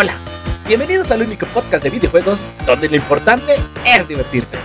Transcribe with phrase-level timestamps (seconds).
[0.00, 0.12] Hola,
[0.68, 4.56] bienvenidos al único podcast de videojuegos donde lo importante es divertirte.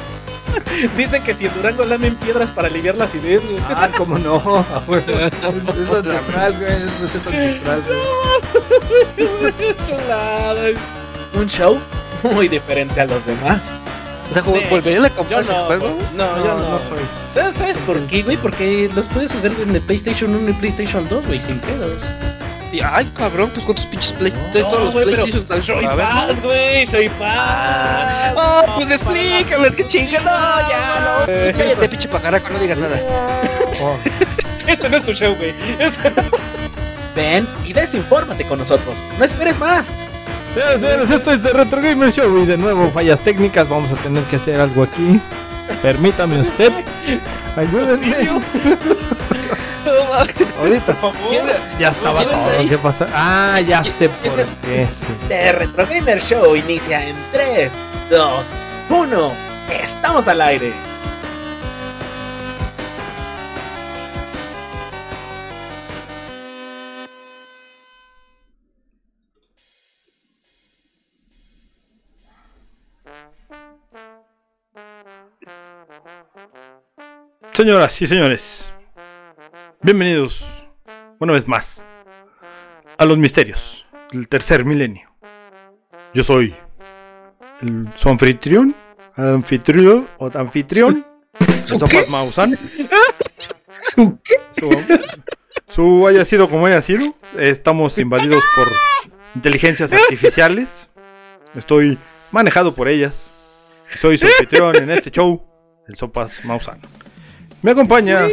[0.96, 3.58] Dicen que si en Durango lamen piedras para aliviar la acidez, güey.
[3.68, 4.38] Ah, cómo no.
[4.38, 6.72] Eso es natural, güey.
[6.74, 7.82] Eso es natural,
[9.18, 9.76] güey.
[9.88, 10.70] Chulada.
[11.34, 11.80] Un show
[12.22, 13.72] muy diferente a los demás.
[14.30, 14.52] O sea, Sí.
[14.70, 15.98] volvería a Yo comprar ese no, juego.
[16.16, 16.78] no, yo no.
[16.78, 17.00] soy.
[17.34, 18.38] ¿Sabes, ¿Sabes por qué, güey?
[18.38, 22.02] Porque los puedes jugar en el PlayStation 1 y PlayStation 2, güey, sin pedos.
[22.74, 25.86] Y, ay, cabrón, pues cuántos pinches Play, todos No, los güey, pero PlayStation están Soy
[25.86, 28.34] paz, güey, soy paz.
[28.36, 31.56] Ah, pues explícame, qué chinga, no, ya, no.
[31.56, 33.00] Cállate, pinche pajaraco, no digas nada.
[34.66, 35.54] Este no es tu show, güey.
[35.78, 36.12] Este-
[37.16, 39.04] Ven y desinfórmate con nosotros.
[39.20, 39.94] No esperes más.
[40.56, 43.70] Señores, esto es de Retro Gamer Show y de nuevo fallas técnicas.
[43.70, 45.22] Vamos a tener que hacer algo aquí.
[45.84, 46.72] Permítame usted.
[47.56, 48.42] Ayúdenme.
[50.60, 50.96] Ahorita.
[51.80, 52.70] Ya estaba ¿Quién anda todo.
[52.70, 53.08] ¿Qué pasa?
[53.14, 54.88] Ah, ya sé por qué.
[55.28, 57.72] The Retro Gamer Show inicia en 3,
[58.10, 58.46] 2,
[58.90, 59.32] 1.
[59.82, 60.74] Estamos al aire.
[77.54, 78.73] Señoras y señores,
[79.84, 80.66] bienvenidos
[81.20, 81.86] una vez más
[82.98, 85.14] a los misterios del tercer milenio.
[86.14, 86.56] Yo soy
[87.62, 88.74] el, su anfitrión,
[89.16, 91.06] anfitrión o anfitrión,
[91.38, 92.58] el Sopas Mausan.
[93.74, 94.36] ¿Su qué?
[94.52, 94.70] Su,
[95.68, 98.72] su haya sido como haya sido, estamos invadidos por
[99.36, 100.90] inteligencias artificiales.
[101.56, 101.98] Estoy
[102.32, 103.30] manejado por ellas.
[104.00, 105.44] Soy su anfitrión en este show,
[105.88, 106.80] el Sopas Mausan.
[107.62, 108.28] Me acompaña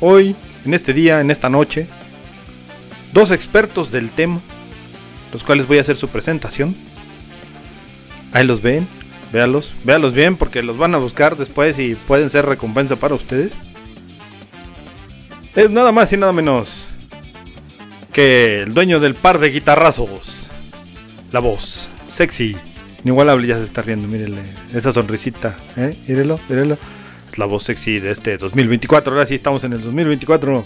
[0.00, 1.86] hoy, en este día, en esta noche,
[3.12, 4.40] dos expertos del tema,
[5.32, 6.74] los cuales voy a hacer su presentación.
[8.32, 8.86] Ahí los ven,
[9.32, 13.54] véalos, véalos bien porque los van a buscar después y pueden ser recompensa para ustedes.
[15.54, 16.88] Es nada más y nada menos
[18.12, 20.46] que el dueño del par de guitarrazos,
[21.30, 22.56] la voz sexy,
[23.04, 24.42] inigualable, ya se está riendo, mírenle,
[24.74, 25.96] esa sonrisita, ¿eh?
[26.06, 26.78] Mírelo, mírelo.
[27.32, 29.12] Es la voz sexy de este 2024.
[29.12, 30.64] Ahora sí estamos en el 2024.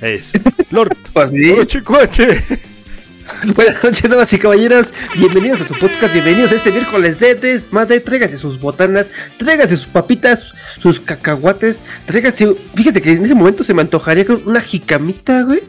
[0.00, 0.32] Es
[0.70, 1.30] Lord Pues.
[3.54, 4.92] Buenas noches, damas y caballeros.
[5.16, 6.12] Bienvenidos a su podcast.
[6.14, 8.00] Bienvenidos a este miércoles de desmadre.
[8.00, 11.78] Tráigase sus botanas, tráigase sus papitas, sus cacahuates.
[12.06, 12.54] Tráigase.
[12.74, 15.60] Fíjate que en ese momento se me antojaría con una jicamita, güey.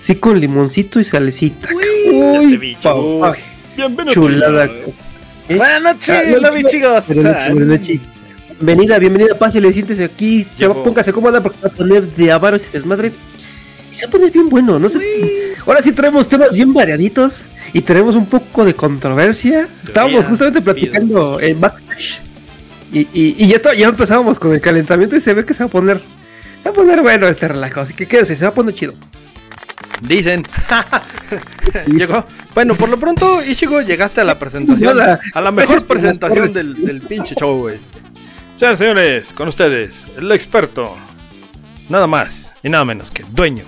[0.00, 1.68] Sí, con limoncito y salecita.
[2.12, 3.36] Uy, papá,
[3.76, 4.12] Bienvenido.
[4.12, 4.64] chulada.
[5.48, 5.56] ¿Eh?
[5.56, 7.08] Buenas noches, Ah, no, lobby no, chicos.
[7.10, 8.00] Noches, buenas noches.
[8.60, 10.46] Bienvenida, bienvenida, pásale, siéntese aquí.
[10.58, 10.82] Llegó.
[10.82, 13.12] póngase cómoda porque va a poner de avaros y desmadre.
[13.92, 14.98] Y se va a poner bien bueno, no sé.
[15.64, 17.42] Ahora sí traemos temas bien variaditos
[17.72, 19.68] y tenemos un poco de controversia.
[19.84, 22.20] Estábamos justamente platicando en backstage
[22.92, 25.62] y, y, y ya, está, ya empezábamos con el calentamiento y se ve que se
[25.62, 26.00] va a poner.
[26.62, 28.94] Se va a poner bueno este relajo, así que quédese, se va a poner chido.
[30.02, 30.44] Dicen.
[31.86, 32.24] Llegó.
[32.54, 34.98] Bueno, por lo pronto, Ichigo, llegaste a la presentación.
[35.34, 37.97] A la mejor presentación del pinche show este.
[38.58, 40.96] Señores, señores, con ustedes, el experto.
[41.88, 43.62] Nada más y nada menos que dueño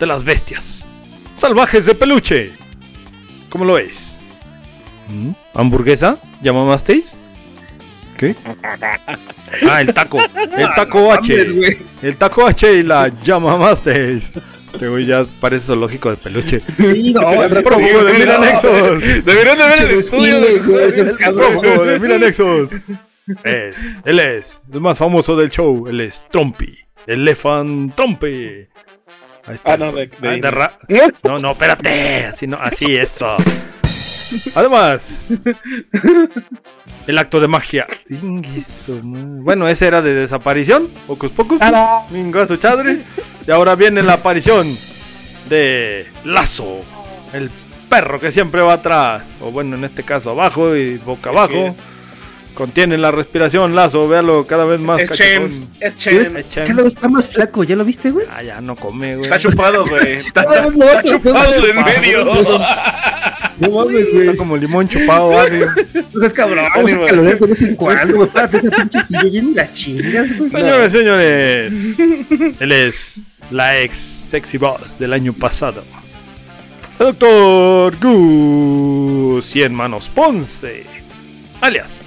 [0.00, 0.86] de las bestias.
[1.36, 2.52] Salvajes de peluche.
[3.50, 4.18] ¿Cómo lo es?
[5.10, 5.32] ¿Mm?
[5.52, 6.16] ¿Hamburguesa?
[6.42, 7.18] ¿Llamasteis?
[8.16, 8.34] ¿Qué?
[9.68, 10.18] Ah, el taco.
[10.56, 11.78] El taco H.
[12.02, 14.30] El taco H y la llamasteis.
[14.72, 16.62] Este güey ya parece zoológico de peluche.
[16.78, 17.20] Sí, no,
[17.62, 19.00] Prófugo de mil anexos.
[19.22, 20.38] Deberían de ver el estudio.
[21.34, 22.70] prófugo de mil anexos.
[23.44, 25.86] Es, él es el más famoso del show.
[25.88, 26.78] Él es Trumpy.
[27.06, 28.66] Elephant Trumpy.
[29.46, 29.74] Ahí está.
[29.74, 30.78] Ah, no, de- de- Ah, de ra-
[31.22, 32.24] no, no, espérate.
[32.26, 33.36] Así no, así eso.
[34.54, 35.14] Además,
[37.06, 37.86] el acto de magia.
[39.02, 40.88] Bueno, ese era de desaparición.
[41.06, 41.60] Pocos pocos.
[42.10, 42.98] Mingo su chadre.
[43.46, 44.66] Y ahora viene la aparición
[45.48, 46.82] de Lazo.
[47.32, 47.50] El
[47.88, 49.30] perro que siempre va atrás.
[49.40, 51.76] O bueno, en este caso abajo y boca abajo.
[52.54, 54.08] Contiene la respiración, Lazo.
[54.08, 55.34] Véalo cada vez más Es cachetón.
[55.34, 55.64] James.
[55.80, 55.96] Es.
[55.98, 56.28] James.
[56.28, 56.52] James.
[56.54, 58.26] Cada vez está más flaco, ¿ya lo viste, güey?
[58.30, 59.22] Ah, ya no come, güey.
[59.22, 60.12] Está chupado, güey.
[60.26, 62.24] Está, está chupado no, en medio.
[63.58, 64.26] No mames, güey.
[64.26, 65.60] Está como limón chupado, Barry.
[65.60, 68.28] No seas cabrón, vamos a calorear de vez en cuando, güey.
[68.30, 70.50] Párate esa pinche silla llena de la chingas, güey.
[70.50, 71.74] Señores, señores.
[72.60, 73.20] Él es
[73.50, 75.82] la ex sexy boss del año pasado.
[76.98, 80.86] El doctor Gus Cien Manos Ponce.
[81.60, 82.03] Alias,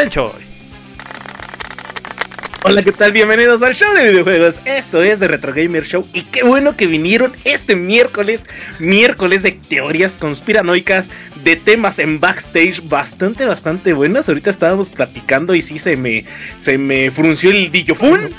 [0.00, 0.30] el Choy.
[2.62, 3.12] Hola, ¿qué tal?
[3.12, 4.60] Bienvenidos al show de videojuegos.
[4.64, 8.42] Esto es de Retro Gamer Show y qué bueno que vinieron este miércoles,
[8.78, 11.10] miércoles de teorías conspiranoicas,
[11.42, 14.28] de temas en backstage bastante, bastante buenas.
[14.28, 16.24] Ahorita estábamos platicando y sí se me,
[16.58, 18.30] se me frunció el dillofun.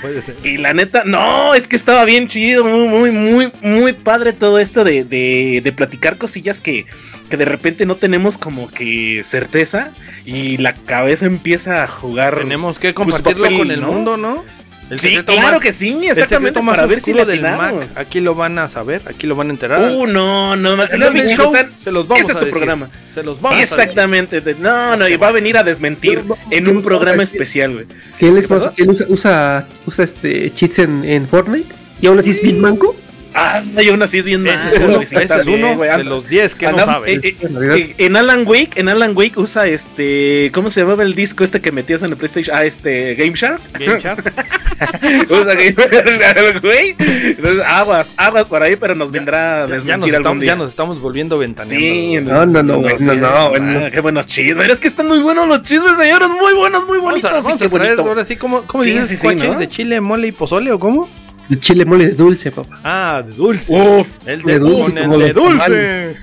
[0.42, 4.58] y la neta, no, es que estaba bien chido, muy, muy, muy, muy padre todo
[4.58, 6.86] esto de, de, de platicar cosillas que
[7.32, 9.90] que de repente no tenemos como que certeza
[10.26, 12.36] y la cabeza empieza a jugar.
[12.36, 14.44] Tenemos que compartirlo con el mundo, ¿no?
[14.98, 17.42] sí, claro que sí, exactamente para ver si lo del
[17.96, 19.80] Aquí lo van a saber, aquí lo van a enterar.
[19.80, 20.86] Uh, no, no, no,
[21.34, 22.90] show, se los vamos ese es tu programa.
[23.14, 24.42] Se los vamos Exactamente.
[24.58, 27.86] no, no, y va a venir a desmentir en un programa especial, güey.
[28.18, 28.74] ¿Qué les pasa?
[28.76, 31.72] ¿Quién usa, usa, usa este cheats en, en Fortnite?
[32.02, 32.94] ¿Y aún así es manco?
[33.34, 37.24] Ah, yo nací Ese es uno, ese es uno de los 10 que no sabes.
[37.24, 41.44] Eh, eh, en Alan Wake, en Alan Wake usa este, ¿cómo se llamaba el disco
[41.44, 42.56] este que metías en el PlayStation?
[42.56, 43.60] Ah, este, Game Shark.
[43.78, 44.32] Game Shark.
[45.30, 46.94] usa Game Shark, güey.
[46.98, 51.00] Entonces, aguas, aguas por ahí, pero nos vendrá ya, ya, nos estamos, ya nos estamos
[51.00, 51.86] volviendo ventaneando.
[51.86, 54.68] Sí, no, no, no, no, no, no, qué buenos chismes.
[54.68, 57.30] Es que están muy buenos los chismes, señores, muy buenos, muy bonitos.
[57.30, 59.18] Vamos a, vamos a traer, ahora sí, ¿cómo, cómo sí, dices?
[59.18, 61.08] Sí, sí, ¿De chile, mole y pozole o cómo?
[61.50, 62.78] El chile mole de dulce, papá.
[62.84, 63.72] Ah, de dulce.
[63.72, 65.00] Uf, el de, dulce.
[65.00, 66.16] El de dulce.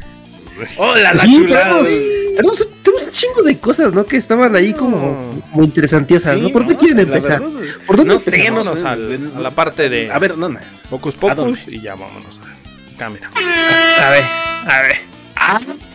[0.78, 1.88] Hola, la sí, tenemos,
[2.36, 2.62] tenemos,
[3.06, 4.06] un chingo de cosas, ¿no?
[4.06, 6.50] Que estaban ahí como muy interesantes, ¿no?
[6.50, 7.42] ¿Por dónde quieren empezar?
[7.86, 10.12] ¿Por dónde no sé, no, a la parte de.
[10.12, 10.60] A ver, no, no.
[10.90, 13.32] Pocus Pocus y ya vámonos a cámara.
[13.36, 15.19] A ver, a ver.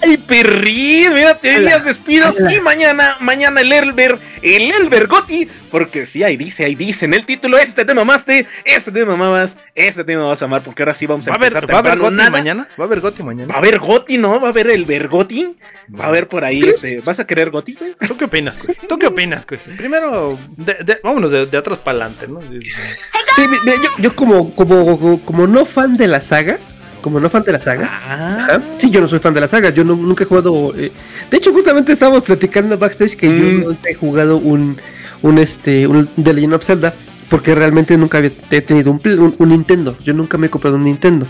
[0.02, 1.14] ¡Ay, perrín!
[1.14, 6.36] Mira, te días despidos y mañana, mañana el Elber, el Elber Goti, porque sí, ahí
[6.36, 10.42] dice, ahí dice en el título, este te mamaste, este te mamabas, este te vas
[10.42, 11.70] a amar, porque ahora sí vamos a, ¿Va empezar.
[11.70, 12.68] ¿Va a haber Goti mañana?
[12.78, 13.48] ¿Va a haber Goti mañana?
[13.48, 14.40] Va a haber Goti, ¿no?
[14.40, 15.56] Va a haber el Vergoti,
[15.98, 17.74] va a haber por ahí, este, ¿vas a querer Goti?
[18.06, 18.76] ¿Tú qué opinas, güey?
[18.88, 19.60] ¿Tú qué opinas, güey?
[19.76, 22.40] Primero, de, vámonos de, de atrás para adelante, ¿no?
[22.42, 26.58] Sí, yo, yo como, como, como no fan de la saga,
[27.04, 27.86] como no fan de la saga.
[28.08, 28.58] Ah.
[28.78, 30.72] Sí, yo no soy fan de la saga, yo nunca he jugado.
[30.74, 30.90] Eh,
[31.30, 33.60] de hecho, justamente estábamos platicando backstage que yo mm.
[33.60, 34.78] no he jugado un,
[35.20, 36.94] un este un The Legend of Zelda
[37.28, 38.30] porque realmente nunca había
[38.62, 39.98] tenido un, un, Nintendo.
[40.02, 41.26] Yo nunca me he comprado un Nintendo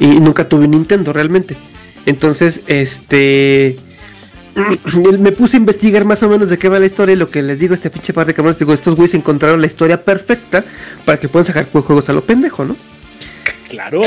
[0.00, 1.54] y nunca tuve un Nintendo realmente.
[2.06, 3.76] Entonces, este
[5.18, 7.42] me puse a investigar más o menos de qué va la historia y lo que
[7.42, 10.64] les digo a este pinche par de cabrones, digo, estos güeyes encontraron la historia perfecta
[11.04, 12.74] para que puedan sacar juegos a lo pendejo, ¿no?
[13.72, 14.02] Claro.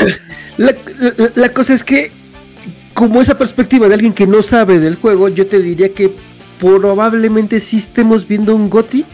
[1.34, 2.12] La, cosa es que,
[2.94, 6.10] como esa perspectiva de alguien que no sabe del juego, yo te diría que
[6.60, 9.04] probablemente sí estemos viendo un GOTI.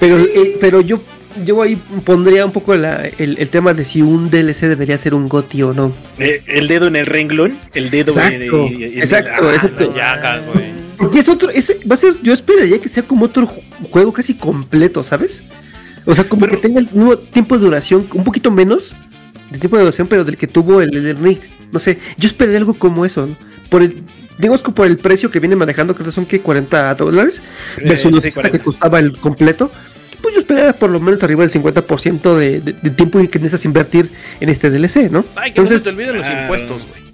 [0.00, 1.00] Pero, eh, pero yo,
[1.44, 5.62] yo ahí pondría un poco el, tema de si un DLC debería ser un GOTI
[5.62, 5.92] o no.
[6.18, 10.42] Eh, el dedo en el renglón, el dedo exacto, exacto, exacto.
[10.96, 14.34] Porque es otro, ese va a ser, yo esperaría que sea como otro juego casi
[14.34, 15.44] completo, ¿sabes?
[16.04, 18.94] O sea, como que tenga el mismo tiempo de duración, un poquito menos,
[19.50, 21.38] de tipo de duración, pero del que tuvo el, el Ring.
[21.72, 23.28] No sé, yo esperé algo como eso,
[23.68, 24.02] por el,
[24.38, 27.42] digamos que por el precio que viene manejando, creo que son que 40 dólares,
[27.84, 29.70] versus los que costaba el completo.
[30.22, 33.64] Pues yo esperaría por lo menos arriba del 50% de, de, de, tiempo que necesitas
[33.64, 34.10] invertir
[34.40, 35.24] en este DLC, ¿no?
[35.36, 37.08] Ay, que Entonces, no se te olviden los ah, impuestos, güey.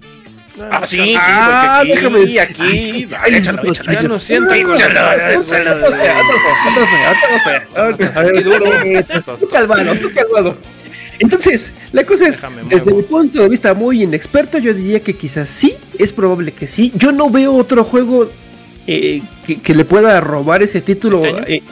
[0.71, 5.01] Ah, sí, sí, ah, porque aquí, déjame, aquí, aquí, échalo, échalo, ya no siento échalo,
[9.39, 10.57] Tú calmado, tú calmado.
[11.19, 15.49] Entonces, la cosa es, desde mi punto de vista muy inexperto, yo diría que quizás
[15.49, 16.93] sí, es probable que sí.
[16.95, 18.29] Yo no veo otro juego
[18.87, 19.23] eh,
[19.63, 21.45] que, le pueda robar ese título este año.
[21.47, 21.63] Eh,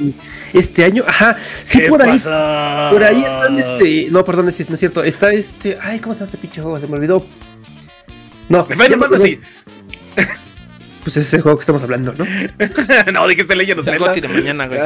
[0.53, 1.05] este año.
[1.07, 2.19] Ajá, sí, por ahí.
[2.19, 4.09] Por ahí están este.
[4.11, 5.03] No, perdón, no es cierto.
[5.03, 5.79] Está este.
[5.81, 6.79] Ay, ¿cómo se llama este pinche juego?
[6.79, 7.25] Se me olvidó.
[8.49, 9.41] No, Final Fantasy.
[11.03, 12.25] Pues ese es el juego que estamos hablando, ¿no?
[13.13, 14.13] no, dijiste Legend of Zelda.
[14.13, 14.81] de mañana, güey.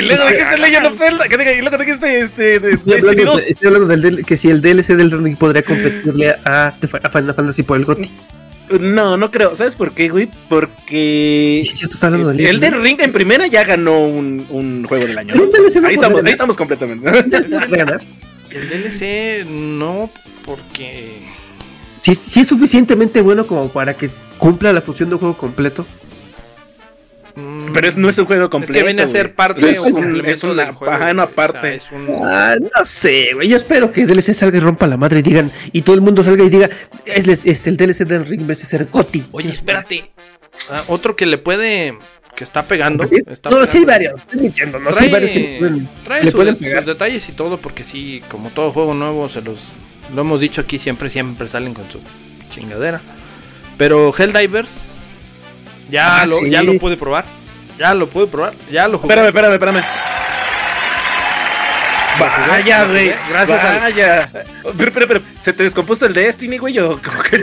[0.00, 1.26] luego dijiste Legend of Zelda.
[1.26, 2.56] Y luego dijiste este.
[2.72, 7.34] Estoy hablando, estoy hablando del que si el DLC del Ring podría competirle a, Final
[7.34, 8.10] Fantasy por el GOTY.
[8.78, 9.56] No, no creo.
[9.56, 10.28] ¿Sabes por qué, güey?
[10.48, 11.62] Porque.
[11.64, 15.18] Sí, estás hablando del el del Ring en primera ya ganó un, un juego del
[15.18, 15.34] año.
[15.34, 15.42] ¿no?
[15.88, 17.10] Ahí, estamos, ahí estamos completamente.
[18.50, 20.10] El DLC no,
[20.44, 21.22] porque.
[22.00, 25.86] Si, si es suficientemente bueno como para que cumpla la función de un juego completo.
[27.36, 28.72] Mm, Pero es, no es un juego completo.
[28.72, 31.10] Es que viene a ser parte o complemento es una, juego.
[31.10, 31.74] una parte.
[31.76, 32.08] es un...
[32.22, 33.48] ah, no sé, güey.
[33.48, 35.50] Yo espero que el DLC salga y rompa la madre y digan.
[35.72, 36.68] Y todo el mundo salga y diga:
[37.06, 39.24] Es, es el DLC del Ring merece ser Goti.
[39.32, 40.10] Oye, espérate.
[40.68, 41.96] Ah, otro que le puede
[42.40, 43.04] que está pegando.
[43.50, 45.72] no, sí hay varios, estoy mintiendo, no trae, varios que
[46.06, 49.58] trae le pueden sus detalles y todo, porque sí, como todo juego nuevo, se los
[50.14, 52.00] lo hemos dicho aquí, siempre, siempre salen con su
[52.50, 53.02] chingadera.
[53.76, 54.70] Pero Helldivers,
[55.90, 56.48] Ya, Ah, lo, sí.
[56.48, 57.26] ya lo pude probar.
[57.78, 58.54] Ya lo pude probar.
[58.72, 59.12] Ya lo jugué.
[59.12, 59.84] Espérame, espérame, espérame.
[62.20, 63.12] Vaya, güey.
[63.30, 64.28] Gracias al- Vaya.
[64.76, 66.78] Pero, pero, pero, ¿se te descompuso el Destiny, güey?
[66.78, 67.38] ¿O cómo que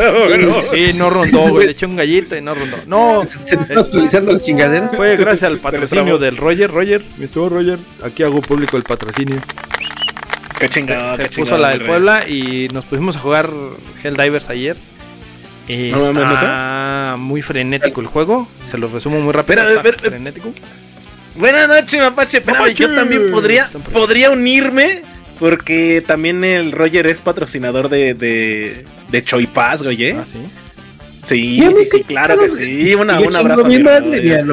[0.00, 0.62] no, no?
[0.70, 1.66] Sí, no rondó, güey.
[1.66, 2.76] Le eché un gallito y no rondó.
[2.86, 4.94] No, Se, se le está actualizando las chingaderas.
[4.96, 6.70] fue gracias al patrocinio del Roger.
[6.70, 7.78] Roger, mi estimado Roger.
[8.04, 9.36] Aquí hago público el patrocinio.
[10.58, 11.82] Qué chingado, se qué puso chingado, la del.
[11.82, 13.50] Puebla y nos pusimos a jugar
[14.02, 14.76] Helldivers ayer.
[15.68, 18.46] Y No mames, está muy frenético el juego.
[18.66, 19.60] Se lo resumo muy rápido.
[19.62, 20.52] Espera, está espera, frenético.
[21.34, 22.38] Buenas noches, Mapache.
[22.38, 22.74] Espérame, Mapache.
[22.82, 25.02] yo también podría, podría unirme.
[25.38, 30.16] Porque también el Roger es patrocinador de, de, de Choi Paz, güey, ¿eh?
[30.16, 30.38] Ah, sí.
[31.24, 32.94] Sí, sí, sí, claro que sí.
[32.94, 33.64] Una, un abrazo.
[33.64, 34.44] mi mi madre.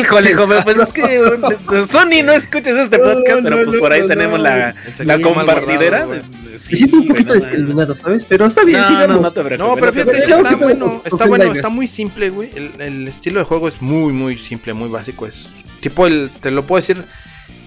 [0.00, 4.02] Híjole, joven, pues es que eh, Sony no escuches este podcast, pero pues por ahí
[4.02, 4.44] no, tenemos no.
[4.44, 6.06] la, la compartidera.
[6.06, 6.20] Me
[6.58, 8.24] siento un Sí, poquito discriminado, ¿sabes?
[8.28, 9.16] Pero está bien, No, sigamos.
[9.16, 9.58] no, no te preocupes.
[9.58, 12.50] No, pero te fíjate está ¿qué pedo bueno, está bueno, está muy simple, güey.
[12.54, 15.26] El, el estilo de juego es muy, muy simple, muy básico.
[15.26, 15.48] Es
[15.80, 17.02] tipo el, te lo puedo decir,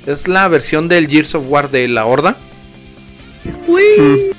[0.07, 2.35] es la versión del Gears of War de la Horda,
[3.67, 4.31] Mm.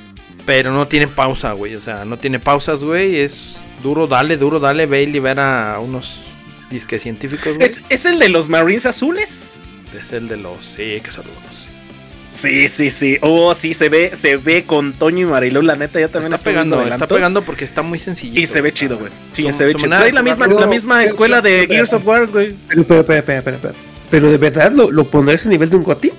[0.45, 1.75] pero no tiene pausa, güey.
[1.75, 3.17] O sea, no tiene pausas, güey.
[3.19, 6.23] Es duro, dale, duro, dale, ve y libera a unos
[6.69, 7.67] disques científicos, güey.
[7.67, 9.59] ¿Es, ¿Es el de los Marines azules?
[9.97, 11.51] Es el de los, sí, que saludos.
[12.31, 13.17] Sí, sí, sí.
[13.21, 16.43] Oh, sí, se ve, se ve con Toño y Marilu, la neta, ya también Está
[16.43, 18.39] pegando, está pegando porque está muy sencillo.
[18.39, 19.11] Y se ve chido, güey.
[19.33, 19.89] Sí, se ve chido.
[19.89, 22.55] Trae la misma, la misma escuela de Gears of War, güey.
[22.69, 23.73] Pero, pero, pero, pero, pero, pero,
[24.09, 26.11] pero de verdad lo, lo pondrás a nivel de un goti.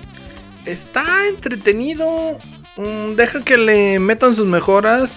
[0.66, 2.38] Está entretenido.
[2.76, 5.16] Mm, deja que le metan sus mejoras.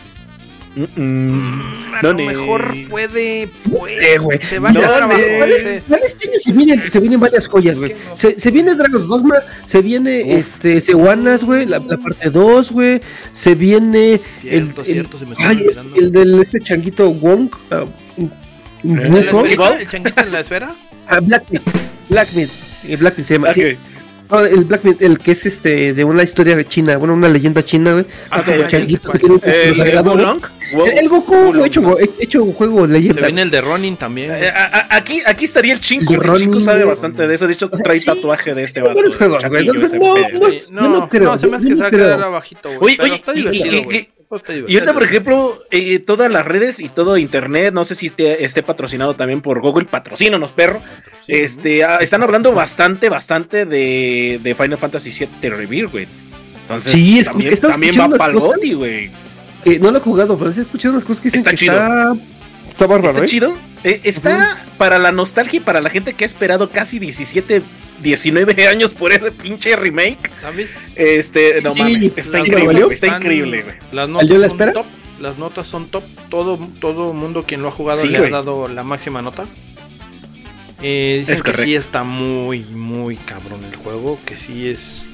[0.75, 3.47] A lo mejor puede.
[3.47, 5.19] puede sé, se va a No, quedar abajo.
[5.47, 5.81] ni- ese.
[5.87, 7.95] ¿Cuál este año se vienen, se vienen varias joyas, güey?
[8.15, 12.99] Se, se viene Dragon's Dogma, se viene este Sewanas, güey, la, la parte 2, güey.
[13.33, 15.95] Se viene Cierto, el, cierto, se me está ay, es- olvidando.
[15.95, 17.49] el del este changuito Wong.
[17.71, 17.85] ah,
[18.83, 20.75] ¿El, changuito en la esfera?
[21.07, 21.19] Ah.
[22.87, 23.53] El Blackmeat se llama.
[23.53, 23.61] Sí.
[24.31, 27.93] No, el Blackmeat, el que es este de una historia china, bueno, una leyenda china,
[27.93, 28.05] güey.
[28.31, 30.15] Ah, como ya, ya changuito sé que tiene un El, güey.
[30.17, 30.41] Wulong.
[30.87, 31.65] El, el Goku, Wulong.
[31.67, 33.21] hecho, hecho un juego Se leyenda.
[33.27, 34.31] viene el de Ronin también.
[34.31, 36.11] Eh, a- a- aquí, aquí estaría el Chinco.
[36.13, 36.19] El
[36.59, 37.45] sabe bastante de eso.
[37.47, 38.93] De hecho, O sea, trae sí, tatuaje de sí, este sí, vato.
[39.95, 41.91] juegos, Entonces, no, no, no creo, se me hace yo que no se va a
[41.91, 42.05] creo.
[42.07, 42.79] quedar abajito, güey.
[42.81, 44.09] Oye, Pero oye, está y- y- divertido, y-
[44.43, 44.65] güey.
[44.67, 48.43] y- ahorita, por ejemplo, eh, todas las redes y todo internet, no sé si te-
[48.45, 50.81] esté patrocinado también por Google, patrocínanos, perro.
[51.27, 55.11] este, ah, están hablando bastante, bastante de, de Final Fantasy
[55.41, 56.07] VII Rebirth, güey.
[56.61, 57.23] Entonces, Sí,
[57.59, 58.39] también, va para el.
[58.39, 59.11] Goti, güey.
[59.63, 61.57] Que no lo he jugado, pero sí he escuchado unas cosas que dicen Está que
[61.57, 61.73] chido.
[61.73, 62.13] está,
[62.69, 63.27] está bárbaro, Está ¿eh?
[63.27, 63.53] chido.
[63.83, 67.61] Eh, está para la nostalgia y para la gente que ha esperado casi 17,
[68.01, 70.29] 19 años por ese pinche remake.
[70.39, 70.93] ¿Sabes?
[70.95, 73.75] Este, no Sí, mames, está increíble, está increíble, güey.
[73.91, 74.85] Las ¿Valió notas la son top.
[75.21, 76.03] Las notas son top.
[76.29, 79.45] Todo, todo mundo quien lo ha jugado Sí, le ha dado la máxima nota.
[80.81, 81.79] Eh, dicen Es que sí correcto.
[81.79, 84.19] está muy, muy cabrón el juego.
[84.25, 85.05] Que sí es.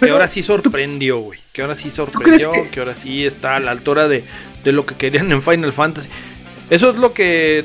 [0.00, 1.38] Que ahora sí sorprendió, güey.
[1.52, 2.50] Que ahora sí sorprendió.
[2.50, 2.68] Que...
[2.68, 4.24] que- ahora sí está a la altura de,
[4.64, 6.08] de lo que querían en Final Fantasy.
[6.70, 7.64] Eso es lo que.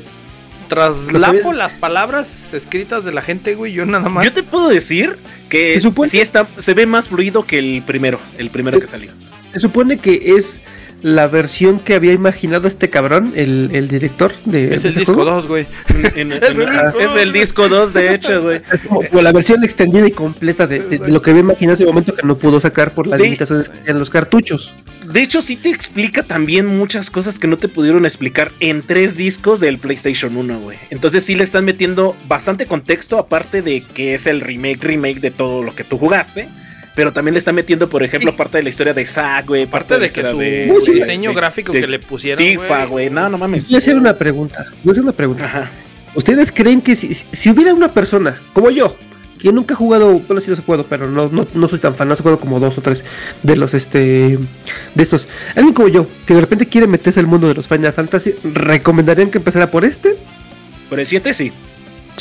[0.70, 3.72] Traslapo las palabras escritas de la gente, güey.
[3.72, 4.24] Yo nada más.
[4.24, 5.16] Yo te puedo decir
[5.48, 8.86] que Se supone- sí está, se ve más fluido que el primero, el primero que
[8.86, 9.10] salió.
[9.52, 10.60] Se supone que es
[11.02, 14.74] la versión que había imaginado este cabrón, el, el director de.
[14.74, 15.30] Es el ese disco juego.
[15.32, 15.66] 2, güey.
[16.14, 18.60] En- en- es el disco 2, de hecho, güey.
[18.72, 21.72] Es como, como la versión extendida y completa de, de- de lo que había imaginado
[21.72, 23.24] en ese momento que no pudo sacar por las Sí.
[23.24, 24.74] limitaciones que tenían los cartuchos.
[25.12, 29.16] De hecho, sí te explica también muchas cosas que no te pudieron explicar en tres
[29.16, 30.78] discos del PlayStation 1, güey.
[30.90, 35.30] Entonces sí le están metiendo bastante contexto, aparte de que es el remake, remake de
[35.30, 36.48] todo lo que tú jugaste.
[36.96, 39.64] Pero también le están metiendo, por ejemplo, parte de la historia de Zack, güey.
[39.66, 40.30] Parte Aparte de que la
[40.74, 42.44] su Sí, diseño de- gráfico de que le pusieron.
[42.44, 43.08] Tifa, güey.
[43.10, 43.66] No, no mames.
[43.66, 44.66] Voy a hacer una pregunta.
[44.82, 45.44] Voy a hacer una pregunta.
[45.44, 45.70] Ajá.
[46.14, 48.96] ¿Ustedes creen que si, si- si hubiera una persona como yo,
[49.40, 51.94] que nunca ha jugado, bueno, sí los he jugado, pero no, no, no soy tan
[51.94, 53.04] fan, no he jugado como dos o tres
[53.42, 54.38] de los, este,
[54.94, 55.28] de estos.
[55.56, 59.30] Alguien como yo, que de repente quiere meterse al mundo de los Final Fantasy, ¿recomendarían
[59.30, 60.14] que empezara por este?
[60.88, 61.52] Por el 7 sí.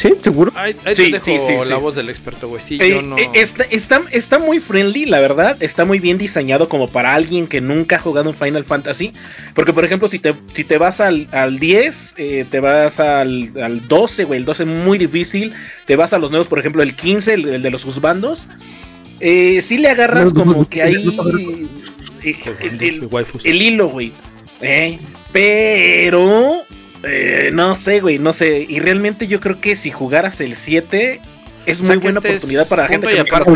[0.01, 0.13] ¿Sí?
[0.21, 0.51] ¿Seguro?
[0.55, 1.81] Ahí, ahí Sí, te dejo sí, sí, la sí.
[1.81, 2.61] voz del experto, güey.
[2.65, 3.17] Sí, Eh, yo no.
[3.17, 5.57] eh, está, está, está muy friendly, la verdad.
[5.59, 9.11] Está muy bien diseñado como para alguien que nunca ha jugado un Final Fantasy.
[9.55, 13.51] Porque, por ejemplo, si te, si te vas al, al 10, eh, te vas al,
[13.61, 14.39] al 12, güey.
[14.39, 15.53] El 12 es muy difícil.
[15.85, 18.47] Te vas a los nuevos, por ejemplo, el 15, el, el de los Juzbandos.
[19.19, 21.03] Eh, sí le agarras No, como no, que ahí.
[21.03, 21.39] no, no, no.
[21.39, 23.45] el- el- waifus.
[23.45, 24.13] el hilo, güey.
[24.61, 24.97] Eh,
[25.33, 26.61] pero.
[27.03, 28.65] Eh, no sé, güey, no sé.
[28.67, 31.19] Y realmente yo creo que si jugaras el 7,
[31.65, 33.51] es O sea, muy buena este es oportunidad para la gente que aparte,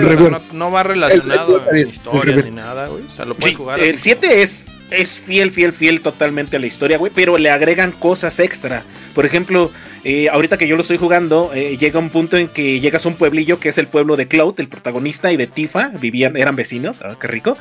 [0.53, 3.03] no, va relacionado El- el- en historia el- ni nada, güey.
[3.03, 3.79] O sea, lo puedes Sí, jugar.
[3.79, 4.03] el así.
[4.03, 8.39] 7 es, es fiel, fiel, fiel totalmente a la historia, güey, pero le agregan cosas
[8.39, 8.83] extra.
[9.15, 9.71] Por ejemplo,
[10.03, 13.09] eh, ahorita que yo lo estoy jugando, eh, llega un punto en que llegas a
[13.09, 16.55] un pueblillo que es el pueblo de Cloud, el protagonista, y de Tifa, vivían, eran
[16.55, 17.57] vecinos, ah, qué rico.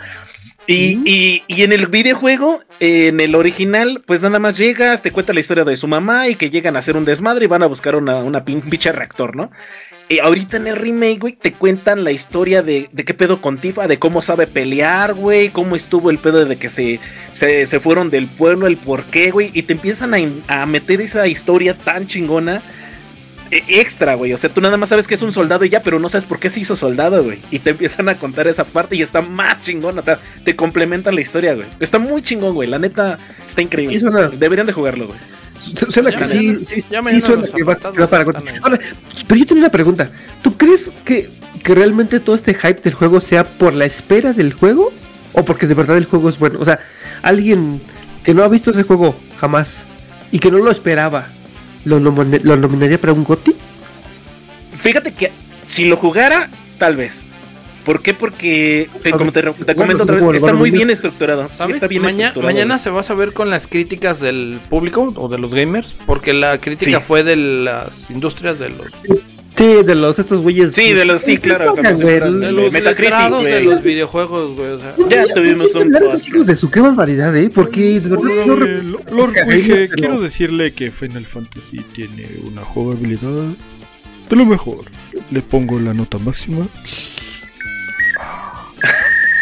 [0.66, 5.32] Y, y, y, en el videojuego, en el original, pues nada más llegas, te cuenta
[5.32, 7.66] la historia de su mamá y que llegan a hacer un desmadre y van a
[7.66, 9.50] buscar una, una pinche reactor, ¿no?
[10.08, 13.58] Y ahorita en el remake, güey, te cuentan la historia de, de, qué pedo con
[13.58, 17.00] Tifa, de cómo sabe pelear, güey, cómo estuvo el pedo de que se,
[17.32, 21.00] se, se fueron del pueblo, el por qué, güey, y te empiezan a, a meter
[21.00, 22.62] esa historia tan chingona
[23.68, 24.32] extra, güey.
[24.32, 26.26] O sea, tú nada más sabes que es un soldado y ya, pero no sabes
[26.26, 27.38] por qué se hizo soldado, güey.
[27.50, 29.98] Y te empiezan a contar esa parte y está más chingón.
[29.98, 31.66] O sea, te complementan la historia, güey.
[31.80, 32.68] Está muy chingón, güey.
[32.68, 34.00] La neta, está increíble.
[34.00, 34.28] Suena...
[34.28, 35.18] Deberían de jugarlo, güey.
[35.90, 38.24] Suena que sí, sí, sí suena que va, va para
[38.62, 38.80] Ahora,
[39.28, 40.10] pero yo tengo una pregunta.
[40.42, 41.30] ¿Tú crees que,
[41.62, 44.92] que realmente todo este hype del juego sea por la espera del juego?
[45.32, 46.58] ¿O porque de verdad el juego es bueno?
[46.60, 46.80] O sea,
[47.22, 47.80] alguien
[48.24, 49.84] que no ha visto ese juego jamás
[50.32, 51.28] y que no lo esperaba
[51.84, 53.54] ¿Lo, ¿Lo, nominaría para un GOTI?
[54.78, 55.32] Fíjate que
[55.66, 56.48] si lo jugara,
[56.78, 57.22] tal vez.
[57.84, 58.14] ¿Por qué?
[58.14, 61.48] Porque, te, como te, te comento otra vez, está muy bien estructurado.
[61.48, 61.76] ¿Sabes?
[61.76, 62.54] está bien Maña, estructurado.
[62.54, 66.32] Mañana se va a saber con las críticas del público o de los gamers, porque
[66.32, 67.04] la crítica sí.
[67.04, 68.86] fue de las industrias de los...
[69.56, 70.72] Sí, de los estos güeyes.
[70.72, 71.74] Sí, de los, sí, claro.
[71.74, 74.70] Tocan, de los Metacritic, de los videojuegos, güey.
[74.70, 75.94] O sea, ya tuvimos un.
[75.94, 77.50] esos hijos de su qué barbaridad, ¿eh?
[77.54, 78.46] Porque de verdad.
[78.46, 79.94] No, Lord pero...
[79.94, 83.52] quiero decirle que Final Fantasy tiene una jugabilidad
[84.30, 84.84] de lo mejor.
[85.30, 86.66] Le pongo la nota máxima.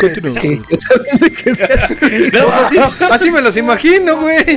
[0.01, 0.31] Continúa.
[0.31, 0.61] Sí.
[2.33, 2.79] no, así,
[3.11, 4.39] así, me los imagino, güey.
[4.39, 4.55] Así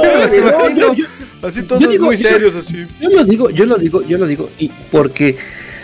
[0.00, 0.94] me los imagino.
[1.42, 2.86] Así todos digo, muy serios, yo, así.
[3.00, 5.36] Yo lo digo, yo lo digo, yo lo digo, y porque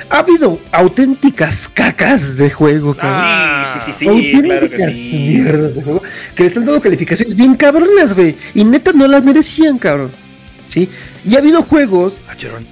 [0.08, 3.20] ha habido auténticas cacas de juego, cabrón.
[3.22, 5.16] Ah, sí, sí, sí, sí, auténticas claro que sí.
[5.18, 6.02] mierdas de juego
[6.34, 8.34] que le están dando calificaciones bien cabronas, güey.
[8.54, 10.10] Y neta no las merecían, cabrón.
[10.68, 10.88] ¿Sí?
[11.24, 12.14] Y ha habido juegos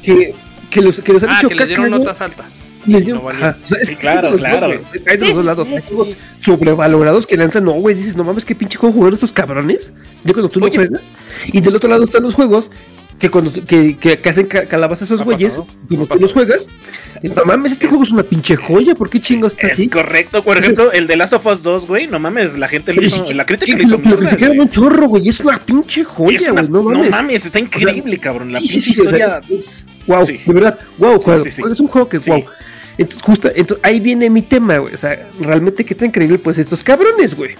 [0.03, 0.35] que,
[0.71, 2.60] que los, que los han ah, hecho que les dieron notas altas.
[2.87, 4.69] Les dio, no ajá, o sea, es Sí, que claro, claro.
[4.69, 5.69] Dos, hay de los dos lados.
[5.69, 6.09] Hay juegos
[6.41, 9.93] sobrevalorados que le entran, no, güey, dices, no mames, qué pinche juego jugaron estos cabrones.
[10.25, 10.76] Ya cuando tú Oye.
[10.78, 11.11] lo juegas.
[11.52, 12.71] Y del otro lado están los juegos
[13.19, 16.69] que cuando que, que, que hacen ca- calabazas a esos güeyes, cuando tú los juegas,
[17.23, 19.89] no mames, este juego es una pinche joya, ¿por qué chingos está Es así?
[19.91, 20.43] correcto.
[20.43, 22.07] Por ejemplo, el de Last of Us 2, güey.
[22.07, 23.31] No mames, la gente le hizo.
[23.35, 24.61] La crítica lo, hizo lo criticaron güey.
[24.61, 27.45] un chorro, güey, es una pinche Es joya, una- güey, no no mames.
[27.45, 28.52] está increíble, cabrón.
[28.54, 29.26] La Sí, pinche sí, historia.
[29.26, 30.41] es, es- wow, Sí.
[30.47, 31.45] de verdad, wow, Sí, juego.
[31.45, 31.63] sí, sí.
[31.71, 32.31] es un juego que Sí.
[32.31, 32.43] wow.
[32.99, 34.95] Entonces, justo, entonces, ahí viene mi tema, güey.
[34.95, 37.55] O sea, realmente qué tan increíble, pues estos cabrones, güey.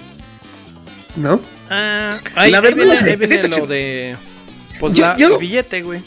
[1.16, 1.40] ¿No?
[1.71, 3.66] Ah, ahí, La ahí verdad es ahí viene está lo chido.
[3.66, 4.16] de.
[4.79, 6.01] Pues Yo- la, yo- el billete, güey.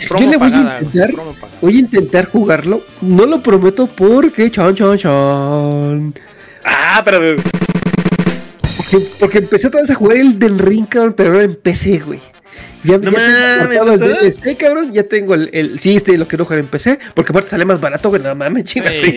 [0.00, 2.82] Yo Promo le voy pagada, a güey, intentar, promo voy a intentar jugarlo.
[3.00, 6.18] No lo prometo porque chon chon chon.
[6.64, 7.36] Ah, pero.
[8.76, 11.98] Porque, porque empecé otra vez a jugar el del Ring, cabrón, pero ahora en PC,
[12.00, 12.20] güey.
[12.84, 14.00] Ya, No ya tengo mames, comprado el.
[14.30, 14.92] DLC, cabrón.
[14.92, 15.80] Ya tengo el, el.
[15.80, 16.98] Sí, este lo quiero jugar en PC.
[17.14, 18.22] Porque aparte sale más barato, güey.
[18.22, 18.92] No mames, chinga.
[18.92, 19.16] Sí,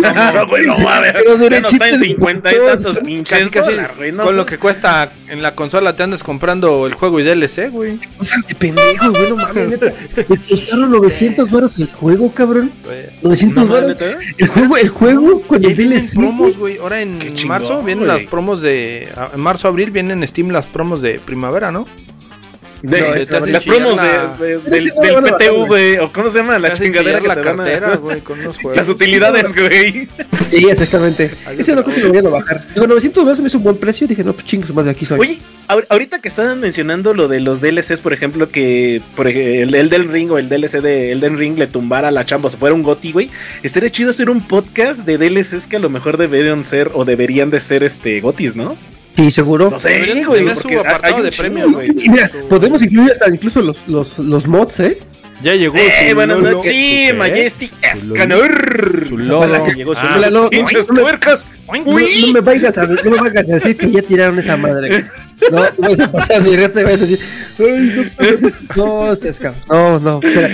[0.00, 1.12] Claro, güey, no mames.
[1.12, 4.24] Pero Ya no está en de 50 y tantos pinches Casi, casi, ¿no?
[4.24, 7.98] con lo que cuesta en la consola te andas comprando el juego y DLC, güey.
[8.18, 9.92] O sea, de pendejo, güey, no mames, neta.
[10.28, 12.70] Me costaron 900 varos el juego, cabrón.
[13.22, 13.96] 900 No varos.
[13.96, 14.18] mames, ¿neta?
[14.38, 16.14] El juego, el juego con el DLC.
[16.14, 16.78] promos, güey.
[16.78, 19.08] Ahora en marzo vienen las promos de.
[19.34, 21.86] En marzo, abril vienen en Steam las promos de primavera, ¿no?
[22.82, 25.02] De- No, te hacen las promos la- de, de- Pero del, sí, no,
[25.38, 25.98] del güey.
[25.98, 28.40] O cómo se llama la Te chingadera que te la dan a- cartera, güey, con
[28.40, 28.76] unos juegos.
[28.76, 30.08] Las utilidades, güey.
[30.48, 31.30] Sí, exactamente.
[31.58, 32.64] Ese no creo que lo vayan a bajar.
[32.74, 34.06] Digo, 900 varos me hizo un buen precio.
[34.06, 35.18] Dije, no, pues chingos, más de aquí soy.
[35.20, 35.38] Oye,
[35.68, 39.74] ahor- ahorita que estaban mencionando lo de los DLCs, por ejemplo, que por ej- el
[39.74, 42.74] Elden Ring o el DLC de Elden Ring le tumbara la chamba o se fuera
[42.74, 43.30] un goti, güey.
[43.62, 47.50] Estaría chido hacer un podcast de DLCs que a lo mejor deberían ser o deberían
[47.50, 48.76] de ser este gotis, ¿no?
[49.24, 49.70] Sí, seguro.
[49.70, 51.90] No sé, de güey, su apartado hay un de premios, güey.
[51.92, 54.98] mira, Su- podemos incluir hasta incluso los, los, los mods, ¿eh?
[55.42, 56.50] Ya llegó Eh, su buenas Lolo.
[56.52, 57.14] noches, ¿Qué?
[57.16, 59.06] Majestic Escanor.
[59.08, 59.66] Su Lolo.
[59.74, 60.48] Llegó su Ah, Lolo.
[60.50, 61.02] Pinches No.
[61.02, 65.04] No, no me vayas a, no me vayas a decir que ya tiraron esa madre.
[65.50, 67.18] No, te vas a pasar de te vas a decir,
[67.58, 68.10] ay,
[68.76, 69.62] no, no, seas cabrón.
[69.68, 70.48] No, no, espera.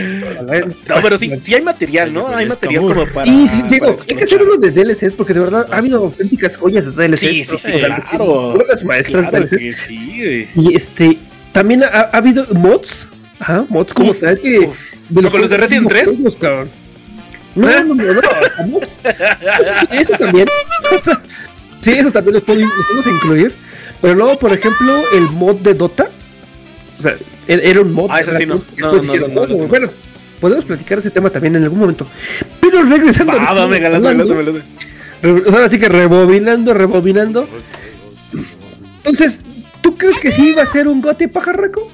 [0.88, 2.28] No, pero sí, sí hay material, ¿no?
[2.28, 3.26] Hay material como para.
[3.30, 5.98] Y sí, digo, para hay que hacer uno de DLCs porque de verdad ha habido
[6.04, 7.20] auténticas joyas de DLCs.
[7.20, 8.24] Sí, sí, sí, claro.
[8.24, 9.58] Obras maestras Claro DLCs.
[9.58, 10.48] que sí, güey.
[10.54, 11.18] Y este,
[11.52, 13.08] también ha, ha habido mods.
[13.38, 14.60] Ajá, mods como Uf, tal que.
[14.60, 14.78] uf.
[15.08, 16.04] De ¿Como los de Resident 3?
[16.06, 16.68] juegos, cabrón.
[17.54, 18.20] No, no, no, no.
[18.80, 18.96] Eso,
[19.80, 20.48] sí, eso también.
[21.80, 23.52] Sí, eso también los, los podemos incluir.
[24.00, 26.08] Pero luego, por ejemplo, el mod de Dota.
[26.98, 27.14] O sea,
[27.48, 28.08] era era un mod.
[28.10, 28.60] Ah, ese sí no.
[29.68, 29.88] Bueno,
[30.40, 32.06] podemos platicar ese tema también en algún momento.
[32.60, 34.60] Pero regresando a lo Va, que va, me estamos galando, me hablando, galando, me
[35.22, 35.50] galando.
[35.50, 37.48] re- Ahora sí que rebobinando, rebobinando.
[38.98, 39.40] Entonces,
[39.80, 41.88] ¿tú crees que sí iba a ser un gote pajarraco?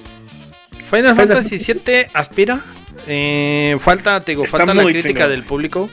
[0.91, 2.61] Final Fantasy VII aspira.
[3.09, 5.88] Eh, falta, te digo, Está falta la crítica del público.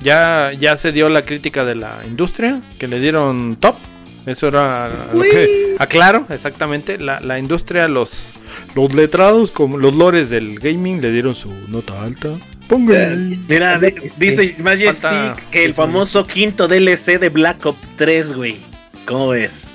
[0.00, 3.74] Ya, ya se dio la crítica de la industria, que le dieron top.
[4.28, 6.98] Eso era lo que aclaro, exactamente.
[6.98, 8.10] La, la industria, los,
[8.74, 12.30] los letrados, como los lores del gaming, le dieron su nota alta.
[12.68, 13.40] Póngale ahí.
[13.48, 18.56] Mira, Este, dice Majestic que el famoso quinto DLC de Black Ops 3, güey.
[19.06, 19.68] ¿Cómo ves?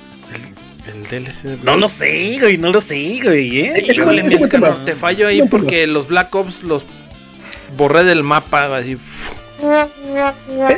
[0.86, 3.84] El DLC de No lo sé, güey, no lo sé, güey, ¿eh?
[3.90, 4.84] Híjole, es un escano, tema.
[4.84, 6.84] te fallo ahí porque los Black Ops los
[7.76, 8.96] borré del mapa así.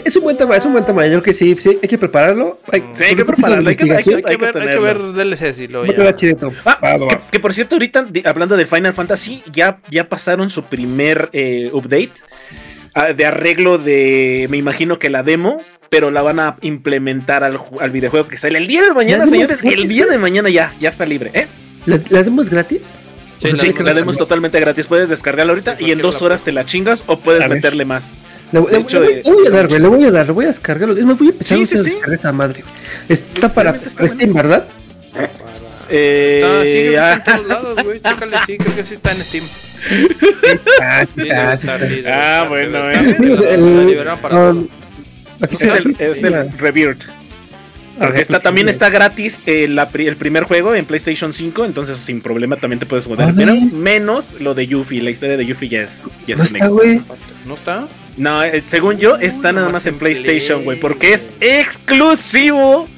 [0.05, 1.05] Es un buen tema, es un buen tema.
[1.07, 2.61] Yo creo que sí, sí, hay que prepararlo.
[2.71, 4.99] Hay, Sí, hay que prepararlo, hay que- hay que- Hay que, ver, hay que ver
[5.13, 5.83] DLCs y lo.
[5.83, 6.15] Ah, Va, va,
[6.99, 7.21] que, va.
[7.31, 12.11] que por cierto, ahorita hablando de Final Fantasy, ya, ya pasaron su primer eh, update
[12.95, 17.61] ah, de arreglo de, me imagino que la demo, pero la van a implementar al,
[17.81, 19.61] al videojuego que sale el día de mañana, ¿La demo señores.
[19.81, 21.47] El día de mañana ya, ya está libre, ¿eh?
[21.87, 22.93] ¿La, la demo es gratis?
[23.39, 24.87] Sí, O sea, la la es demo es totalmente gratis.
[24.87, 27.57] Puedes descargarla ahorita Sí, y en dos horas te la chingas o puedes A ver.
[27.57, 28.15] meterle más.
[28.53, 30.11] Le, De le- hecho, le voy, eh, le voy a dar, güey, le voy a
[30.13, 30.97] dar, le voy a descargarlo.
[30.97, 31.91] Es más, voy a empezar Sí, a sí, sí.
[31.91, 32.65] descargar esa madre.
[33.09, 34.67] Está para, está Steam, ¿verdad?
[35.89, 38.01] Eh, sí, creo que ah, está en todos lados, güey.
[38.01, 39.45] Chécale, sí, creo que sí está en Steam.
[40.83, 41.87] Ah, sí Sí, está, sí está.
[41.89, 44.67] sí, Ah, bueno, liberaron para um,
[45.49, 46.41] es el, es está.
[46.41, 47.03] el Rebirth.
[47.99, 52.21] Porque está, también está gratis eh, la el primer juego en PlayStation 5, entonces sin
[52.21, 53.33] problema también te puedes jugar.
[53.37, 57.01] Pero menos lo de Yuffie, la historia de Yuffie ya es, ya No está, güey.
[57.47, 57.87] ¿No está?
[58.17, 62.89] No, eh, según yo, está nada más en PlayStation, güey, porque es exclusivo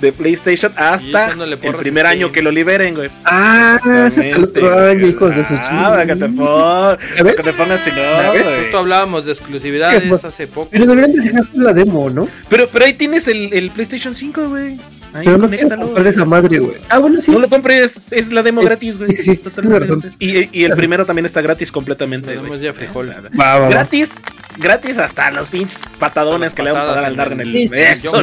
[0.00, 3.10] de PlayStation hasta el primer a año que lo liberen, güey.
[3.24, 7.22] Ah, es hasta el otro año, hijos de su Ah, para que te pongas, ¿Ya
[7.22, 7.34] ves?
[7.36, 8.60] que te pongas güey.
[8.62, 10.68] Justo hablábamos de exclusividades hace poco.
[10.70, 12.28] Pero deberían de dejar la demo, ¿no?
[12.48, 14.76] Pero, pero ahí tienes el, el PlayStation 5, güey.
[15.16, 15.82] Ahí, Pero no quiero conéctalo.
[15.86, 16.76] comprar esa madre, güey.
[16.88, 17.30] Ah, bueno, sí.
[17.30, 19.12] No lo compres, es la demo gratis, güey.
[19.12, 20.00] sí, sí, Totalmente tienes razón.
[20.00, 20.16] gratis.
[20.52, 22.38] Y, y el primero también está gratis completamente.
[22.60, 23.10] Ya frijol.
[23.10, 23.68] Va, va, va.
[23.68, 24.12] Gratis,
[24.58, 28.22] gratis hasta los pinches patadones que le vamos a dar al Dark en el- Eso,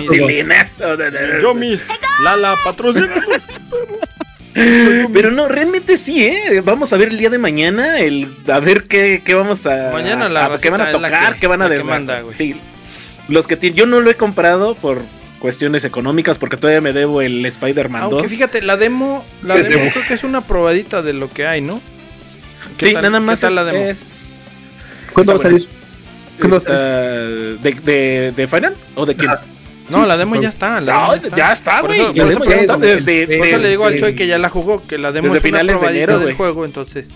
[1.42, 1.84] yo mis
[2.22, 3.14] Lala patrocina.
[4.54, 6.62] Pero no, realmente sí, ¿eh?
[6.64, 9.90] Vamos a ver el día de mañana, el, a ver qué, qué vamos a.
[9.92, 11.68] Mañana la a- qué van a tocar, que- qué van a
[12.22, 12.36] güey.
[12.36, 12.56] Sí.
[13.30, 13.78] Los que tienen.
[13.78, 15.02] Yo no lo he comprado por
[15.44, 18.14] cuestiones económicas, porque todavía me debo el Spider-Man 2.
[18.14, 21.60] Aunque fíjate, la demo, la demo creo que es una probadita de lo que hay,
[21.60, 21.82] ¿no?
[22.78, 23.78] ¿Qué Sí, tal- nada más es, la demo?
[23.80, 24.54] es-
[25.12, 25.68] ¿Cuándo va a salir?
[26.40, 28.74] ¿Cuándo va a Está- ¿De, de, de Final?
[28.96, 29.32] ¿O de quién?
[29.32, 29.42] Ah,
[29.90, 30.80] No, la demo ya está.
[30.80, 32.00] la No, demo ya está, Por güey.
[32.00, 34.38] eso- por demo eso- ya está desde, por eso le digo al Choi que ya
[34.38, 37.10] la jugó, que la demo desde es una finales de probadita enero, del juego, entonces.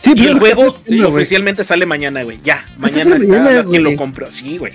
[0.00, 0.74] Sí, Y el juego
[1.06, 2.40] oficialmente sale mañana, güey.
[2.42, 4.28] Ya, Pues mañana está mañana, quien lo compró.
[4.32, 4.72] Sí, güey.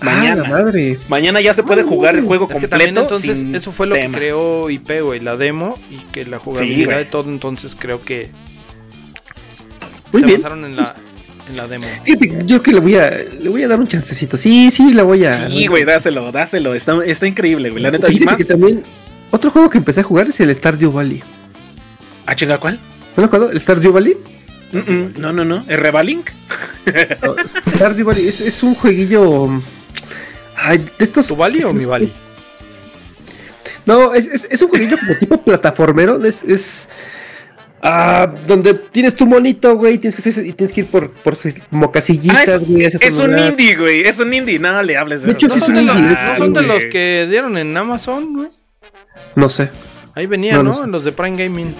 [0.00, 0.42] Ah, Mañana.
[0.42, 0.98] la madre.
[1.08, 2.70] Mañana ya se puede Ah, jugar el juego Es que completo.
[2.76, 4.12] también entonces sin eso fue lo tema.
[4.12, 6.98] que creó IP, güey, la demo y que la jugabilidad güey.
[7.04, 8.28] de todo, entonces creo que
[10.12, 10.42] Muy se bien.
[10.42, 10.94] basaron en la,
[11.48, 11.86] en la demo.
[12.04, 14.36] Fíjate, yo que le voy a, le voy a dar un chancecito.
[14.36, 15.32] Sí, sí, la voy a.
[15.32, 16.74] Sí, güey, dáselo, dáselo.
[16.74, 17.82] Está, está increíble, güey.
[17.82, 18.36] La neta, y Fíjate más.
[18.36, 18.82] que también.
[19.30, 21.22] Otro juego que empecé a jugar es el Stardew Valley.
[22.26, 22.78] Ah, chinga, ¿cuál?
[23.16, 23.50] ¿No lo jugado?
[23.50, 24.14] ¿El Stardew Valley?
[24.72, 25.64] Mm, mm, No, no, no.
[25.68, 26.28] ¿El Revalink?
[27.22, 27.34] No,
[27.76, 29.48] Stardew Valley es, es un jueguillo.
[30.68, 31.28] Ay, de estos.
[31.28, 32.10] ¿Tu Vali o mi Vali?
[33.84, 36.24] No, es, es, es un jueguillo como tipo plataformero.
[36.24, 36.42] Es.
[36.42, 36.88] es
[37.82, 41.36] ah, donde tienes tu monito, güey, tienes que, hacer- y tienes que ir por, por
[41.36, 42.84] sus- como casillitas, Ah, es- güey.
[42.84, 43.50] Es un lugar.
[43.50, 44.00] indie, güey.
[44.02, 44.58] Es un indie.
[44.58, 46.36] No le hables de De hecho, sí ¿No es son, un de los, indie, no
[46.38, 48.48] son de los que dieron en Amazon, güey?
[49.36, 49.70] No sé.
[50.16, 50.70] Ahí venía, No, ¿no?
[50.70, 50.82] no sé.
[50.84, 51.74] En los de Prime Gaming.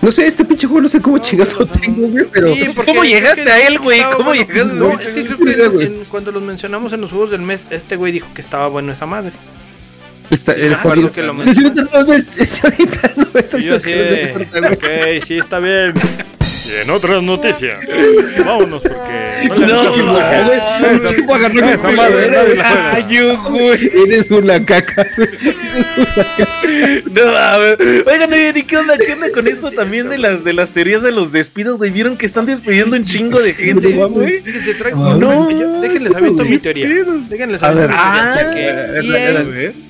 [0.00, 2.54] No sé, este pinche juego no sé cómo No, son- tengo, güey, pero.
[2.54, 4.00] Sí, porque ¿Cómo llegaste a él, güey?
[4.12, 4.46] ¿Cómo bueno.
[4.46, 4.74] llegaste?
[4.74, 7.96] No, es que creo que en- cuando los mencionamos en los juegos del mes, este
[7.96, 9.32] güey dijo que estaba bueno esa madre.
[10.30, 11.82] Está, el Ah, sí, que lo si ahorita
[13.16, 13.26] no
[14.32, 15.94] ahorita no ok, sí, está bien.
[16.68, 17.74] Y en otras noticias,
[18.44, 19.48] vámonos porque...
[19.66, 22.60] No, No, el chico agarró Esa madre.
[22.62, 23.90] Ay, yo, güey.
[24.04, 25.28] Eres una caca, güey.
[25.32, 27.02] Eres una caca.
[27.10, 28.04] No, a ver.
[28.06, 28.98] Oigan, oye, ¿y qué onda?
[28.98, 31.90] ¿Qué onda con esto también de las, de las teorías de los despidos, güey?
[31.90, 34.40] ¿Vieron que están despidiendo un chingo de gente, No güey?
[34.40, 35.14] Fíjense, traigo...
[35.14, 35.48] No.
[35.80, 36.88] déjenles aviento mi ¿Qué teoría.
[37.28, 37.96] Déjenles A aviento ver.
[37.96, 38.22] mi teoría.
[38.22, 38.68] Ah, cheque.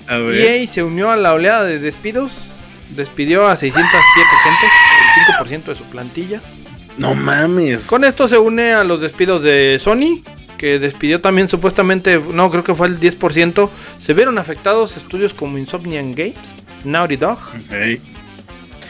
[0.07, 2.55] a ver, EA, a EA se unió a la oleada de despidos.
[2.91, 4.71] Despidió a 607 gentes,
[5.51, 6.41] el 5% de su plantilla.
[6.99, 7.87] No mames.
[7.87, 10.23] Con esto se une a los despidos de Sony,
[10.59, 13.69] que despidió también supuestamente, no, creo que fue el 10%.
[14.01, 17.39] Se vieron afectados estudios como Insomniac Games, Naughty Dog.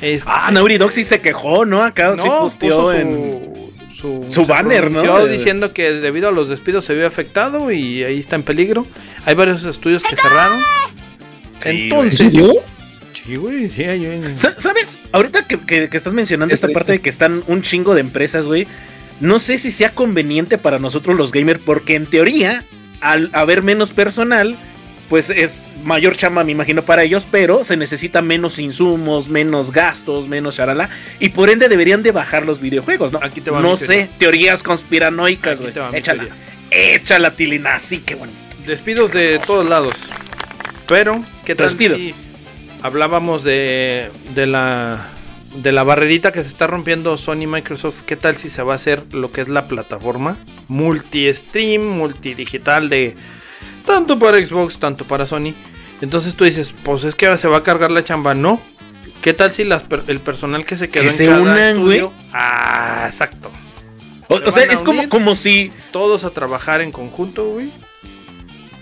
[0.01, 1.83] Este, Ah, Naughty Dog sí se quejó, ¿no?
[1.83, 3.53] Acá sí no, posteó puso en.
[4.31, 5.27] su, banner, ¿no?
[5.27, 8.87] diciendo que debido a los despidos se vio afectado y ahí está en peligro.
[9.27, 10.61] Hay varios estudios que cerraron.
[11.63, 12.55] Sí, Entonces, ¿En serio?
[13.29, 15.03] Sí, güey, sí, hay- hay- Sa- ¿Sabes?
[15.13, 16.79] Ahorita que, que- que estás mencionando Es esta triste.
[16.79, 18.67] parte de que están un chingo de empresas, güey.
[19.21, 22.65] No sé si sea conveniente para nosotros los gamers, porque en teoría,
[23.03, 24.57] al haber menos personal,
[25.11, 30.27] pues es mayor chamba, me imagino, para ellos, pero se necesita menos insumos, menos gastos,
[30.29, 30.89] menos charala,
[31.21, 33.21] y por ende deberían de bajar los videojuegos, ¿no?
[33.23, 34.09] Aquí te va no sé, teoría.
[34.19, 35.73] teorías conspiranoicas, güey.
[35.75, 36.95] te va mi Échala, teoría.
[36.95, 38.33] échala, Tilina, sí, qué bueno.
[38.67, 39.95] Despidos de todos lados.
[40.87, 41.99] Pero, ¿qué tal Despidos.
[42.01, 42.15] si
[42.83, 45.07] hablábamos de, de la
[45.57, 48.03] de la barrerita que se está rompiendo Sony y Microsoft?
[48.07, 50.37] ¿Qué tal si se va a hacer lo que es la plataforma
[50.69, 53.17] multi-stream, multidigital de
[53.87, 55.55] tanto para Xbox, tanto para Sony?
[56.01, 58.61] Entonces tú dices, pues es que se va a cargar la chamba, no.
[59.23, 61.77] ¿Qué tal si las per- el personal que se quedó Que en se cada unan,
[61.77, 62.13] estudio?
[62.33, 63.51] Ah, exacto.
[64.29, 67.71] O, Se o sea, es como si Todos a trabajar en conjunto, güey.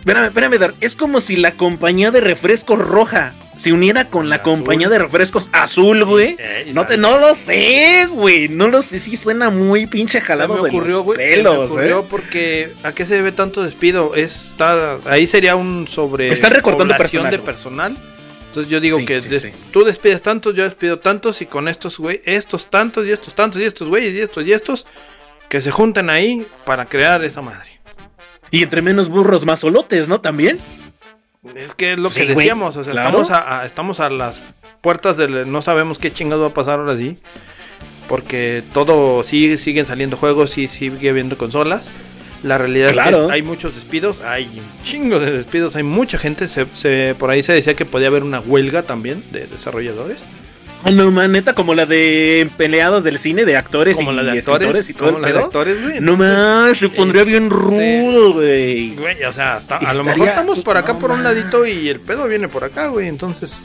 [0.00, 0.74] Espérame, espérame, Dar.
[0.80, 4.44] Es como si la compañía de refrescos roja se uniera con la Azul.
[4.52, 6.36] compañía de refrescos azul, güey.
[6.38, 8.48] Eh, No, te, no lo sé, güey.
[8.48, 8.98] No lo sé.
[8.98, 11.18] Sí suena muy pinche Se jalado me de ocurrió, los güey.
[11.18, 12.04] se me ocurrió ¿eh?
[12.10, 14.14] porque ¿a qué se debe tanto despido?
[14.14, 17.96] Está ahí sería un sobre Están recortando personal, de personal.
[18.48, 19.50] Entonces yo digo Sí, que sí, des- sí.
[19.70, 23.60] tú despides tantos, yo despido tantos y con estos güey, estos tantos y estos tantos
[23.60, 24.86] y estos güeyes y estos y estos
[25.50, 27.80] que se junten ahí para crear esa madre.
[28.50, 30.20] Y entre menos burros, más solotes, ¿no?
[30.20, 30.58] También.
[31.54, 33.08] Es que es lo que Sí, decíamos, o sea, claro.
[33.22, 34.40] estamos, a, a- estamos a las
[34.80, 37.18] puertas del no sabemos qué chingado va a pasar ahora sí.
[38.08, 41.90] Porque todo sigue, siguen saliendo juegos, sí sigue habiendo consolas.
[42.42, 43.26] La realidad es Claro.
[43.26, 46.46] que hay muchos despidos, hay un chingo de despidos, hay mucha gente.
[46.46, 50.18] Se, se- por ahí se decía que podía haber una huelga también de desarrolladores.
[50.86, 54.22] Oh, no, man, neta, como la de peleados del cine, de actores Como y la
[54.22, 55.44] de actores y todo como el la de pedo.
[55.46, 56.00] actores, güey.
[56.00, 58.90] No más, se pondría bien este- rudo, güey.
[58.94, 61.88] Güey, o sea, hasta- a lo mejor estamos por acá no por un ladito y
[61.88, 63.08] el pedo viene por acá, güey.
[63.08, 63.64] Entonces,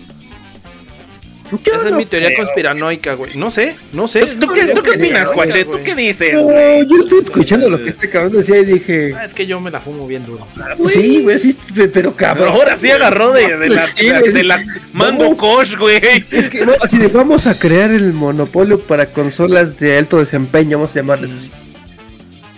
[1.51, 2.45] Yo esa es mi teoría creo.
[2.45, 3.35] conspiranoica, güey.
[3.35, 4.21] No sé, no sé.
[4.25, 5.65] ¿Tú, tú qué, tú qué opinas, Cuache?
[5.65, 6.87] ¿Tú qué dices, No, güey?
[6.87, 9.69] yo estoy escuchando lo que este cabrón decía y dije, Ah, es que yo me
[9.71, 10.47] la fumo bien duro.
[10.77, 12.49] pues sí, güey, sí, pe- pero Pero cabrón.
[12.49, 15.37] ahora sí agarró de, de la, Sí, de de la Mango Vamos.
[15.37, 15.99] Kosh, güey.
[16.31, 20.77] Es que no, así de vamos a crear el monopolio para consolas de alto desempeño,
[20.77, 21.51] vamos a llamarles así.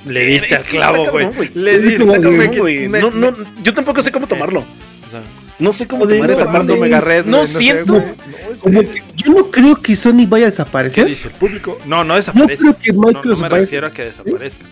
[0.06, 1.29] Le diste al clavo, güey.
[1.56, 2.88] Le diste cabrón, me- güey.
[2.89, 4.60] No, no, yo tampoco sé cómo tomarlo.
[4.60, 5.21] o sea,
[5.60, 6.76] No sé cómo tomar no esa parte.
[6.76, 8.06] Mega Red, No siento- güey.
[8.06, 11.06] No, Como que yo no creo que Sony vaya a ¿Qué desaparecer.
[11.08, 11.78] dice el público?
[11.86, 12.58] No, no No desaparece.
[12.58, 14.66] creo que No, no Microsoft me refiero a que desaparezca.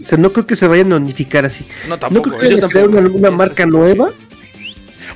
[0.00, 1.64] O sea, no creo que se vayan a unificar así.
[1.84, 2.28] No, No tampoco.
[2.30, 4.08] creo que vayan a crear una, una marca es- nueva.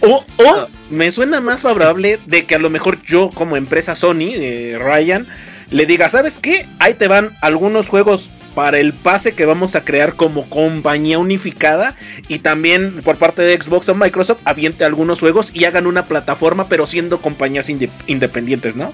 [0.01, 4.33] O, o me suena más favorable de que a lo mejor yo, como empresa Sony,
[4.35, 5.27] eh, Ryan,
[5.71, 6.67] le diga: ¿Sabes qué?
[6.81, 11.95] Ahí te van algunos juegos para el pase que vamos a crear como compañía unificada.
[12.29, 16.69] Y también por parte de Xbox o Microsoft, aviente algunos juegos y hagan una plataforma,
[16.69, 18.93] pero siendo compañías inde- independientes, ¿no?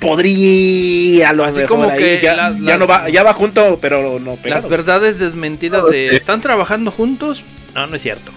[0.00, 3.22] Podría a lo Así mejor como ahí, que ya, las- ya las- no va, ya
[3.22, 4.68] va junto, pero no Las pegado.
[4.68, 7.44] verdades desmentidas de ¿están trabajando juntos?
[7.74, 8.30] No, no es cierto.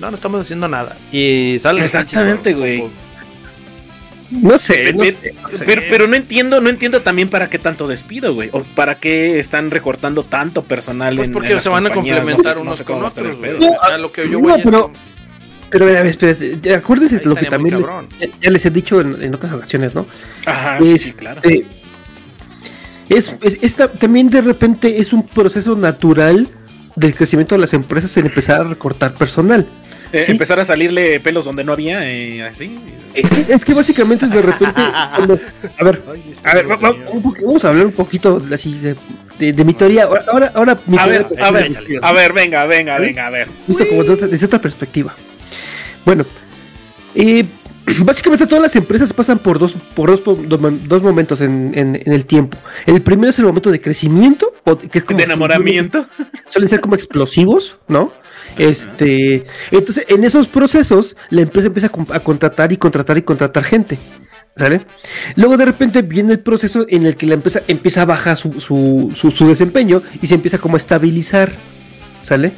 [0.00, 0.96] No, no estamos haciendo nada.
[1.12, 2.84] Y sale Exactamente, güey.
[4.30, 5.02] No sé, no.
[5.66, 8.48] Pero, pero no entiendo, no entiendo también para qué tanto despido, güey.
[8.52, 12.54] O para qué están recortando tanto personal Pues en porque en se van a complementar
[12.56, 13.38] no unos sé con otros.
[13.38, 13.58] güey.
[13.98, 14.92] Lo que yo voy es pero-
[15.70, 17.86] Pero a ver, espérate, acuérdense de lo que también les,
[18.20, 20.04] ya, ya les he dicho en, en otras ocasiones, ¿no?
[20.46, 21.40] Ajá, sí, sí, Este, claro.
[23.08, 26.48] Es, es- esta, también de repente es un proceso natural
[26.96, 29.66] del crecimiento de las empresas en empezar a recortar personal.
[30.12, 30.32] Eh, sí.
[30.32, 32.76] Empezar a salirle pelos donde no había, eh, así.
[33.48, 34.80] Es que básicamente de repente,
[35.16, 35.38] cuando-
[35.78, 36.02] a ver,
[36.44, 38.94] a ver, va- va- un poqu- vamos a hablar un poquito así de,
[39.38, 40.04] de- de mi teoría.
[40.04, 43.02] Ahora, ahora, ahora mi A teoría ver, a ver, a ver, venga, venga, ¿Sí?
[43.02, 43.48] venga, a ver.
[43.66, 45.14] visto como de otra- desde otra perspectiva.
[46.04, 46.24] Bueno,
[47.14, 47.44] eh,
[48.04, 51.72] básicamente todas las empresas pasan por dos, por dos, po- dos mom- dos momentos en,
[51.74, 52.58] en- en el tiempo.
[52.86, 56.06] El primero es el momento de crecimiento, o que es como De enamoramiento.
[56.48, 58.12] suelen ser como explosivos, ¿no?
[58.58, 63.22] Este, entonces en esos procesos la empresa empieza a, con- a contratar y contratar y
[63.22, 63.98] contratar gente,
[64.56, 64.80] ¿sale?
[65.36, 68.52] Luego de repente viene el proceso en el que la empresa empieza a bajar su,
[68.60, 71.52] su, su- su desempeño y se empieza como a estabilizar,
[72.22, 72.52] ¿sale?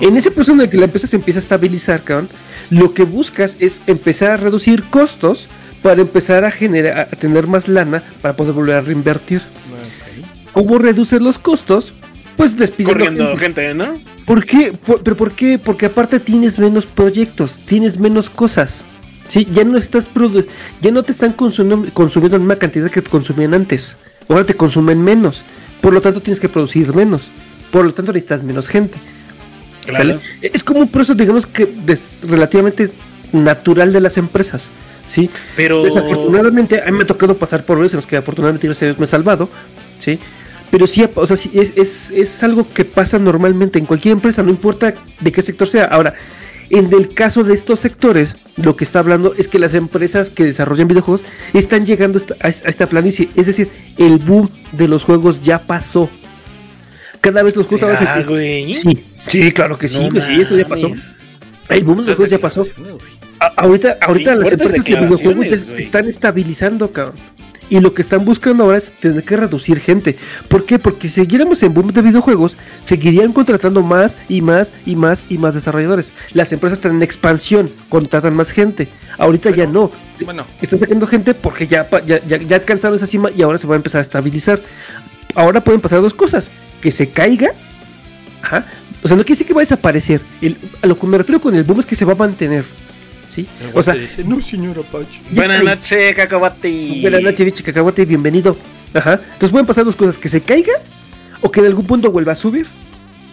[0.00, 2.28] En ese proceso en el que la empresa se empieza a estabilizar, cabrón,
[2.70, 5.48] lo que buscas es empezar a reducir costos
[5.82, 9.40] para empezar a generar, a tener más lana para poder volver a reinvertir.
[10.52, 11.92] ¿Cómo reduces los costos?
[12.36, 13.62] Pues despidiendo Corriendo gente.
[13.62, 13.98] gente, ¿no?
[14.26, 14.72] ¿Por qué?
[14.72, 15.58] Por- ¿Pero por qué?
[15.58, 18.82] Porque aparte tienes menos proyectos, tienes menos cosas.
[19.28, 20.46] Sí, ya no estás produ-
[20.80, 23.96] ya no te están consumiendo, consumiendo la misma cantidad que te consumían antes.
[24.28, 25.42] Ahora te consumen menos.
[25.80, 27.22] Por lo tanto tienes que producir menos.
[27.70, 28.98] Por lo tanto necesitas menos gente.
[29.92, 30.18] ¿sale?
[30.42, 31.68] Es como un proceso, digamos que
[32.28, 32.90] relativamente
[33.32, 34.64] natural de las empresas.
[35.06, 35.30] ¿sí?
[35.56, 35.82] Pero.
[35.84, 39.04] Desafortunadamente, a mí me ha tocado pasar por eso, en los que afortunadamente Dios me
[39.04, 39.48] he salvado,
[40.00, 40.18] ¿sí?
[40.70, 44.42] Pero sí, o sea, sí, es, es, es algo que pasa normalmente en cualquier empresa,
[44.42, 45.84] no importa de qué sector sea.
[45.84, 46.14] Ahora,
[46.70, 50.44] en el caso de estos sectores, lo que está hablando es que las empresas que
[50.44, 51.24] desarrollan videojuegos
[51.54, 53.28] están llegando a esta- planicie.
[53.36, 56.10] Es decir, el boom de los juegos ya pasó.
[57.20, 57.88] Cada vez los juegos...
[57.88, 58.74] ¿Será, ahora se- güey?
[58.74, 60.90] Sí, sí, claro que sí, No que sí, eso ya pasó.
[61.68, 62.66] El boom de los juegos ya pasó.
[63.38, 65.80] A- ahorita ahorita las fuertes empresas de videojuegos güey.
[65.82, 67.16] están estabilizando, cabrón.
[67.68, 70.16] Y lo que están buscando ahora es tener que reducir gente.
[70.48, 70.78] ¿Por qué?
[70.78, 75.38] Porque si siguiéramos en boom de videojuegos, seguirían contratando más y más y más y
[75.38, 76.12] más desarrolladores.
[76.32, 78.86] Las empresas están en expansión, contratan más gente.
[79.18, 79.90] Ahorita ya no.
[80.24, 83.66] Bueno, Están sacando gente porque ya, ya, ya, ya alcanzaron esa cima y ahora se
[83.66, 84.60] va a empezar a estabilizar.
[85.34, 86.50] Ahora pueden pasar dos cosas.
[86.80, 87.50] Que se caiga.
[88.42, 88.64] Ajá.
[89.02, 90.20] O sea, no quiere decir que va a desaparecer.
[90.40, 92.64] El- a lo que me refiero con el boom es que se va a mantener.
[93.28, 93.46] ¿Sí?
[93.60, 95.20] el O sea, dice, no, señor Apache.
[95.30, 96.98] Buenas noches, Cacahuate.
[97.02, 98.56] Buenas noches, bicho cacahuate, bienvenido.
[98.94, 99.14] Ajá.
[99.14, 100.72] Entonces pueden pasar dos cosas, que se caiga
[101.42, 102.66] o que en algún punto vuelva a subir.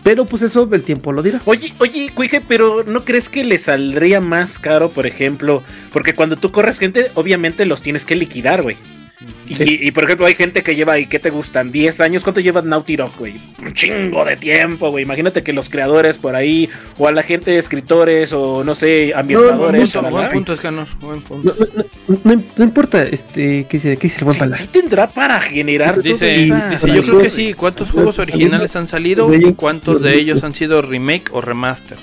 [0.03, 1.41] Pero pues eso el tiempo lo dirá.
[1.45, 5.63] Oye, oye, Cuije, pero ¿no crees que le saldría más caro, por ejemplo?
[5.93, 8.75] Porque cuando tú corres gente, obviamente los tienes que liquidar, güey.
[9.45, 11.71] Y, y, por ejemplo, hay gente que lleva, ¿y qué te gustan?
[11.71, 12.23] ¿10 años?
[12.23, 13.33] ¿Cuánto lleva Naughty Dog, güey?
[13.61, 15.03] Un chingo de tiempo, güey.
[15.03, 19.13] Imagínate que los creadores por ahí, o a la gente de escritores, o no sé,
[19.13, 19.81] ambientadores.
[19.81, 20.17] punto, shalala.
[20.17, 20.87] buen punto, Escanor.
[21.01, 21.55] Buen punto.
[22.23, 26.45] No, importa, este, ¿qué dice, qué dice el buen Sí, sí tendrá para generar Dice,
[26.45, 27.53] esa- dice, yo creo que sí.
[27.53, 31.97] ¿Cuántos juegos originales han salido y cuántos de ellos han sido remake o remaster?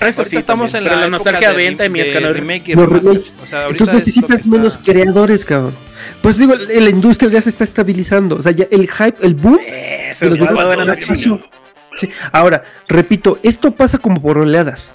[0.00, 2.32] Eso sí, estamos también, en la, época nostalgia de, venta y mi de escanor.
[2.34, 3.04] remake y Los remaster.
[3.12, 3.36] remakes.
[3.42, 5.74] O sea, ahorita Entonces necesitas menos está- creadores, cabrón.
[6.22, 8.36] Pues digo, la industria ya se está estabilizando.
[8.36, 9.58] O sea, ya el hype, el boom.
[9.66, 10.38] Eso es
[11.06, 11.40] pasó.
[11.98, 12.08] Sí.
[12.32, 14.92] Ahora, repito, esto pasa como por oleadas.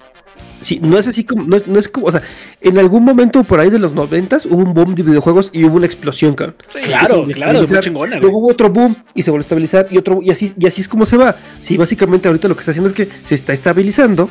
[0.61, 2.23] Sí, no es así como, no es, no es como, o sea,
[2.61, 5.75] en algún momento por ahí de los noventas hubo un boom de videojuegos y hubo
[5.75, 6.55] una explosión, cabrón.
[6.69, 7.83] Sí, claro, claro, es muy estabilizar.
[7.83, 8.19] chingona.
[8.19, 10.81] Luego hubo otro boom y se volvió a estabilizar y otro y así y así
[10.81, 11.35] es como se va.
[11.61, 14.27] Sí, básicamente ahorita lo que está haciendo es que se está estabilizando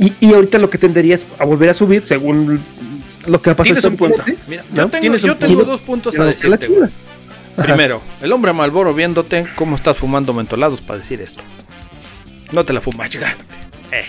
[0.00, 2.60] y, y ahorita lo que tendería es a volver a subir según
[3.26, 3.64] lo que ha pasado.
[3.74, 4.22] Tienes un punto.
[4.46, 4.82] Mira, ¿No?
[4.84, 6.68] yo tengo, yo tengo dos puntos a decirte.
[7.56, 11.42] Primero, el hombre Malboro viéndote cómo estás fumando mentolados para decir esto.
[12.52, 13.34] No te la fumas, chica.
[13.92, 14.04] Eh.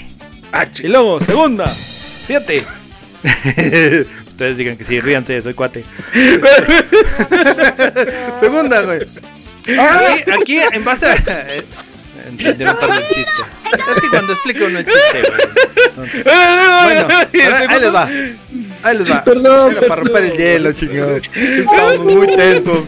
[0.52, 2.66] Ah, Y luego, segunda, fíjate.
[4.28, 5.84] Ustedes digan que sí, ríanse, soy cuate.
[8.40, 9.00] segunda, güey.
[9.80, 11.16] Aquí, aquí, en base a.
[11.16, 11.64] eh,
[12.30, 13.42] Entendieron el chiste.
[13.96, 15.42] Es que cuando explico uno el chiste, güey.
[15.90, 17.28] Entonces, bueno, ahora,
[17.70, 18.10] ahí les va.
[18.88, 19.24] Ahí les va.
[19.24, 21.22] Perdón, Era para romper el hielo, chingón.
[21.36, 22.86] Estamos muy tensos.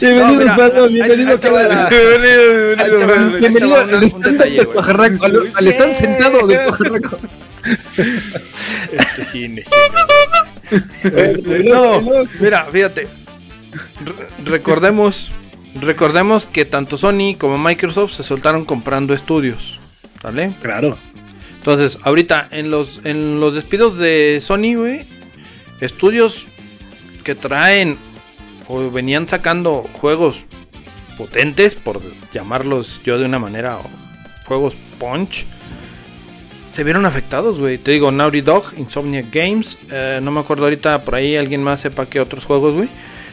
[0.00, 1.68] Bienvenido, mira, Pablo, ahí- bienvenido, cabrón.
[1.88, 3.38] Bienvenido, bienvenido.
[3.38, 4.66] Bienvenido al stand güey.
[4.74, 7.18] pajarraco, al, stand sentado del pajarraco.
[8.92, 9.64] Este cine,
[11.02, 12.02] Este, no,
[12.38, 13.08] mira, fíjate.
[14.04, 15.30] Re- recordemos,
[15.80, 19.78] recordemos que tanto Sony como Microsoft se soltaron comprando estudios,
[20.22, 20.52] ¿vale?
[20.60, 20.96] Claro.
[21.58, 25.06] Entonces, ahorita en los en los despidos de Sony, güey,
[25.80, 26.46] estudios
[27.24, 27.96] que traen
[28.68, 30.46] o venían sacando juegos
[31.16, 32.00] potentes, por
[32.32, 33.84] llamarlos yo de una manera, o
[34.46, 35.44] juegos punch,
[36.72, 37.78] se vieron afectados, güey.
[37.78, 41.80] Te digo, Naughty Dog, Insomnia Games, eh, no me acuerdo ahorita por ahí alguien más
[41.80, 42.88] sepa que otros juegos, güey.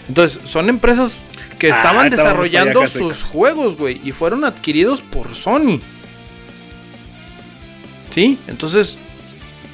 [0.10, 1.23] Entonces, son empresas
[1.60, 5.79] que Ah, estaban desarrollando sus juegos, güey, y fueron adquiridos por Sony.
[8.13, 8.39] ¿Sí?
[8.47, 8.97] Entonces,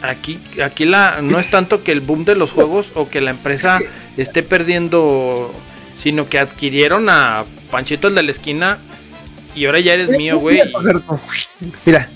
[0.04, 3.32] aquí, aquí la, no es tanto que el boom de los juegos o que la
[3.32, 3.80] empresa
[4.18, 5.52] esté perdiendo,
[5.98, 8.78] sino que adquirieron a Panchito el de la esquina
[9.56, 10.62] y ahora ya eres mío, güey.
[11.86, 12.10] Mira,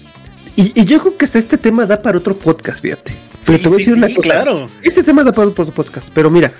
[0.56, 3.14] y, y yo creo que hasta este tema da para otro podcast, fíjate.
[3.46, 4.24] Pero Sí, te voy a sí, decir una sí, cosa.
[4.28, 4.68] claro.
[4.84, 6.52] Este tema da para otro podcast, pero mira,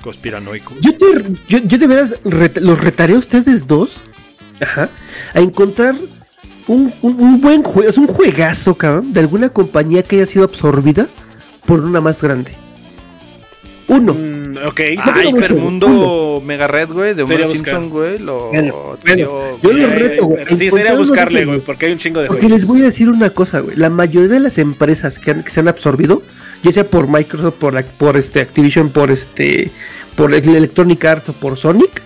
[0.00, 0.74] Conspiranoico.
[0.80, 1.06] yo, te,
[1.48, 3.96] yo, yo de veras ret- los retaré a ustedes dos
[4.60, 4.88] ajá,
[5.34, 5.94] a encontrar
[6.72, 10.44] un, un- un buen juego, es un juegazo, cabrón, de alguna compañía que haya sido
[10.44, 11.06] absorbida
[11.66, 12.52] por una más grande.
[13.88, 14.14] Uno.
[14.14, 14.80] Mm, ok.
[14.98, 15.36] Ah, mucho.
[15.36, 17.50] Hypermundo Mega Red, güey, de Homero.
[17.50, 20.44] Simpson, güey, lo Bueno, dio, bueno, yo lo reto, güey.
[20.56, 22.58] Sí, sería uno de buscarle, güey, porque hay un chingo de Porque juegos.
[22.60, 23.76] les voy a decir una cosa, güey.
[23.76, 26.22] La mayoría de las empresas que, han- que se han absorbido,
[26.62, 27.54] ya sea por Microsoft,
[27.98, 29.70] por, este Activision, por este,
[30.14, 32.00] por el Electronic Arts o por Sonic,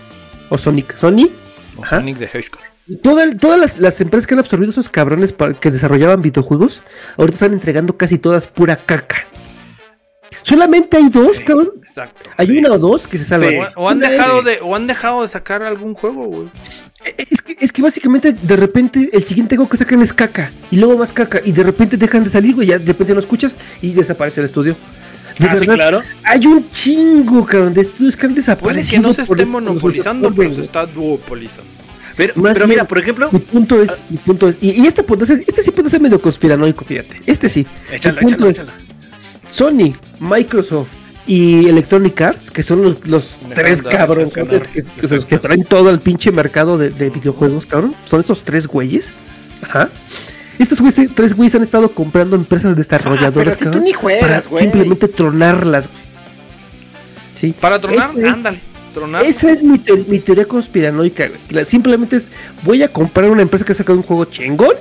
[0.49, 1.29] o Sonic, Sony,
[1.77, 1.97] O Ajá.
[1.99, 2.61] Sonic the Hedgehog.
[3.01, 6.81] Toda- todas las, las empresas que han absorbido esos cabrones que desarrollaban videojuegos,
[7.17, 9.17] ahorita están entregando casi todas pura caca.
[10.43, 11.71] Solamente hay dos, cabrón.
[11.77, 12.29] Exacto.
[12.37, 12.57] Hay sí.
[12.57, 13.49] una o dos que se salvan.
[13.49, 13.57] Sí.
[13.75, 16.47] O, o han dejado de, o han dejado de sacar algún juego, güey.
[17.17, 20.77] Es que, es que básicamente de repente el siguiente juego que sacan es caca y
[20.77, 23.55] luego más caca y de repente dejan de salir, güey, ya de repente no escuchas
[23.81, 24.75] y desaparece el estudio.
[25.37, 26.01] De Ah, sí, verdad, claro.
[26.23, 28.89] hay un chingo, cabrón, de estudios que han Puede desaparecido.
[29.01, 31.69] que no se por esté monopolizando, pero se está duopolizando.
[32.17, 34.87] Pero, Más pero bien- mira, por ejemplo, Mi punto es, mi punto es, y, y
[34.87, 37.21] este puede ser, este sí puede ser medio conspiranoico, fíjate.
[37.25, 37.65] Este sí.
[37.91, 38.71] échalo, Mi punto échalo, es, échalo.
[39.49, 40.87] Sony, Microsoft
[41.27, 45.89] y Electronic Arts, que son los, los tres cabrones que, que, los que traen todo
[45.89, 47.93] el pinche mercado de, de videojuegos, cabrón.
[48.09, 49.09] Son estos tres güeyes.
[49.63, 49.89] Ajá.
[50.57, 53.91] Estos güeyes, tres güeyes han estado comprando empresas desarrolladoras, Ah, pero si tú cabrón, ni
[53.93, 54.61] juegas, para güey.
[54.63, 55.89] simplemente tronarlas.
[57.35, 57.53] Sí.
[57.59, 58.61] Para tronar, es- ándale.
[58.95, 59.23] Tronar.
[59.25, 61.29] Esa es mi, te- mi teoría conspiranoica.
[61.51, 62.31] La- Simplemente es,
[62.63, 64.71] voy a comprar una empresa que ha sacado un juego chingón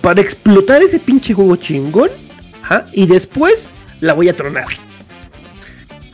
[0.00, 2.10] para explotar ese pinche juego chingón
[2.62, 3.70] ajá, y después
[4.00, 4.66] la voy a tronar.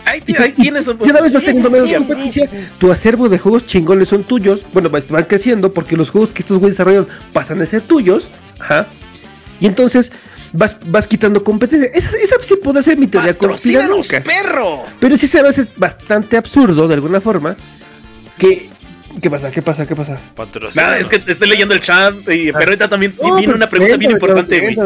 [0.06, 2.48] Ahí, ti- ahí tienes un Cada vez vas teniendo menos competencia.
[2.78, 4.60] Tu acervo de juegos chingones son tuyos.
[4.72, 8.28] Bueno, vas- van creciendo porque los juegos que estos güeyes desarrollan pasan a ser tuyos.
[8.60, 8.86] Ajá.
[9.60, 10.12] Y entonces
[10.54, 11.90] vas, vas quitando competencia.
[11.92, 14.42] Esa, esa sí puede ser mi teoría ¡Patrocínanos, conspiranoica.
[14.48, 14.82] perro!
[15.00, 17.54] Pero sí se me hace bastante absurdo de alguna forma
[18.38, 18.70] que...
[19.20, 19.50] ¿Qué pasa?
[19.50, 19.86] ¿Qué pasa?
[19.86, 20.18] ¿Qué pasa?
[20.74, 23.96] Nada, es que estoy leyendo el chat, y, pero ahorita también No, viene una pregunta
[23.96, 24.76] bien importante, güey.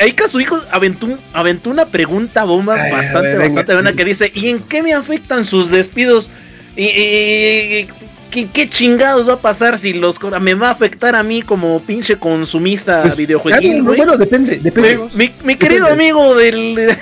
[0.00, 3.76] Ahí Kazuhiko aventó, aventó una pregunta bomba Ay, bastante, ver, venga, bastante sí.
[3.76, 6.28] buena que dice, ¿y en qué me afectan sus despidos?
[6.76, 7.88] ¿Y, y-
[8.34, 11.78] ¿qué, qué chingados va a pasar si los me va a afectar a mí como
[11.80, 13.84] pinche consumista Pues, videojueguil, claro?
[13.96, 14.98] Bueno, depende, depende.
[15.14, 16.04] Mi, mi querido Depende.
[16.04, 16.96] amigo del...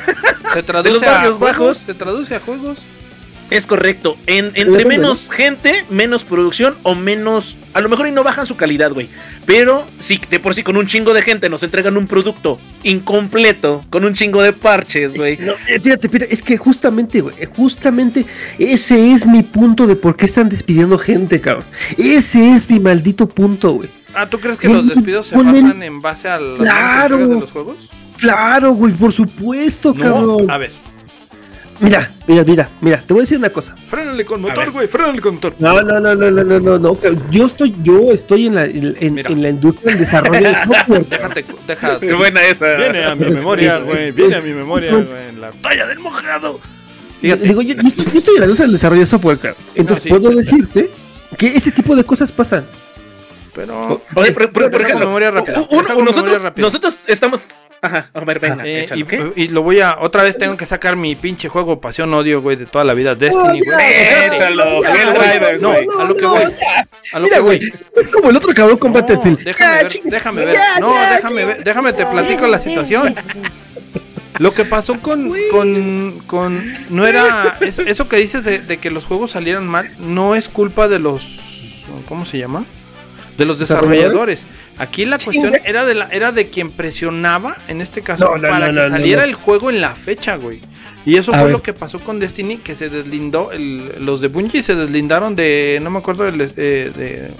[0.53, 1.77] Se traduce los a barrios juegos, bajos.
[1.79, 2.85] Se traduce a juegos.
[3.57, 4.17] Es correcto.
[4.27, 7.57] En, entre menos gente, menos producción o menos.
[7.75, 9.09] A lo mejor y no bajan su calidad, güey.
[9.47, 13.85] Pero si de por sí con un chingo de gente nos entregan un producto incompleto,
[13.91, 15.37] con un chingo de parches, güey.
[15.39, 18.25] No, eh, fíjate, fíjate, es que justamente, güey, justamente
[18.59, 21.65] ese es mi punto de por qué están despidiendo gente, cabrón.
[21.99, 23.89] Ese es mi maldito punto, güey.
[24.15, 27.17] Ah, ¿tú crees que los despidos se ponen- basan en base a las Claro.
[27.29, 27.77] de los juegos?
[28.19, 30.51] Claro, güey, por supuesto, No, cabrón.
[30.51, 30.71] a ver,
[31.83, 33.75] Mira, mira, mira, mira, te voy a decir una cosa.
[33.77, 35.55] frénale con motor, güey, frénale con motor.
[35.59, 36.99] No, no, no, no, no, no, no, no.
[37.31, 41.05] Yo estoy, yo estoy en la, en, en- la industria del desarrollo de software.
[41.11, 42.07] Déjate, déjate.
[42.07, 42.75] Qué buena esa.
[42.77, 46.61] Viene a mi memoria, güey, viene a mi memoria, güey, la talla del mojado.
[47.21, 47.45] Fíjate.
[47.49, 49.63] Digo, yo, yo estoy, yo estoy en la industria del desarrollo de software, cabrón.
[49.75, 50.91] Entonces sí, puedo decirte
[51.37, 52.65] que ese tipo de cosas pasan.
[53.55, 56.67] Pero Oye, por, por- por Deja ejemplo, memoria rápida, uno- nosotros, memoria rápida.
[56.67, 57.47] nosotros estamos.
[57.85, 59.33] Ajá, a ver, venga, Eh, échalo, y, ¿qué?
[59.35, 62.57] y lo voy a otra vez tengo que sacar mi pinche juego pasión odio güey
[62.57, 63.93] de toda la vida Destiny güey
[64.33, 65.87] Échalo, A lo que Hell voy, Riders, no güey.
[65.99, 66.43] a lo que voy
[67.13, 69.41] a lo Mira, que voy es como el otro cabrón con No, Battlefield.
[69.43, 70.57] déjame ver, déjame ver.
[70.79, 73.17] No, déjame ver, déjame te platico la situación.
[74.39, 78.91] Lo que pasó con, con, con no era es- eso que dices de, de que
[78.93, 82.65] los juegos salieran mal, no es culpa de los ¿cómo se llama?
[83.39, 84.47] De los desarrolladores.
[84.79, 88.49] Aquí la cuestión era de la era de quien presionaba, en este caso, No, no,
[88.49, 90.61] para no, que saliera el juego en la fecha, güey.
[91.05, 91.53] Y eso A fue ver.
[91.53, 95.79] lo que pasó con Destiny, que se deslindó, el- los de Bungie se deslindaron de,
[95.83, 97.31] no me acuerdo, del, eh, de,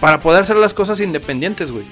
[0.00, 1.84] para poder hacer las cosas independientes, güey.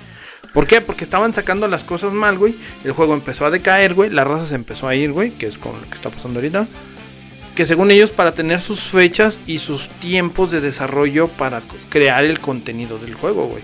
[0.53, 0.81] ¿Por qué?
[0.81, 2.55] Porque estaban sacando las cosas mal, güey.
[2.85, 4.11] El juego empezó a decaer, güey.
[4.11, 5.31] La raza se empezó a ir, güey.
[5.31, 6.67] Que es con lo que está pasando ahorita.
[7.61, 12.41] Que según ellos, para tener sus fechas y sus tiempos de desarrollo para crear el
[12.41, 13.63] contenido del juego, güey.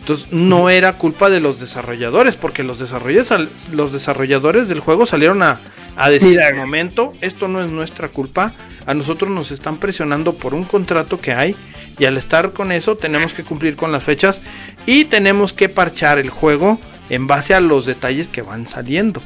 [0.00, 5.44] Entonces, no era culpa de los desarrolladores, porque los desarrolladores, los desarrolladores del juego salieron
[5.44, 5.60] a,
[5.96, 8.52] a decir, "Un momento, esto no es nuestra culpa,
[8.84, 11.54] a nosotros nos están presionando por un contrato que hay,
[12.00, 14.42] y al estar con eso tenemos que cumplir con las fechas
[14.86, 16.80] y tenemos que parchar el juego
[17.10, 19.22] en base a los detalles que van saliendo.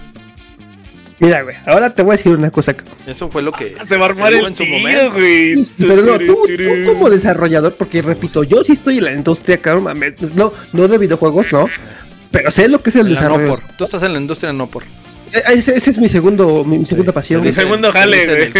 [1.20, 2.74] Mira, güey, ahora te voy a decir una cosa.
[3.06, 5.12] Eso fue lo que Se va a armar el en su momento.
[5.12, 5.54] güey.
[5.78, 9.84] Pero no, tú, tú como desarrollador, porque repito, yo sí estoy en la industria, cabrón,
[9.84, 11.66] mames, no, no de videojuegos, no.
[12.30, 13.42] Pero sé lo que es el En desarrollo.
[13.46, 13.60] no por.
[13.76, 14.82] Tú estás en la industria no por.
[15.34, 17.42] Eh, Ese, ese es mi segundo, mi, mi segunda pasión.
[17.42, 18.50] Mi segundo jale,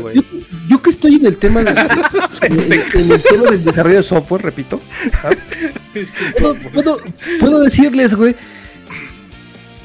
[0.00, 0.14] güey.
[0.14, 0.22] Yo,
[0.68, 1.70] yo que estoy en el tema de-
[2.42, 4.80] en, en el tema del desarrollo de software, repito.
[5.12, 5.30] ajá,
[6.38, 7.00] puedo, puedo-
[7.40, 8.34] puedo decirles, güey,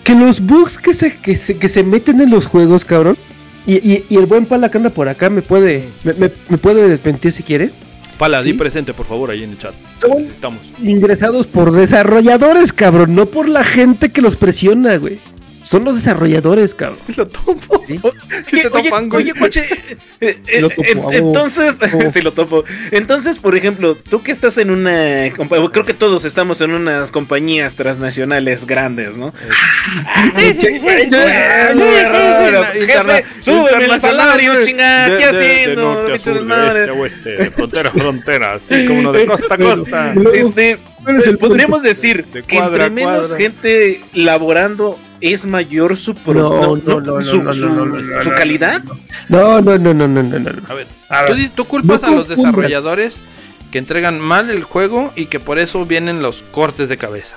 [0.04, 3.18] que los bugs que se, que se, que se meten en los juegos, cabrón.
[3.68, 6.58] Y, y- y el buen pala que anda por acá me puede, me, me- me
[6.58, 7.70] puede desmentir si quiere.
[8.18, 9.74] Pala, di presente, por favor, ahí en el chat.
[10.00, 10.60] Son Estamos.
[10.84, 15.18] ingresados por desarrolladores, cabrón, no por la gente que los presiona, güey.
[15.72, 17.00] Son los desarrolladores, cabrón.
[17.16, 17.82] Lo topo.
[17.88, 17.98] ¿sí?
[18.50, 19.24] Sí te oye, topan, güey.
[19.32, 19.66] oye, coche,
[20.20, 22.10] eh, eh, Lo topo, entonces, Oh.
[22.14, 22.66] sí lo topo.
[22.92, 25.30] Entonces, por ejemplo, tú que estás en una,
[25.72, 29.34] creo que todos estamos en unas compañías transnacionales grandes, ¿no?
[30.36, 31.10] Sí, sí, sí, sí, sí,
[33.40, 35.82] súbeme el salario, internacional, chinga, de- ¿qué haciendo?
[35.82, 39.12] norte a Pinches sur, de este a oeste, de frontera a frontera, así como uno
[39.14, 40.14] de costa a costa.
[40.34, 43.38] Este, ¿cuál es el podríamos decir De que cuadra entre menos cuadra.
[43.38, 48.82] gente laborando es mayor su pro- No, no, no, no, su, calidad.
[49.30, 50.50] No, no, no, no, no, no, no.
[50.70, 53.20] A ver, A tú, ver, di- tú culpas no a los desarrolladores
[53.72, 57.36] que entregan mal el juego y que por eso vienen los cortes de cabeza.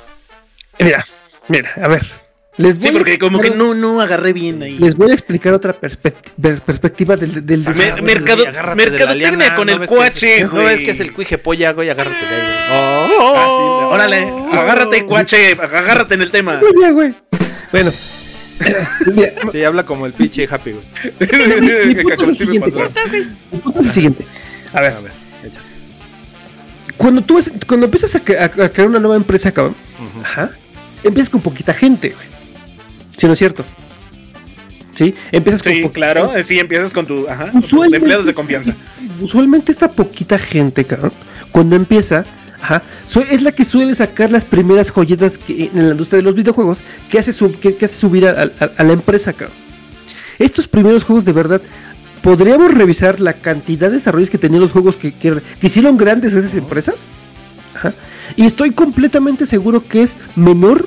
[0.81, 1.07] Mira,
[1.49, 2.24] mira, a ver.
[2.57, 4.79] Les voy Sí, a porque como que no, no agarré bien ahí.
[4.79, 8.03] Les voy a explicar otra perspec- per- perspectiva del, del Mer- desarrollo.
[8.05, 10.65] mercado- Güey, agárrate de la mercadotecnia liana, con ¿no el es- cuache, No güey.
[10.67, 12.55] ves que es el cuije polla, güey, agárrate de ahí, güey.
[12.71, 16.61] Ah, sí, órale, agárrate, cuache, agárrate en el tema.
[16.93, 17.13] Güey.
[17.73, 17.91] Bueno.
[19.51, 20.85] Sí, habla como el pinche Happy, güey.
[21.87, 22.69] mi punto es el siguiente.
[22.71, 24.25] es el siguiente.
[24.73, 25.13] A ver, a ver.
[26.97, 29.75] Cuando tú ves- cuando empiezas a, cre- a- a crear una nueva empresa, cabrón,
[30.23, 30.51] ajá,
[31.03, 32.34] empiezas con poquita gente, güey.
[33.17, 33.65] ¿Sí no es cierto?
[34.95, 35.15] ¿Sí?
[35.33, 38.73] Empiezas con Sí, claro, eh, sí, empiezas con tu, ajá, con tus empleados de confianza.
[39.21, 41.13] usualmente esta poquita gente, cabrón,
[41.51, 42.25] cuando empieza,
[42.63, 42.83] ajá,
[43.31, 46.79] es la que suele sacar las primeras joyitas que, en la industria de los videojuegos
[47.11, 49.57] que hace, sub- que, que hace subir a, a- a la empresa, cabrón.
[50.39, 51.61] Estos primeros juegos de verdad,
[52.23, 56.35] podríamos revisar la cantidad de desarrollos que tenían los juegos que, que- que hicieron grandes
[56.35, 57.07] esas empresas.
[57.75, 57.93] Ajá,
[58.37, 60.87] y estoy completamente seguro que es menor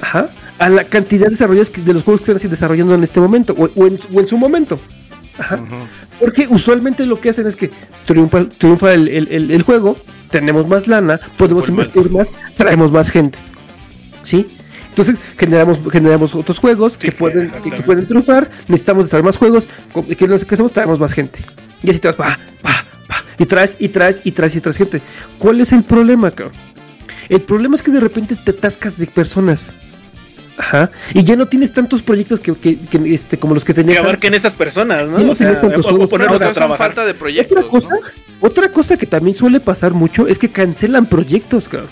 [0.00, 3.20] ajá, a la cantidad de desarrollos que- de los juegos que están desarrollando en este
[3.20, 4.78] momento o, o en, o en su momento.
[5.38, 5.56] Ajá.
[6.18, 7.70] Porque usualmente lo que hacen es que
[8.06, 9.96] triunfa, triunfa el, el- el- el juego,
[10.30, 13.38] tenemos más lana, podemos invertir más, traemos más gente.
[14.24, 14.46] ¿Sí?
[14.90, 17.84] Entonces generamos, generamos otros juegos Sí, que, pueden, que, exactamente.
[17.84, 19.64] pueden triunfar, necesitamos desarrollar más juegos,
[20.18, 21.38] que lo que hacemos, traemos más gente.
[21.84, 22.36] Y así te vas, va,
[22.66, 25.00] va, va, y traes, y traes, y traes, y traes gente.
[25.38, 26.56] ¿Cuál es el problema, cabrón?
[27.28, 29.70] El problema es que de repente te atascas de personas.
[30.58, 30.90] Ajá.
[31.14, 34.00] Y ya no tienes tantos proyectos que, que- que, este, como los que tenías Que
[34.00, 35.18] abarquen esas personas, ¿no?
[35.18, 36.10] Ya no O sea, tienes tantos o- o juegos.
[36.10, 36.86] ponerlos a trabajar.
[36.88, 37.56] falta de proyectos.
[37.58, 38.46] Otra cosa, ¿no?
[38.48, 41.88] otra cosa que también suele pasar mucho es que cancelan proyectos, cabrón.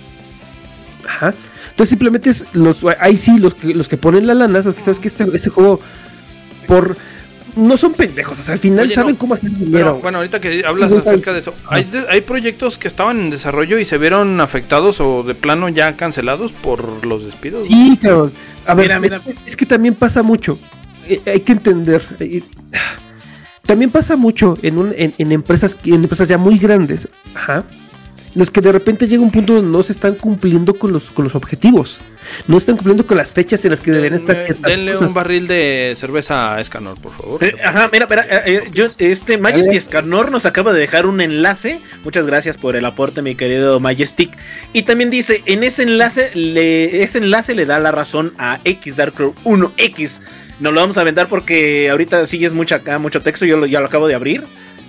[1.08, 1.32] Ajá.
[1.70, 4.80] Entonces simplemente es los ahí sí los que los que ponen la lana, los que
[4.80, 5.80] sabes que este, este juego
[6.66, 6.96] por
[7.56, 9.98] no son pendejos, o sea, al final Oye, saben no, cómo hacer Pero, dinero.
[10.02, 13.78] bueno, ahorita que hablas acerca de eso, hay, de- hay proyectos que estaban en desarrollo
[13.78, 17.66] y se vieron afectados o de plano ya cancelados por los despidos.
[17.66, 18.32] Sí, cabrón.
[18.66, 19.20] A ver, Mira, es, mira.
[19.20, 20.58] que- es que también pasa mucho.
[21.08, 22.02] Eh, hay que entender.
[22.20, 22.42] eh,
[23.64, 27.08] también pasa mucho en, un, en, en empresas en empresas ya muy grandes.
[27.34, 27.64] Ajá.
[28.36, 31.24] Los que de repente llega un punto donde no se están cumpliendo con los, con
[31.24, 31.96] los objetivos.
[32.46, 35.08] No están cumpliendo con las fechas en las que deberían estar Denle- ciertas denle cosas.
[35.08, 37.42] un barril de cerveza a Escanor, por favor.
[37.42, 39.76] Eh, Ajá, mira, mira, eh, eh, yo, este Majesty.
[39.76, 41.80] Escanor nos acaba de dejar un enlace.
[42.04, 44.36] Muchas gracias por el aporte, mi querido Majestic.
[44.74, 48.96] Y también dice, en ese enlace, le, ese enlace le da la razón a X
[48.96, 50.20] Dark Crow 1X.
[50.60, 53.46] Nos lo vamos a aventar porque ahorita sí es mucho acá, mucho texto.
[53.46, 54.42] Yo lo, ya lo acabo de abrir.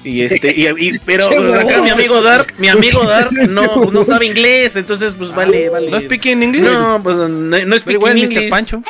[0.03, 1.25] Y este, y, y- pero
[1.55, 5.89] acá mi amigo Dark, mi amigo Dark no, no sabe inglés, entonces pues vale, vale.
[5.91, 6.63] ¿No speaking English?
[6.63, 8.49] No, pues no, no Very speaking well, Mr.
[8.49, 8.83] Pancho.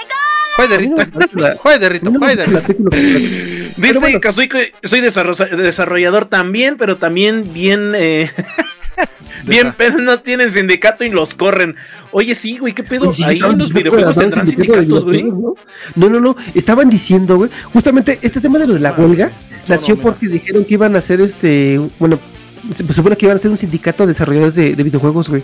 [0.58, 1.20] Juegue, A mí no me Rito.
[1.40, 2.10] la- Juegue, Rito.
[2.10, 3.72] a mí no me Juegue, parece el Rito.
[3.78, 4.20] Dice bueno.
[4.20, 7.94] Kazuhiko, soy desarrolla- desarrollador también, pero también bien.
[7.96, 8.32] Eh,
[9.44, 11.76] bien, pero no tienen sindicato y los corren.
[12.12, 13.14] Oye, sí, güey, ¿qué pedo?
[13.14, 15.24] Sí, Ahí en los videojuegos tendrán sindicatos de güey.
[15.96, 16.36] no, no, no.
[16.56, 17.52] Estaban diciendo, güey.
[17.72, 19.30] Justamente este tema de lo de la huelga
[19.68, 21.80] nació porque dijeron que iban a hacer este.
[22.00, 22.20] Bueno,
[22.76, 25.44] se supone que iban a hacer un sindicato de desarrolladores de, de videojuegos, güey.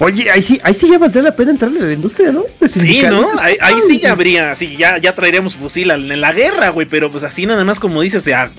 [0.00, 2.42] Oye, ahí sí, ahí sí ya valdría la pena entrarle a la industria, ¿no?
[2.66, 3.02] Sí.
[3.08, 3.24] ¿no?
[3.38, 7.10] Ahí, ahí sí ya habría, sí, ya, ya traeríamos fusil en la guerra, güey, pero
[7.10, 8.50] pues así nada más como dices, de a,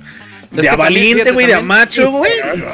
[0.51, 2.31] de que a valiente, güey, de a macho, güey.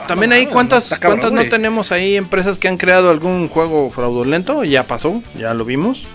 [0.08, 4.64] También ahí, ¿cuántas, cabrón, cuántas no tenemos ahí empresas que han creado algún juego fraudulento?
[4.64, 6.06] Ya pasó, ya lo vimos.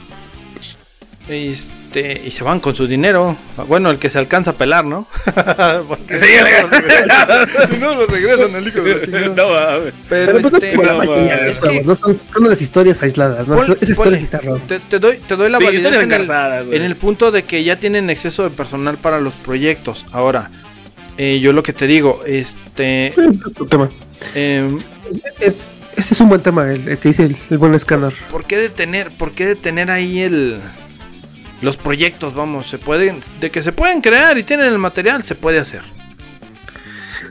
[1.96, 3.36] Este, y se van con su dinero.
[3.68, 5.06] Bueno, el que se alcanza a pelar, ¿no?
[5.88, 6.26] Porque Sí,
[7.72, 9.28] si no lo regresan al hijo de la chingada.
[9.34, 9.94] No, a ver.
[10.08, 13.02] Pero, Pero pues no es este, no, de es que- no son, son las historias
[13.02, 13.56] aisladas, ¿no?
[13.56, 14.60] Ponle- Esa historia raro.
[14.68, 16.30] te, te doy, te doy la Sí, validez en el,
[16.74, 20.04] en el punto de que ya tienen exceso de personal para los proyectos.
[20.12, 20.50] Ahora,
[21.16, 23.88] eh, yo lo que te digo, este, ese es otro tema.
[24.34, 24.78] em,
[25.40, 28.12] Es, ese es un buen tema, el, el que dice el, el buen escáner.
[28.30, 30.58] ¿por qué detener, por qué detener ahí el
[31.62, 32.34] los proyectos?
[32.34, 35.82] Vamos, se pueden, de que se pueden crear y tienen el material, se puede hacer.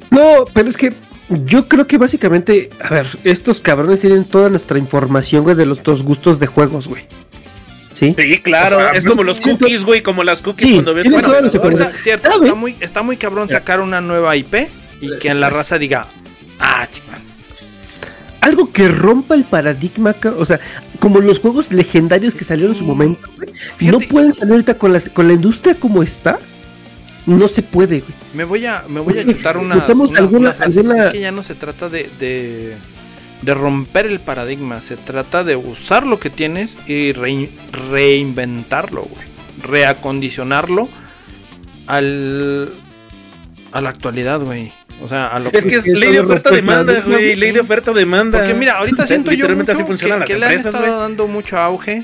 [0.10, 0.94] No, pero es que
[1.30, 5.82] yo creo que básicamente, a ver, estos cabrones tienen toda nuestra información, güey, de los
[5.84, 7.08] dos gustos de juegos, güey.
[7.94, 8.14] ¿Sí?
[8.18, 11.10] Sí, claro, O sea, es como los cookies, güey, como las cookies Sí, cuando ves
[11.10, 14.68] bueno, Ahorita, cierto, Ah, está muy, está muy cabrón sacar una nueva IP
[15.00, 16.06] y que en la raza diga,
[16.60, 17.15] ah, chica,
[18.46, 20.60] Algo que rompa el paradigma, o sea,
[21.00, 23.50] como los juegos legendarios que salieron en su momento, güey,
[23.92, 26.38] no pueden salir ahorita con, las, con la industria como está.
[27.26, 28.14] No se puede, güey.
[28.36, 29.74] Me voy a, me voy a chutar una.
[29.76, 30.80] necesitamos una- alguna- una frase.
[30.80, 32.76] alguna- Es que ya no se trata de, de,
[33.42, 39.26] de romper el paradigma, se trata de usar lo que tienes y reinventarlo, güey.
[39.64, 40.88] Reacondicionarlo
[41.88, 42.72] al,
[43.72, 44.72] a la actualidad, güey.
[45.04, 47.36] O sea, a lo es que, es ley de oferta-demanda, güey.
[47.36, 48.40] Ley de oferta-demanda.
[48.40, 51.02] Porque mira, ahorita siento yo mucho así funcionan que, las que empresas, le han estado
[51.02, 52.04] dando mucho auge.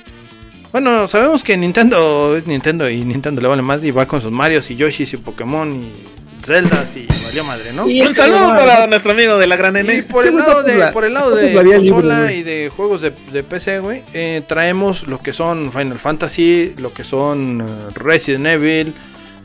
[0.71, 4.31] Bueno, sabemos que Nintendo es Nintendo y Nintendo le vale más y va con sus
[4.31, 7.85] Marios y Yoshis y Pokémon y Zelda y valió madre, ¿no?
[7.85, 10.01] un saludo para nuestro amigo de la gran N.
[10.03, 13.79] por, el lado de, por el lado de consola y de juegos de, de PC,
[13.79, 18.93] güey, eh, traemos lo que son Final Fantasy, lo que son uh, Resident Evil,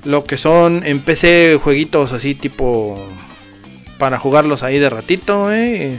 [0.04, 2.98] lo que son en PC jueguitos así tipo
[3.98, 5.98] para jugarlos ahí de ratito, güey.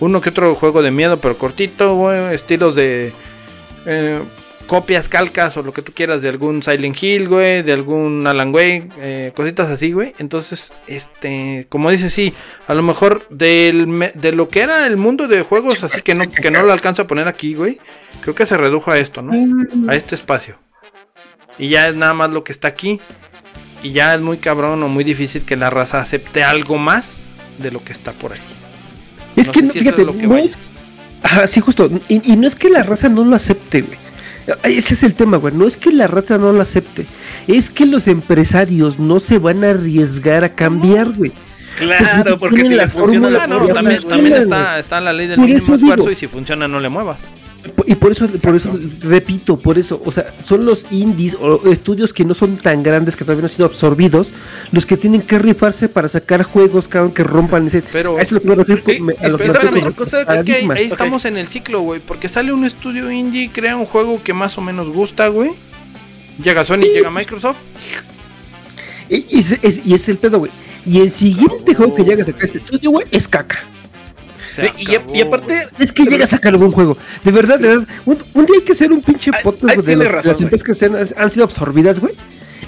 [0.00, 2.34] Uno que otro juego de miedo, pero cortito, güey.
[2.34, 3.12] Estilos de
[3.86, 4.20] eh,
[4.68, 8.54] copias, calcas o lo que tú quieras de algún Silent Hill, güey, de algún Alan
[8.54, 10.14] Wake, eh, cositas así, güey.
[10.18, 12.32] Entonces, este, como dice, sí,
[12.68, 16.30] a lo mejor del, de lo que era el mundo de juegos, así que no,
[16.30, 17.80] que no lo alcanzo a poner aquí, güey.
[18.20, 19.32] Creo que se redujo a esto, ¿no?
[19.90, 20.56] A este espacio.
[21.58, 23.00] Y ya es nada más lo que está aquí.
[23.82, 27.27] Y ya es muy cabrón o muy difícil que la raza acepte algo más
[27.58, 28.40] de lo que está por ahí.
[29.36, 30.58] Es que, fíjate, no es...
[31.46, 31.90] sí, justo.
[32.08, 33.98] Y, y no es que la raza no lo acepte, güey
[34.64, 35.54] ese es el tema, güey.
[35.54, 37.06] No es que la raza no lo acepte.
[37.46, 41.32] Es que los empresarios no se van a arriesgar a cambiar, güey.
[41.78, 43.48] Claro, porque, si las fórmulas.
[43.48, 47.18] también, también está, está, la ley del mínimo esfuerzo y si funciona no le muevas.
[47.86, 52.12] Y por eso, por eso, repito, por eso, o sea, son los indies o estudios
[52.12, 54.30] que no son tan grandes, que todavía no han sido absorbidos,
[54.70, 57.82] los que tienen que rifarse para sacar juegos cada que rompan ese.
[57.92, 61.80] Pero, eso es lo que me a que es que ahí, estamos en el ciclo,
[61.80, 65.50] güey, porque sale un estudio indie, crea un juego que más o menos gusta, güey.
[66.42, 67.58] Llega Sony, llega Microsoft.
[69.08, 70.52] Y, y, es, el pedo, güey.
[70.86, 73.64] Y el siguiente juego que llega a sacar este estudio, güey, es caca
[74.78, 75.68] y, aparte.
[75.78, 76.96] Es que llega a sacar algún juego.
[77.24, 77.88] De verdad, de verdad.
[78.04, 82.00] Un, día hay que hacer un pinche podcast de las empresas que han, sido absorbidas,
[82.00, 82.14] güey.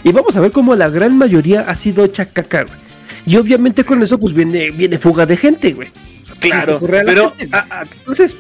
[0.03, 2.79] Y vamos a ver cómo la gran mayoría ha sido hecha caca, güey.
[3.27, 5.89] Y obviamente con eso, pues viene, viene fuga de gente, güey.
[6.41, 7.35] Claro, pero.
[7.99, 8.35] entonces,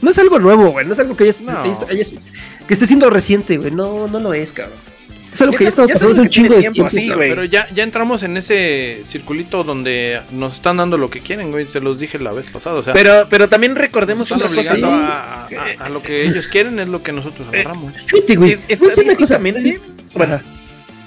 [0.00, 0.86] no es algo nuevo, güey.
[0.86, 3.72] No es algo que, que esté siendo reciente, güey.
[3.72, 4.89] No, no lo es, cabrón.
[5.32, 6.86] Es algo que ya estaba pasando hace un chingo de tiempo.
[6.86, 11.50] Así, pero ya, ya entramos en ese circulito donde nos están dando lo que quieren,
[11.50, 11.64] güey.
[11.64, 12.76] Se los dije la vez pasada.
[12.76, 14.74] O sea, pero, pero también recordemos una cosa.
[14.82, 17.92] A, a, lo que ellos quieren es lo que nosotros eh, agarramos.
[18.06, 18.58] Fíjate, güey.
[18.68, 19.80] Estadísticamente,
[20.14, 20.40] bueno,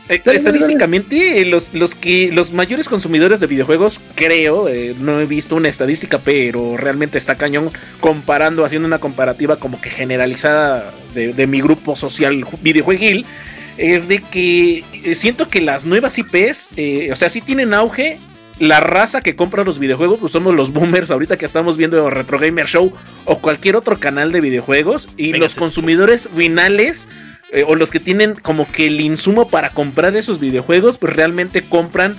[0.09, 5.55] eh, estadísticamente los, los que los mayores consumidores de videojuegos, creo, eh, no he visto
[5.55, 7.71] una estadística, pero realmente está cañón
[8.01, 13.26] comparando, haciendo una comparativa como que generalizada de, de mi grupo social videojueguil
[13.78, 18.19] es de que eh, siento que las nuevas IPs, eh, o sea, sí tienen auge.
[18.59, 22.38] La raza que compra los videojuegos, pues somos los boomers ahorita que estamos viendo Retro
[22.38, 22.93] Gamer Show
[23.26, 25.09] o cualquier otro canal de videojuegos.
[25.17, 27.09] Y los consumidores finales,
[27.51, 31.63] eh, o los que tienen como que el insumo para comprar esos videojuegos, pues realmente
[31.63, 32.15] compran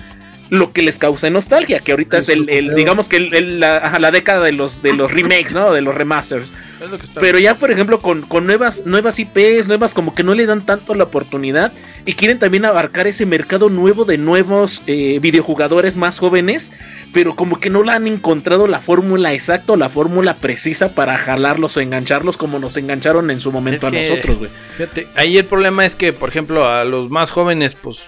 [0.54, 4.52] lo que les causa nostalgia, que ahorita es el, digamos que la, la, década de
[4.52, 5.72] los, de los remakes, ¿no?
[5.72, 6.50] De los remasters.
[7.20, 10.64] Pero ya, por ejemplo, con, con, nuevas, nuevas IPs, nuevas como que no le dan
[10.64, 11.72] tanto la oportunidad
[12.04, 16.72] y quieren también abarcar ese mercado nuevo de nuevos eh, videojugadores más jóvenes,
[17.12, 21.16] pero como que no la han encontrado la fórmula exacta o la fórmula precisa para
[21.16, 24.50] jalarlos o engancharlos como nos engancharon en su momento a nosotros, güey.
[24.76, 28.04] Fíjate, ahí el problema es que, por ejemplo, a los más jóvenes, pues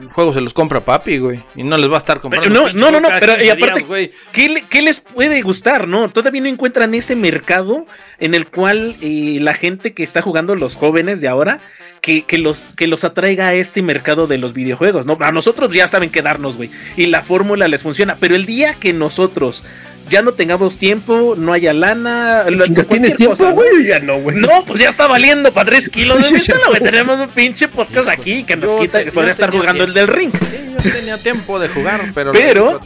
[0.00, 1.40] el juego se los compra papi, güey.
[1.54, 2.50] Y no les va a estar comprando.
[2.50, 6.08] no, no, no, no, pero y aparte, ¿qué, les puede gustar, no?
[6.08, 7.86] Todavía no encuentran ese mercado
[8.18, 11.60] en el cual eh, la gente que está jugando, los jóvenes de ahora,
[12.00, 15.16] que, los, que los atraiga a este mercado de los videojuegos, ¿no?
[15.20, 16.70] A nosotros ya saben qué darnos, güey.
[16.96, 18.16] Y la fórmula les funciona.
[18.18, 19.62] Pero el día que nosotros
[20.08, 22.44] ya no tengamos tiempo, no haya lana.
[22.50, 23.86] ¿No tienes tiempo, güey?
[23.86, 24.36] Ya no, güey.
[24.36, 26.80] No, pues ya está valiendo para 3 kilos de vista, güey.
[26.80, 30.32] Tenemos un pinche podcast aquí que nos quita, que podría estar jugando el del ring.
[30.32, 32.32] yo tenía tiempo de jugar, pero.
[32.32, 32.80] Pero.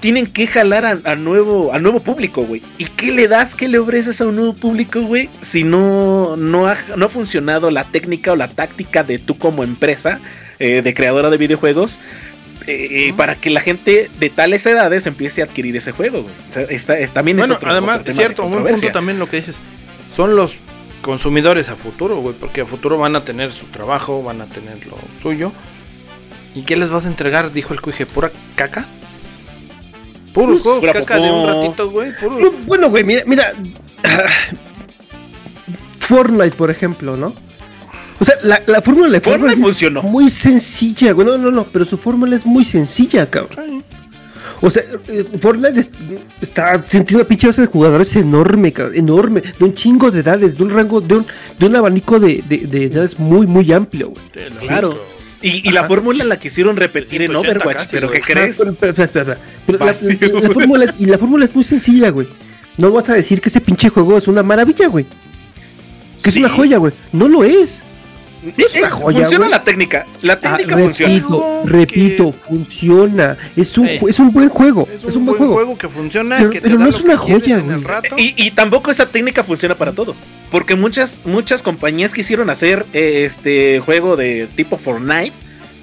[0.00, 2.62] Tienen que jalar a, nuevo, a nuevo público, güey.
[2.78, 5.28] ¿Y qué le das, qué le ofreces a un nuevo público, güey?
[5.40, 9.64] Si no, no, ha, no ha funcionado la técnica o la táctica de tú como
[9.64, 10.20] empresa
[10.60, 11.98] eh, de creadora de videojuegos
[12.70, 16.26] eh, para que la gente de tales edades empiece a adquirir ese juego.
[16.68, 19.56] está, también bueno, además, es cierto, un punto también lo que dices,
[20.14, 20.56] son los
[21.00, 24.86] consumidores a futuro, güey, porque a futuro van a tener su trabajo, van a tener
[24.86, 25.52] lo suyo.
[26.54, 27.52] ¿Y qué les vas a entregar?
[27.52, 28.84] Dijo el cuije, pura caca.
[30.34, 32.12] Puros pues, juegos caca de un ratito, güey.
[32.66, 33.52] Bueno, güey, mira, mira.
[36.00, 37.34] Fortnite, por ejemplo, ¿no?
[38.20, 40.02] O sea, la, la fórmula de Fortnite funcionó.
[40.02, 41.26] muy sencilla, güey.
[41.26, 43.82] No, no, no, pero su fórmula es muy sencilla, cabrón.
[44.60, 45.90] O sea, eh, Fortnite es-
[46.40, 50.58] está tiene una pinche base de jugadores enorme, cabrón, enorme, de un chingo de edades,
[50.58, 51.26] de un rango, de un,
[51.60, 54.48] de un abanico de, de- de edades muy, muy amplio, güey.
[54.66, 54.98] Claro.
[55.40, 58.10] Y, y la fórmula la quisieron repetir en 180 Overwatch, casi, pero.
[58.10, 58.60] ¿qué crees?
[58.60, 58.94] Ah, pero,
[59.78, 60.18] la, Vale.
[60.20, 62.26] la- la fórmula es, y la fórmula es muy sencilla, güey.
[62.78, 65.04] No vas a decir que ese pinche juego es una maravilla, güey.
[66.24, 66.40] Que Sí.
[66.40, 66.92] es una joya, güey.
[67.12, 67.80] No lo es.
[68.56, 70.06] Es una Eh, joya, funciona la técnica.
[70.22, 71.14] La Ah, técnica funciona.
[71.14, 73.36] repito, repito, funciona.
[73.56, 74.00] Es un, Eh.
[74.08, 74.86] es un buen juego.
[75.06, 75.76] Es un, buen juego.
[75.78, 77.84] que funciona, Pero- que no es una joya, en el güey.
[77.84, 78.14] rato.
[78.16, 80.14] Y, y tampoco esa técnica funciona para todo.
[80.50, 85.32] Porque muchas, muchas compañías quisieron hacer eh, este juego de tipo Fortnite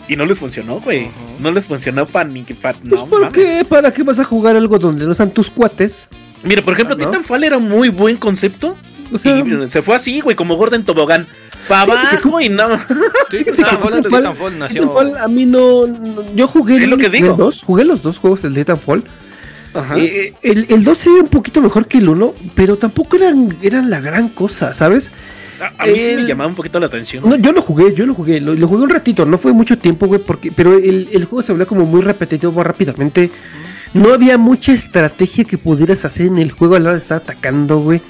[0.08, 1.10] y no les funcionó, güey.
[1.40, 3.34] No les funcionó para ni para Pues no, ¿por mames.
[3.34, 3.66] qué?
[3.68, 6.08] ¿Para qué vas a jugar algo donde no están tus cuates?
[6.44, 7.06] Mira, por ejemplo, Ah, ¿no?
[7.10, 8.76] Titanfall era un muy buen concepto.
[9.14, 11.28] O sea, y se fue así, güey, como Gordon Tobogán.
[11.68, 12.68] Pa' Fíjate que- abajo y no.
[13.32, 15.00] Sí, que Titanfall, nació.
[15.20, 17.32] A mí no, no- Yo jugué el lo que jugué digo.
[17.32, 19.04] el 2, jugué los dos juegos del Titanfall.
[19.74, 19.98] Ajá.
[19.98, 23.90] Eh, el, el 2 era un poquito mejor que el 1, pero tampoco eran, eran
[23.90, 25.12] la gran cosa, ¿sabes?
[25.60, 27.28] A, a mí sí me el- llamaba un poquito la atención.
[27.28, 29.78] No, yo lo jugué, yo lo jugué, lo, lo jugué un ratito, no fue mucho
[29.78, 33.30] tiempo, güey, porque, pero el, el juego se volvió como muy repetitivo muy rápidamente.
[33.94, 37.18] No había mucha estrategia que pudieras hacer en el juego a la hora de estar
[37.18, 38.02] atacando, güey.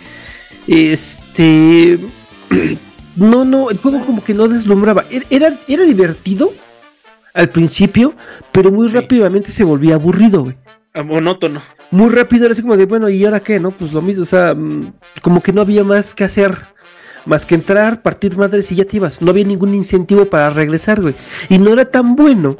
[0.67, 1.97] Este.
[3.15, 5.03] No, no, el juego como que no deslumbraba.
[5.09, 6.51] Er- Era, era divertido
[7.33, 8.13] al principio,
[8.51, 8.95] pero muy Sí.
[8.95, 10.55] rápidamente se volvía aburrido, güey.
[10.93, 11.61] Ah, Monótono.
[11.91, 13.59] Muy rápido era así como de, bueno, ¿y ahora qué?
[13.59, 13.71] ¿No?
[13.71, 16.57] Pues lo mismo, o sea, mm, como que no había más que hacer.
[17.25, 19.19] Más que entrar, partir madres y ya te ibas.
[19.19, 21.15] No había ningún incentivo para regresar, güey.
[21.49, 22.55] Y no era tan bueno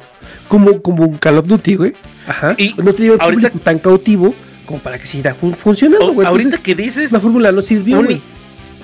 [0.47, 1.93] como, como un Call of Duty, güey.
[2.27, 2.55] Ajá.
[2.57, 4.33] Y no tenía un ahorita- tan cautivo
[4.65, 6.25] como para que siguiera fun- funcionando, güey.
[6.27, 8.19] ahorita Entonces, que dices la fórmula no sirvió, güey.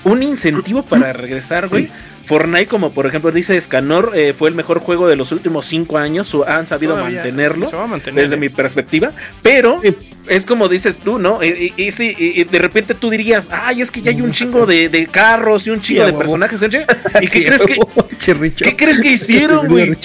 [0.03, 1.89] Un incentivo para regresar, güey.
[2.25, 5.97] Fortnite, como por ejemplo dice Scanor, eh, fue el mejor juego de los últimos cinco
[5.97, 6.27] años.
[6.29, 7.67] su- Han sabido Todavía mantenerlo.
[7.69, 8.23] Se va a mantener.
[8.23, 8.39] desde eh.
[8.39, 9.81] mi perspectiva, pero
[10.27, 11.43] es como dices tú, ¿no?
[11.43, 14.21] Y, y- y sí, y- y de repente tú dirías, ay, es que ya hay
[14.21, 16.61] un chingo de, de carros y un chingo Sí, de personajes.
[16.61, 16.85] ¿eh?
[17.21, 19.97] ¿Y Sí, qué crees que, qué crees que hicieron, güey?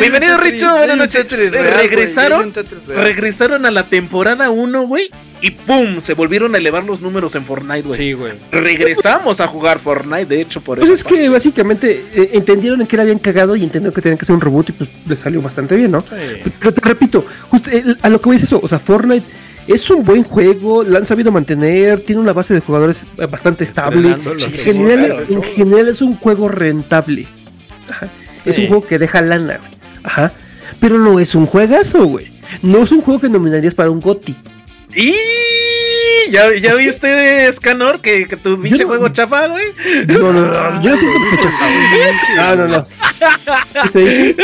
[0.00, 1.26] Bienvenido, Richo, buenas noches.
[1.30, 2.52] Regresaron,
[2.88, 5.08] regresaron a la temporada 1, güey,
[5.42, 6.00] y ¡pum!
[6.00, 7.98] Se volvieron a elevar los números en Fortnite, güey.
[7.98, 8.32] Sí, güey.
[8.50, 10.94] Regresamos a jugar Fortnite, de hecho, por Pues eso.
[10.94, 14.24] es que básicamente eh, entendieron en que la habían cagado y entendieron que tenían que
[14.24, 16.00] hacer un reboot y pues les salió bastante bien, ¿no?
[16.00, 16.50] Sí.
[16.58, 17.70] Pero te repito, justo,
[18.00, 19.26] a lo que voy es eso, o sea, Fortnite
[19.68, 24.10] es un buen juego, la han sabido mantener, tiene una base de jugadores bastante estable.
[24.10, 27.26] En general, en general es un juego rentable.
[27.88, 28.08] Ajá.
[28.44, 29.70] Es un juego que deja lana, güey.
[30.02, 30.32] Ajá.
[30.80, 32.26] Pero no es un juegazo, güey.
[32.62, 34.34] No es un juego que nominarías para un GOTY.
[34.94, 35.71] Y
[36.30, 39.64] ya, ya viste, Scanor, que, que tu pinche no- juego chafa, güey.
[40.06, 40.82] No, no, no.
[40.82, 42.36] Yo no sé chafa, güey.
[42.36, 42.86] No, no, no.
[43.92, 44.36] Sí.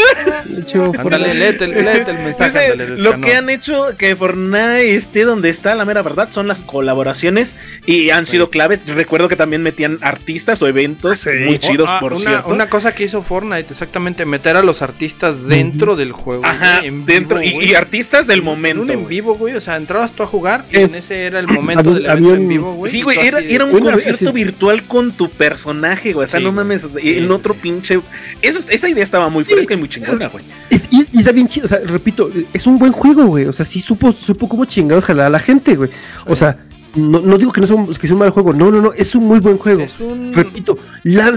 [0.98, 2.50] Ándale, léete, el- léete el mensaje.
[2.60, 6.28] Dice, ándale, del lo que han hecho que Fortnite esté donde está la mera verdad
[6.30, 7.56] son las colaboraciones
[7.86, 8.78] y han sido clave.
[8.86, 12.48] Recuerdo que también metían artistas o eventos muy chidos, Oh, ah, por una, cierto.
[12.50, 16.44] Una cosa que hizo Fortnite, exactamente, meter a los artistas dentro del juego.
[16.44, 17.70] Ajá, güey, en dentro vivo, y, güey.
[17.70, 18.82] y artistas del En momento.
[18.82, 19.54] un en vivo, güey.
[19.54, 22.34] O sea, entrabas tú a jugar y Eh, en ese era el momento del evento
[22.34, 22.92] en vivo, güey.
[22.92, 26.24] Sí, güey, era, un vez, concierto virtual con tu personaje, güey.
[26.24, 28.00] O sea, Sí, no mames, Sí, en sí, otro pinche.
[28.42, 30.44] Esa, esa idea estaba muy fresca y muy chingona, güey.
[30.90, 33.46] Y está bien chido, o sea, repito, es un buen juego, güey.
[33.46, 35.90] O sea, sí supo, supo cómo chingados jalar a la gente, güey.
[36.26, 36.67] O sea,
[36.98, 38.92] no, no digo que no sea un, que sea un mal juego, no, no, no,
[38.92, 39.82] es un muy buen juego.
[39.82, 40.76] Es un- Repito,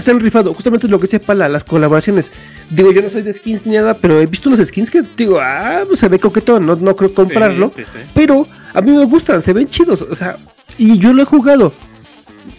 [0.00, 2.30] se han rifado, justamente lo que decía Pala, las colaboraciones.
[2.70, 5.38] Digo, yo no soy de skins ni nada, pero he visto unos skins que digo,
[5.40, 7.72] ah, pues se ve coquetón, no, no creo comprarlo.
[7.76, 8.10] Sí, sí, sí.
[8.14, 10.36] Pero a mí me gustan, se ven chidos, o sea,
[10.78, 11.72] y yo lo he jugado.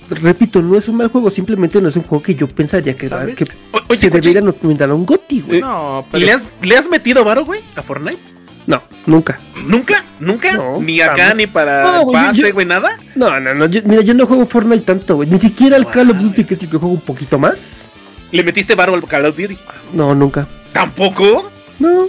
[0.09, 3.07] Repito, no es un mal juego, simplemente no es un juego que yo pensaría que,
[3.07, 3.37] ¿Sabes?
[3.37, 5.61] que O- Oye, se debería nominar a un GOTY, güey.
[5.61, 6.25] No, pero.
[6.25, 8.19] ¿le, has, ¿le has metido varo, güey, a Fortnite?
[8.67, 9.37] No, nunca.
[9.65, 10.03] ¿Nunca?
[10.19, 10.53] ¿Nunca?
[10.53, 11.35] No, Ni acá, jamás.
[11.35, 12.97] ni para No, pase, güey, nada.
[13.15, 13.65] No, no, no.
[13.65, 15.29] yo- mira, yo no juego Fortnite tanto, güey.
[15.29, 17.85] Ni siquiera el Call of Duty, que es el que juego un poquito más.
[18.31, 19.57] ¿Le metiste varo al Call of Duty?
[19.93, 20.47] No, nunca.
[20.71, 21.49] ¿Tampoco?
[21.79, 22.07] No.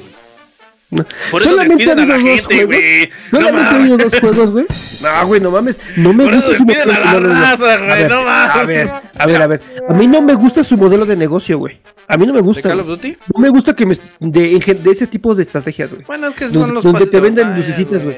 [0.95, 1.05] No.
[1.31, 2.77] Por eso Solamente despiden a ha la habido dos gente, juegos.
[2.77, 3.11] güey.
[3.33, 4.67] No Solamente habido dos juegos, güey.
[5.03, 5.81] No, güey, no mames.
[5.97, 7.41] No me Por eso gusta su despiden a la no, no, no.
[7.41, 8.55] raza, A güey, ver, no mames.
[8.57, 9.61] A ver, a ver, a ver.
[9.89, 11.79] A mí no me gusta su modelo de negocio, güey.
[12.09, 12.69] A mí no me ¿De gusta.
[12.69, 12.87] Call of.
[12.87, 13.17] Duty?
[13.35, 13.97] No me gusta que me.
[14.21, 16.05] De, de ese tipo de estrategias, güey.
[16.07, 18.17] Bueno, es que Donde- son los donde te de venden lucecitas, güey.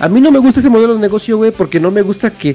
[0.00, 2.54] A mí no me gusta ese modelo de negocio, güey, porque no me gusta que,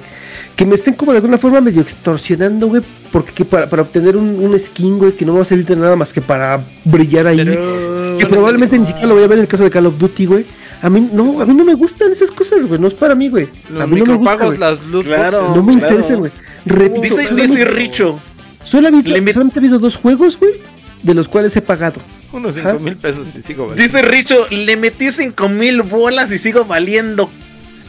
[0.55, 4.15] que me estén como de alguna forma medio extorsionando, güey, porque que para, para obtener
[4.15, 6.59] un, un skin, güey, que no me va a servir de nada más que para
[6.85, 7.37] brillar ahí.
[7.43, 9.97] Pero- que probablemente ni siquiera lo voy a ver en el caso de Call of
[9.97, 10.45] Duty, güey.
[10.81, 13.29] A mí no, a mí no me gustan esas cosas, güey, no es para mí,
[13.29, 13.47] güey.
[13.69, 14.59] Los A mí no me gusta, micropagos, güey.
[14.59, 15.37] las loot Claro.
[15.41, 15.55] boxes.
[15.55, 15.89] No me claro.
[15.95, 16.31] interesan, güey.
[16.65, 18.19] Repito, Dice, solamente- dice Richo.
[18.63, 20.53] solo ha habido- Le met- solamente ha habido dos juegos, güey,
[21.03, 21.99] de los cuales he pagado.
[22.33, 23.81] Unos 5 mil pesos y sigo valiendo.
[23.83, 27.29] Dice Richo, le metí 5 mil bolas y sigo valiendo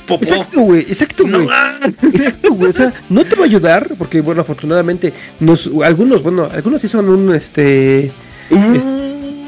[0.07, 0.25] popó.
[0.25, 1.49] Exacto, güey, exacto, No, güey.
[1.53, 1.77] ah.
[2.13, 2.71] Exacto, güey.
[2.71, 6.89] O sea, no te va a ayudar, porque bueno, afortunadamente, nos, algunos, bueno, algunos sí
[6.89, 8.11] son un este.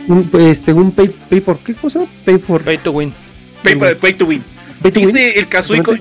[0.09, 2.01] Un, este, un pay, pay por qué cosa?
[2.25, 2.63] Pay for.
[2.63, 3.13] Pay to win.
[3.63, 4.43] Pay, pay- pay to win.
[4.83, 5.09] pay to win.
[5.09, 5.47] Dice el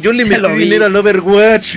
[0.02, 1.76] yo le metí dinero al Overwatch.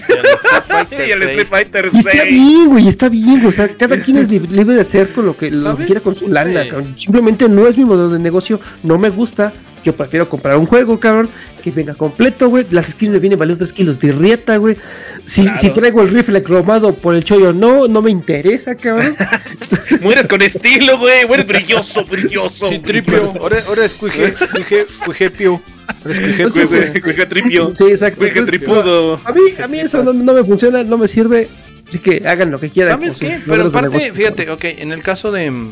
[0.90, 1.48] Y al Street 6.
[1.48, 2.24] Fighter Y está 6.
[2.30, 3.46] bien, güey, está bien, güey.
[3.46, 6.14] O sea, cada quien es lib- libre de hacer con lo que, lo quiera con
[6.16, 6.94] su lana, cabrón.
[6.98, 9.52] Simplemente no es mi modelo de negocio, no me gusta.
[9.86, 11.28] Yo prefiero comprar un juego, cabrón,
[11.62, 12.66] que venga completo, güey.
[12.72, 14.76] Las skins me vienen valiendo 3 kilos de rieta, güey.
[15.24, 15.58] Si, Claro.
[15.60, 19.14] si traigo el rifle cromado por el chollo, no, no me interesa, cabrón.
[20.00, 21.24] Mueres con estilo, güey.
[21.24, 22.68] Mueres brilloso, brilloso.
[22.68, 23.32] Sí, tripio.
[23.38, 25.62] Ahora, ahora es cuije, cuije, cuijepio.
[26.02, 27.72] Cuije, Entonces, güey, tripio.
[27.76, 28.24] Sí, exacto.
[28.26, 29.20] Entonces, tripudo.
[29.24, 31.46] A mí, a mí eso no, no me funciona, no me sirve.
[31.88, 32.98] Así que hagan lo que quieran.
[32.98, 33.38] ¿Sabes qué?
[33.46, 35.70] Pero aparte, fíjate, ok, en el caso de mm,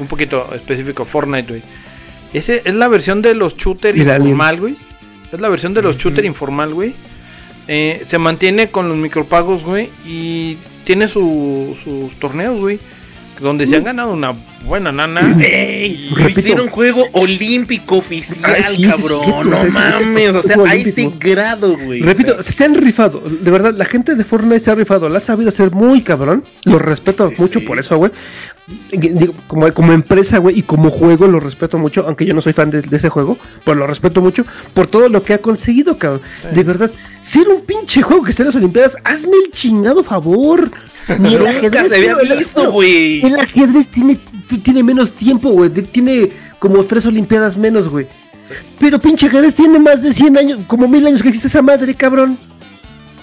[0.00, 1.62] un poquito específico, Fortnite, güey.
[2.32, 4.76] Ese es la versión de los shooter Mira, informal, güey.
[5.32, 6.94] Es la versión de los shooter informal, güey.
[7.68, 9.88] Eh, se mantiene con los micropagos, güey.
[10.06, 12.78] Y tiene su- sus torneos, güey.
[13.40, 14.34] Donde se han ganado una
[14.66, 15.34] buena nana.
[15.42, 16.40] Ey, Repito.
[16.40, 19.22] hicieron juego olímpico oficial, sí, sí, cabrón.
[19.24, 22.00] sí, no sí, sí, sí, mames, o sea, a ese grado, güey.
[22.02, 23.22] Repito, se han rifado.
[23.24, 25.08] De verdad, la gente de Fortnite se ha rifado.
[25.08, 26.44] La ha sabido hacer muy cabrón.
[26.64, 27.66] Lo respeto Sí, mucho sí.
[27.66, 28.12] por eso, güey.
[28.92, 32.52] Digo, Como, como empresa, güey, y como juego lo respeto mucho, aunque yo no soy
[32.52, 34.44] fan de, de ese juego, pero lo respeto mucho
[34.74, 36.20] por todo lo que ha conseguido, cabrón.
[36.52, 36.90] De verdad,
[37.20, 40.70] si era un pinche juego que está en las Olimpiadas, hazme el chingado favor.
[41.18, 43.24] Ni el Nunca ajedrez, se había visto, güey.
[43.24, 44.18] El ajedrez tiene,
[44.62, 45.70] tiene menos tiempo, güey.
[45.70, 48.06] Tiene como tres Olimpiadas menos, güey.
[48.78, 51.94] Pero pinche ajedrez tiene más de 100 años, como mil años que existe esa madre,
[51.94, 52.38] cabrón.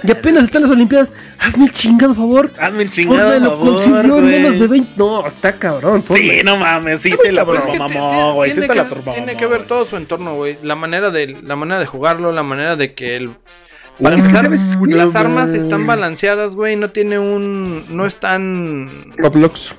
[0.03, 1.11] Y apenas están las Olimpiadas.
[1.39, 2.51] Hazme el chingado favor.
[2.59, 4.91] Hazme el chingado lo favor, consiguió en menos de 20.
[4.95, 6.03] No, está cabrón.
[6.09, 8.51] Sí, no mames, sí se la mamó, güey.
[8.51, 10.57] Sí la que, tiene que ver todo su entorno, güey.
[10.63, 13.31] La manera de la manera de jugarlo, la manera de que el
[14.01, 15.23] para Es que empezar, sabes qué, las güey.
[15.23, 19.73] armas están balanceadas, güey, no tiene un no están Roblox.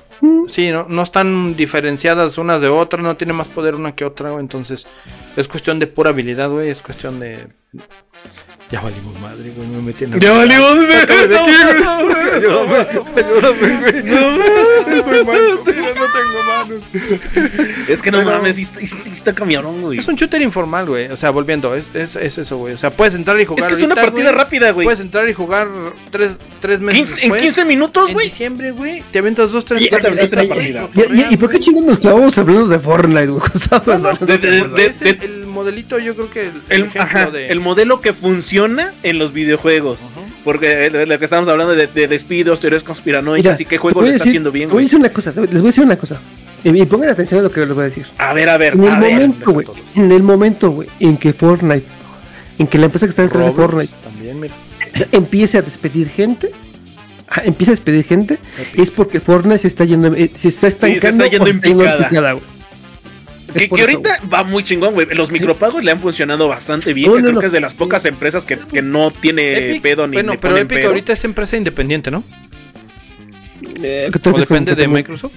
[0.47, 4.31] sí, no, no están diferenciadas unas de otras, no tiene más poder una que otra,
[4.31, 4.87] güey, entonces
[5.37, 7.47] es cuestión de pura habilidad, güey, es cuestión de
[8.71, 10.97] ya valimos madre, güey, me metí en el- Ya valimos, de güey.
[12.35, 12.75] Ayúdame,
[13.15, 14.03] ayúdame, güey.
[15.25, 16.81] Manco, mira, no tengo manos.
[17.89, 19.97] Es que no mames, sí, está- sí está güey.
[19.99, 21.07] Es un shooter informal, güey.
[21.07, 22.73] O sea, volviendo, es, es, es eso, güey.
[22.73, 23.63] O sea, puedes entrar y jugar.
[23.63, 24.43] Es que es una ahorita, partida güey.
[24.43, 24.85] rápida, güey.
[24.85, 25.67] Puedes entrar y jugar
[26.11, 26.99] tres, tres meses.
[26.99, 27.41] 15 en después.
[27.41, 28.27] 15 minutos, En güey.
[28.27, 29.03] diciembre, güey.
[29.11, 31.05] Te aventas dos, tres Y ya te aventaste la partidas, partida.
[31.07, 33.41] güey, ¿Y, y, y por qué chingados nos clavamos hablando de Fortnite, güey?
[33.85, 37.31] No, no, de- de- de- el modelito, yo creo que el, el El, ejemplo ajá,
[37.31, 37.47] de.
[37.47, 39.99] el modelo que funciona en los videojuegos.
[40.43, 43.77] Porque eh, de lo que estamos hablando de, de despidos, teorías conspiranoicas Mira, y qué
[43.77, 44.85] juego le está decir- haciendo bien, te Voy a güey.
[44.85, 46.19] decir una cosa, les voy a decir una cosa.
[46.63, 48.05] Y, pongan atención a lo que les voy a decir.
[48.17, 49.11] A ver, a ver, En el a ver.
[49.13, 51.85] momento, güey, en el momento, güey, en que Fortnite,
[52.57, 54.53] en que la empresa que está detrás de Fortnite También, mira.
[55.13, 56.51] empiece a despedir gente,
[57.29, 58.37] ah, empieza a despedir gente,
[58.75, 61.57] es porque Fortnite se está yendo, eh, se está estancando está yendo o se en
[61.57, 62.37] está yendo picada,
[63.53, 65.07] Que, eso, ahorita va muy chingón, güey.
[65.15, 67.09] Los micropagos le han funcionado bastante bien.
[67.09, 67.39] No, que no, creo no.
[67.41, 70.57] que es de las pocas empresas que, que no tiene Epic, pedo ni bueno, pero
[70.57, 72.23] Epic ahorita es empresa independiente, ¿no?
[73.81, 75.33] Eh, ¿qué te O depende de Microsoft.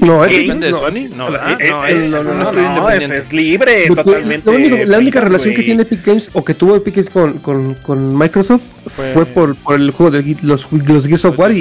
[0.00, 0.78] No, es- Games, ¿Depende de no.
[0.80, 1.16] Sony?
[1.16, 4.50] No, Eh, eh, no, eh, es no, no, estudio no, es, libre, Lo que- totalmente.
[4.50, 7.38] lo único- la única relación que tiene Epic Games o que tuvo Epic Games con,
[7.38, 8.62] con, con Microsoft
[8.96, 11.60] fue, Fue- por, por el juego de los, los Gears of War y,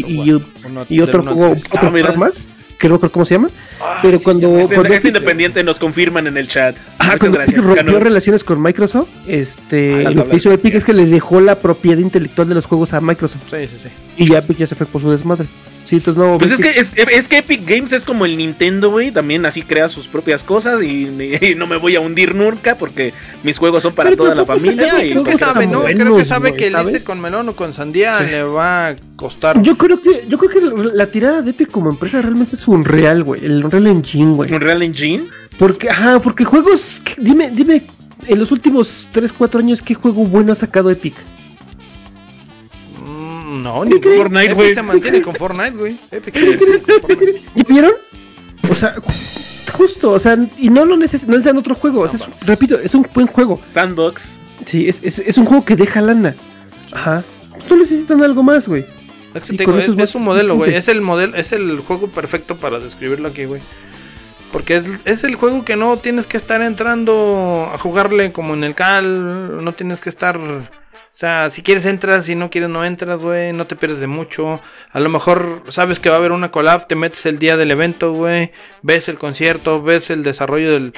[0.90, 2.48] y, otro juego, otro Ah, más,
[2.80, 3.50] que no recuerdo cómo se llama.
[3.82, 6.76] Ah, pero sí, cuando, Es, cuando es Epic- independiente, nos confirman en el chat.
[7.00, 7.58] Ah, cuando gracias.
[7.60, 11.40] Epic rompió relaciones con Microsoft, este, Ah, lo que hizo Epic es que le dejó
[11.42, 13.44] la propiedad intelectual de los juegos a Microsoft.
[13.50, 13.90] Sí, sí, sí.
[14.18, 15.48] Y ya Epic ya se fue por su desmadre.
[15.86, 16.38] Sí, entonces no.
[16.40, 19.12] Pues es que, es, es que Epic Games es como el Nintendo, güey.
[19.12, 21.08] También así crea sus propias cosas y,
[21.42, 23.14] y no me voy a hundir nunca porque
[23.44, 24.88] mis juegos son para Pero toda la familia.
[24.92, 25.82] saca- y Creo que sabe, ¿no?
[25.82, 28.24] buenos, Creo que sabe que el irse con melón o con sandía Sí.
[28.32, 29.62] le va a costar.
[29.62, 33.24] Yo creo que, yo creo que la, tirada de Epic como empresa realmente es Unreal,
[33.24, 33.46] güey.
[33.46, 34.52] El Unreal Engine, güey.
[34.54, 35.26] Unreal Engine.
[35.60, 37.02] Porque, ajá, porque juegos.
[37.18, 37.84] Dime, dime,
[38.28, 41.14] en los últimos 3, 4 años, ¿qué juego bueno ha sacado Epic?
[43.66, 44.74] No, ni Fortnite, güey.
[44.74, 45.98] se mantiene con Fortnite, güey.
[47.56, 47.92] ¿Ya vieron?
[48.70, 52.02] O sea, ju- justo, o sea, y no lo necesitan, no necesitan otro juego.
[52.02, 53.60] o sea, es- repito, es un buen juego.
[53.68, 54.34] Sandbox.
[54.66, 56.36] Sí, es, es, es un juego que deja lana.
[56.92, 57.24] Ajá.
[57.70, 58.86] No necesitan algo más, güey.
[59.34, 60.74] Es que Sí, te con digo, esos es, es un modelo, güey.
[60.76, 63.62] Es el modelo, es el juego perfecto para describirlo aquí, güey.
[64.52, 68.64] Porque es, es el juego que no tienes que estar entrando a jugarle como en
[68.64, 70.40] el cal, no tienes que estar
[71.16, 74.08] O sea, si quieres entras, si no quieres no entras, güey, no te pierdes de
[74.08, 74.62] mucho.
[74.92, 77.72] A lo mejor sabes que va a haber una collab, te metes el día del
[77.72, 78.52] evento, güey,
[78.82, 80.94] ves el concierto, ves el desarrollo del...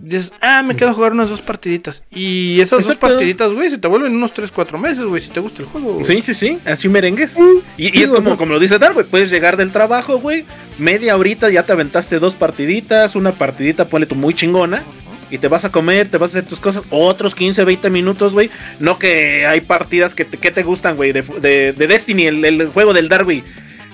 [0.00, 2.04] Dices, ah, me quedo a jugar unas dos partiditas.
[2.10, 3.06] Y esas Exacto.
[3.06, 5.68] dos partiditas, güey, se te vuelven unos 3, 4 meses, güey, si te gusta el
[5.68, 5.92] juego.
[5.92, 6.06] güey.
[6.06, 7.36] Sí, sí, sí, así merengues.
[7.76, 10.46] Y, es como, como lo dice Dar, güey, puedes llegar del trabajo, güey,
[10.78, 14.82] media horita ya te aventaste dos partiditas, una partidita, ponle tú muy chingona,
[15.30, 18.32] y te vas a comer, te vas a hacer tus cosas, otros 15, 20 minutos,
[18.32, 18.50] güey.
[18.80, 22.44] No que hay partidas que te, que te gustan, güey, de, de- de Destiny, el,
[22.44, 23.44] el juego del Darby.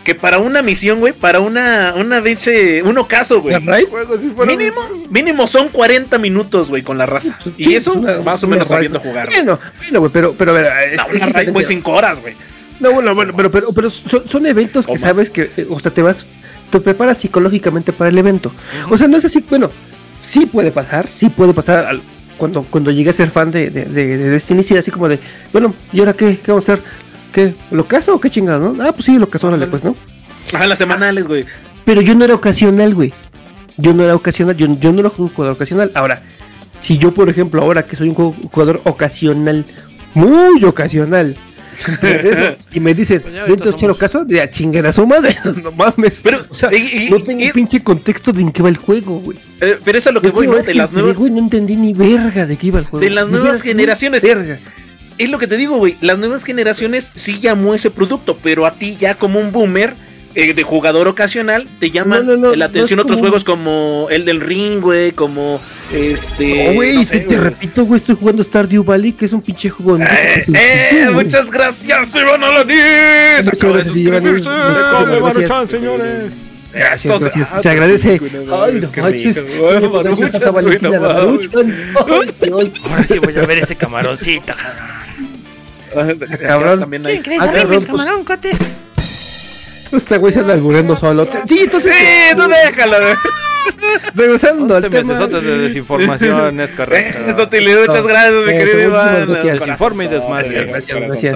[0.04, 2.20] Que para una misión, güey, para una, una
[2.84, 3.56] un ocaso, güey.
[4.46, 4.80] Mínimo,
[5.10, 7.38] mínimo son 40 minutos, güey, con la raza.
[7.56, 9.28] Y eso una- más o menos sabiendo jugar.
[9.30, 11.50] Bueno, bueno, güey, pero, pero a ver, es, No, una raid, diferente.
[11.52, 12.34] güey, 5 horas, güey.
[12.80, 15.00] No, bueno, bueno, pero, pero, pero son, son eventos O que más.
[15.00, 16.26] sabes que, eh, o sea, te vas,
[16.70, 18.52] te preparas psicológicamente para el evento.
[18.90, 19.70] O sea, no es así, bueno,
[20.24, 22.00] sí puede pasar, sí puede pasar al-
[22.38, 25.18] cuando, cuando llegué a ser fan de, de, de, de Destiny, sí, así como de,
[25.52, 26.38] bueno, ¿y ahora qué?
[26.38, 26.84] ¿Qué vamos a hacer?
[27.32, 27.52] ¿Qué?
[27.70, 28.84] ¿Lo caso o qué chingados, no?
[28.84, 29.94] Ah, pues sí, lo caso, órale, pues, ¿no?
[30.52, 31.44] Ajá, las semanales, güey.
[31.84, 33.12] Pero yo no era ocasional, güey.
[33.76, 35.90] Yo no era ocasional, yo, yo no era un jugador ocasional.
[35.94, 36.22] Ahora,
[36.80, 39.64] si yo, por ejemplo, ahora que soy un ju- jugador ocasional,
[40.14, 41.36] muy ocasional,
[42.72, 44.24] y me dicen, Pues ya ahorita ¿vente a echar somos- ocaso?
[44.24, 46.20] De a chingar a su madre, no mames.
[46.22, 48.76] Pero, o sea, y- y- no tengo y- pinche contexto de en qué va el
[48.76, 49.38] juego, güey.
[49.60, 50.56] Eh, pero eso es lo que voy, ¿no?
[50.56, 53.04] es De que las nuevas, güey, no entendí ni verga de qué iba el juego.
[53.04, 54.22] De las nuevas generaciones.
[54.22, 54.58] Verga.
[55.16, 55.96] es lo que te digo, güey.
[56.00, 59.94] Las nuevas generaciones sí llamó ese producto, pero a ti ya como un boomer
[60.34, 64.08] eh, de jugador ocasional te llaman No, no, no, la atención otros como juegos como
[64.10, 65.60] el del ring, güey, como
[65.92, 66.68] este.
[66.68, 69.70] No, güey, sé, te, te repito, güey, estoy jugando Stardew Valley, que es un pinche
[69.70, 70.02] juego.
[70.02, 73.48] Eh, eh, muchas gracias, Iván Alanis.
[73.48, 74.48] Acaba de suscribirse.
[74.48, 75.70] Gracias.
[75.70, 76.34] Señores.
[76.74, 77.52] Esos- gracias.
[77.52, 78.20] ah, Se agradece.
[78.50, 79.44] Ay, no manches.
[82.42, 82.72] Dios.
[82.90, 84.52] Ahora sí voy a ver ese camaroncito,
[85.94, 86.18] cabrón.
[86.40, 86.80] Cabrón.
[86.80, 87.22] También hay.
[87.38, 88.08] Ah, cabrón, pues,
[89.98, 91.26] Este güey se anda albureando solo.
[91.46, 91.94] Sí, entonces.
[91.94, 93.14] Sí, no déjalo, güey.
[94.14, 95.26] Regresando al 11 tema.
[95.26, 97.18] de desinformación es correcto.
[97.30, 99.26] Eso te le muchas gracias, mi Eso, querido Iván.
[99.58, 100.64] Desinforme y desmadre.
[100.66, 101.34] Gracias.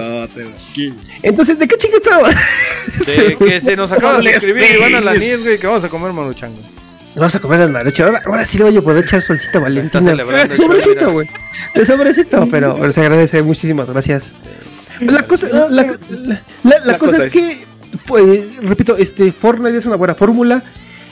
[1.23, 2.29] Entonces, ¿de qué chingo estaba?
[2.87, 4.77] Sí, que se nos acaba de Doble suscribir speed.
[4.79, 6.65] Iván Alanis, güey, que vamos a comer maruchan, güey.
[7.15, 8.05] Vamos a comer las maruchas.
[8.07, 10.15] Ahora, ahora sí le voy a poder echar solcita a Valentina.
[10.55, 11.27] Sobrecito, güey.
[11.75, 13.41] De sobrecito, pero, pero se agradece.
[13.41, 14.31] Muchísimas gracias.
[15.01, 17.57] La cosa, la, la- la- la La cosa cosa es que,
[18.05, 20.63] pues, repito, este Fortnite es una buena fórmula.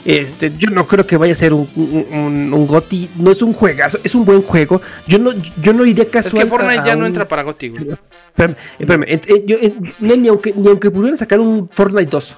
[0.04, 3.98] Este, yo no creo que vaya a ser un, un, GOTY, no es un juegazo,
[4.02, 4.80] es un buen juego.
[5.06, 6.44] Yo no, yo no iría Es casual.
[6.44, 7.88] que Fortnite ya no entra para Goti, güey.
[8.28, 9.56] Espérame, espérame, yo,
[10.00, 12.36] no, ni aunque ni aunque pudieran sacar un Fortnite 2,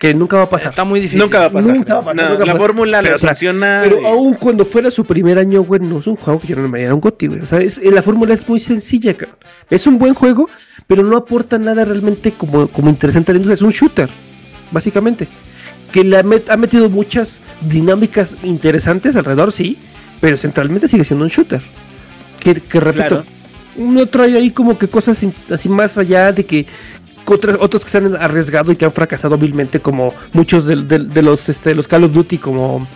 [0.00, 0.70] que nunca va a pasar.
[0.70, 1.18] Está muy difícil.
[1.20, 1.74] Nunca va a pasar.
[1.76, 3.80] Nunca va a pasar, No, nunca la fórmula sea, funciona.
[3.84, 6.56] Pero y- aún cuando fuera su primer año, güey, no es un juego que yo
[6.56, 7.40] no me diera un GOTY, güey.
[7.42, 9.36] O sea, es- la fórmula es muy sencilla, cabrón.
[9.68, 10.48] Es un buen juego,
[10.86, 13.54] pero no aporta nada realmente como, como interesante a la industria.
[13.56, 14.08] Es un shooter,
[14.70, 15.28] básicamente.
[15.92, 19.76] Que le ha, met- ha metido muchas dinámicas interesantes alrededor, sí,
[20.20, 21.60] pero centralmente sigue siendo un shooter.
[22.42, 23.24] Que, que repito, Claro.
[23.76, 26.64] no trae ahí como que cosas así más allá de que
[27.30, 30.98] otras, otros que se han arriesgado y que han fracasado vilmente, como muchos de, de-
[30.98, 32.86] de los, este, los Call of Duty, como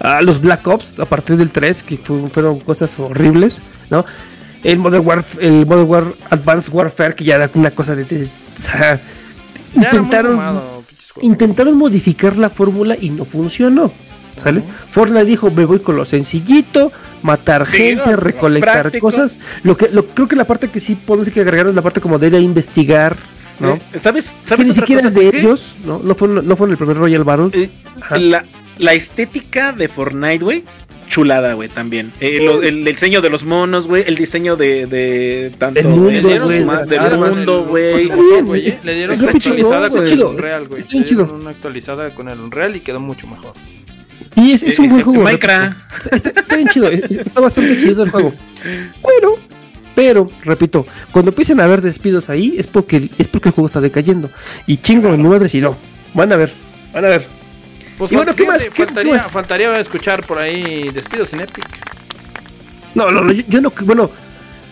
[0.00, 4.04] ah, los Black Ops a partir del 3, que fu- fueron cosas horribles, ¿no?
[4.62, 8.04] El Modern Warfare, el Modern War Advanced Warfare, que ya era una cosa de...
[8.04, 9.00] de- o sea,
[9.74, 10.84] intentaron, fumado,
[11.20, 13.92] intentaron modificar la fórmula y no funcionó.
[14.42, 14.62] ¿Sale?
[14.90, 16.90] Fortnite dijo, me voy con lo sencillito,
[17.22, 19.06] matar Sí, gente, no, recolectar práctico.
[19.08, 19.36] cosas.
[19.62, 22.00] Lo que, lo, creo que la parte que sí podemos que agregaron es la parte
[22.00, 23.16] como de ir a investigar,
[23.60, 23.74] ¿no?
[23.92, 24.32] Eh, ¿Sabes?
[24.42, 25.08] que ¿Sabes ni siquiera cosa?
[25.08, 26.00] es de ellos, ¿no?
[26.02, 27.50] No fue, no fue en el primer Royal Battle.
[27.52, 27.70] Eh,
[28.18, 28.44] la,
[28.78, 30.64] la estética de Fortnite, güey.
[31.08, 32.10] Chulada, güey, también.
[32.18, 34.02] Eh, lo- el, el diseño de los monos, güey.
[34.06, 38.08] El diseño de, de tanto Del mundo, de- Le dieron güey, del armas, mundo, güey.
[38.82, 40.80] Le dieron una actualizada con Chido, el Unreal, güey.
[40.80, 41.36] está bien Le dieron chido.
[41.40, 43.52] Una actualizada con el Unreal y quedó mucho mejor.
[44.34, 45.22] Y es, es un buen juego.
[45.22, 45.76] Minecraft.
[46.10, 48.34] Está, está bien chido, es- está bastante chido el juego.
[48.64, 49.38] Pero,
[49.94, 53.80] pero, repito, cuando empiecen a haber despidos ahí es porque, es porque el juego está
[53.80, 54.28] decayendo.
[54.66, 55.76] Y chingo en mi madre si no.
[56.14, 56.52] Van a ver,
[56.92, 57.26] van a ver.
[57.98, 58.58] Pues Y bueno, ¿qué más?
[58.62, 59.30] fíjate, ¿Qué- qué faltaría, más?
[59.30, 61.64] faltaría escuchar por ahí despidos en Epic.
[62.94, 64.10] No, no, no, yo, yo no, bueno,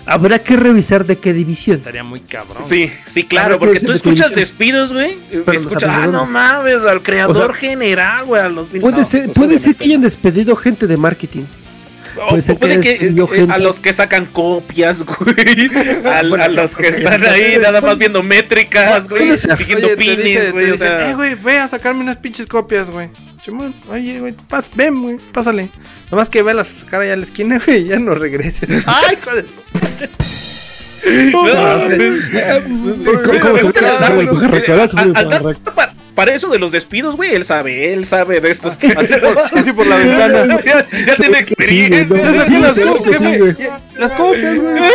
[0.07, 1.77] habrá que revisar de qué división.
[1.79, 2.63] Estaría muy cabrón.
[2.67, 5.17] Sí, sí, claro, porque tú de escuchas despidos, güey.
[5.53, 8.43] Escuchas, ah, no mames, al creador O sea, general, güey.
[8.43, 11.43] a los- Puede no, ser, pues, puede ser que hayan despedido gente de marketing.
[12.81, 15.71] Que que eh, a los que sacan copias, güey.
[16.05, 19.37] A, Bueno, a los que están ahí nada más viendo métricas, güey.
[19.37, 20.65] Siguiendo Oye, te dice- pines, güey.
[20.65, 23.09] O dicen, sea, eh, güey, ve a sacarme unas pinches copias, güey.
[23.43, 25.69] Simón, oye, güey, pas, ven, güey, pásale.
[26.11, 28.69] Nomás que ve a sacar allá a la esquina, güey, y ya no regreses.
[28.87, 29.19] Ay.
[34.01, 34.61] Darwin, Bujarra,
[36.15, 39.73] para, eso de los despidos, güey, él sabe, él sabe de estos Así por, así
[39.73, 40.61] por la ventana.
[40.65, 42.17] ya, ya tiene experiencia.
[43.99, 44.93] Las copias, güey.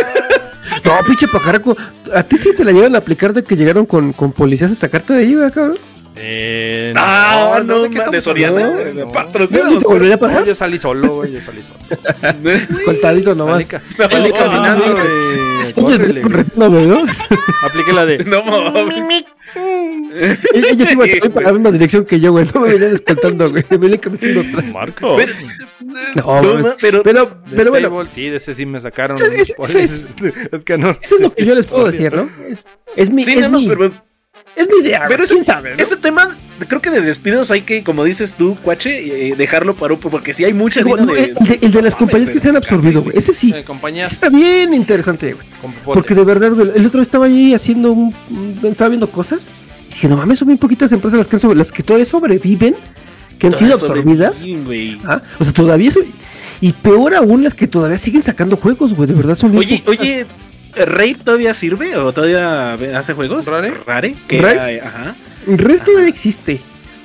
[0.84, 1.76] No, pinche pajaraco.
[2.14, 4.76] A ti sí te la llegan a aplicar de que llegaron con, con policías a
[4.76, 5.78] sacarte de ahí, güey, cabrón.
[6.20, 9.12] Eh, Ah, no, ¿de qué ma- estamos de Soriana, No.
[9.12, 9.72] patrocinado.
[9.72, 10.46] ¿No te volvería a No, pasar?
[10.46, 12.50] yo salí solo, güey, yo salí solo.
[12.70, 13.66] Escoltadito nomás.
[13.66, 16.88] Salí, ca- salí caminando, güey.
[16.88, 17.06] ¿no?
[17.64, 18.18] Apliqué la de.
[18.26, 19.26] No mames.
[20.54, 22.46] Ellos iban también para la misma dirección que yo, güey.
[22.54, 23.64] No me venían escoltando, güey.
[23.70, 24.74] Me venían caminando atrás.
[24.74, 25.16] Marco.
[25.18, 25.34] Pero,
[26.16, 29.18] No, no, pero, Pero, pero bueno, sí, de ese sí me sacaron.
[29.38, 29.54] Es
[30.66, 30.92] que no.
[31.02, 32.30] eso es lo que yo les puedo decir, ¿no?
[32.96, 33.92] Es, mi, sí, es, no, no, mi, pero,
[34.56, 35.26] es mi idea, pero güey.
[35.26, 35.84] ese, ¿Quién sabe, no?
[35.84, 36.36] ese tema,
[36.68, 40.34] creo que de despidos hay que, como dices tú, cuache, eh, dejarlo para un porque
[40.34, 42.50] si hay mucha Como, vida no, de, el, de, el de las compañías que se
[42.50, 43.18] han absorbido, güey.
[43.18, 43.54] Ese sí.
[43.56, 45.46] Eh, compañías Ese está bien interesante, güey.
[45.86, 48.14] Porque de verdad, güey, el otro día estaba ahí haciendo un.
[48.64, 49.48] Estaba viendo cosas.
[49.90, 52.06] Y dije, no mames, son bien poquitas empresas las que, han sobre- las que todavía
[52.06, 52.76] sobreviven,
[53.40, 54.44] que han sido absorbidas.
[55.06, 55.92] Ah, O sea, todavía.
[56.62, 59.08] Y peor aún las que todavía siguen sacando juegos, güey.
[59.08, 60.26] De verdad son bien Oye, poquitas.
[60.86, 63.46] ¿Raid todavía sirve o todavía hace juegos?
[63.46, 63.74] ¿Rare?
[63.86, 64.40] Rare, que
[64.84, 65.16] ajá.
[65.48, 66.60] Red todavía existe.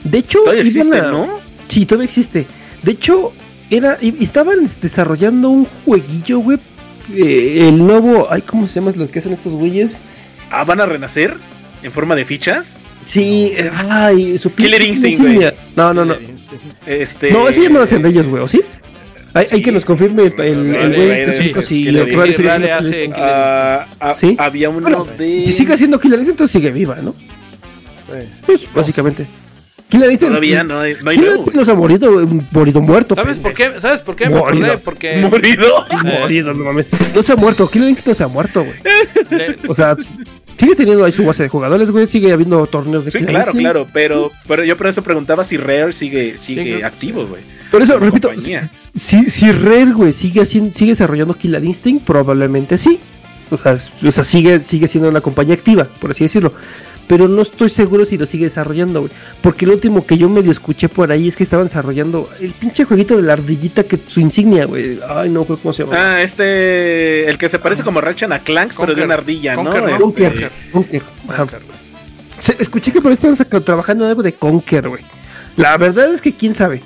[0.04, 1.28] De hecho, Todavía existe, a- ¿no?
[1.68, 2.46] Sí, todavía existe.
[2.82, 3.32] De hecho,
[3.70, 6.58] era y- estaban desarrollando un jueguillo, güey.
[7.14, 8.28] eh, el nuevo.
[8.30, 9.96] Ay, ¿cómo se llama lo que hacen estos güeyes?
[10.50, 11.34] Ah, van a renacer
[11.82, 12.76] en forma de fichas.
[13.06, 15.52] Sí, eh, ay, su Killer Instinct, insignia.
[15.74, 16.14] No, no, no.
[16.86, 17.32] Este.
[17.32, 18.60] No, ese ya no lo hacen de ellos, güey, ¿o sí?
[19.34, 23.16] Hay, hay que nos confirme el, el güey que sí, sí, si hace Killer Instinct.
[23.18, 24.36] Ah, ¿Sí?
[24.38, 25.44] Había uno Bueno, de.
[25.46, 27.14] Si sigue haciendo Killer Instinct, entonces sigue viva, ¿no?
[28.46, 29.26] Pues, básicamente.
[29.88, 30.30] Killer Instinct.
[30.32, 33.14] Todavía no hay, no hay Killer nuevo, Instinct no se ha morido, morido muerto.
[33.14, 33.72] ¿Sabes por qué?
[33.80, 34.28] ¿Sabes por qué?
[34.28, 34.66] Me Morido.
[34.66, 35.84] acordé porque Morido.
[36.20, 36.88] Morido, no mames.
[37.14, 38.76] No se ha muerto, Killer Instinct no se ha muerto, güey.
[39.68, 39.96] O sea,
[40.56, 42.06] sigue teniendo ahí su base de jugadores, güey.
[42.06, 43.86] Sigue habiendo torneos de Sí, claro, claro.
[43.92, 47.42] Pero, pero yo por eso preguntaba si Rare sigue, sigue activo, güey.
[47.70, 48.68] Por eso, repito, compañía.
[48.94, 53.00] si, si Rare, güey, sigue, sigue desarrollando Killer Instinct, probablemente sí.
[53.50, 53.76] O sea,
[54.06, 56.52] o sea, sigue, sigue siendo una compañía activa, por así decirlo.
[57.12, 59.12] Pero no estoy seguro si lo sigue desarrollando, güey.
[59.42, 62.84] Porque lo último que yo medio escuché por ahí es que estaban desarrollando el pinche
[62.86, 64.98] jueguito de la ardillita que su insignia, güey.
[65.06, 65.94] Ay, no, güey, ¿cómo se llama?
[66.16, 67.28] Ah, este.
[67.28, 69.64] El que se parece como Ratchet a Clanks, pero de una ardilla, ¿no?
[69.64, 69.88] Conker, ¿no?
[69.90, 70.50] Este, Conker.
[70.72, 71.02] Conker.
[71.28, 71.46] Ajá.
[72.38, 75.02] Se- escuché que por ahí estaban trabajando en algo de Conker, güey.
[75.58, 76.80] La verdad es que quién sabe.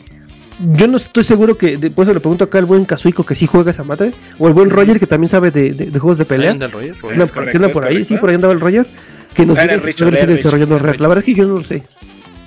[0.73, 3.37] Yo no estoy seguro que, de- por eso le pregunto acá al buen Kazuiko que
[3.37, 4.11] sí juega esa madre,
[4.41, 6.51] o el buen Roger que también sabe de, de- de juegos de pelea.
[6.51, 8.15] Anda el Roger, Es por, correcto, que anda es por ahí, correcto.
[8.15, 8.87] sí, por ahí andaba el Roger.
[9.37, 10.97] Que nos diga si desarrollando Red.
[10.97, 11.83] La verdad es que yo no lo sé.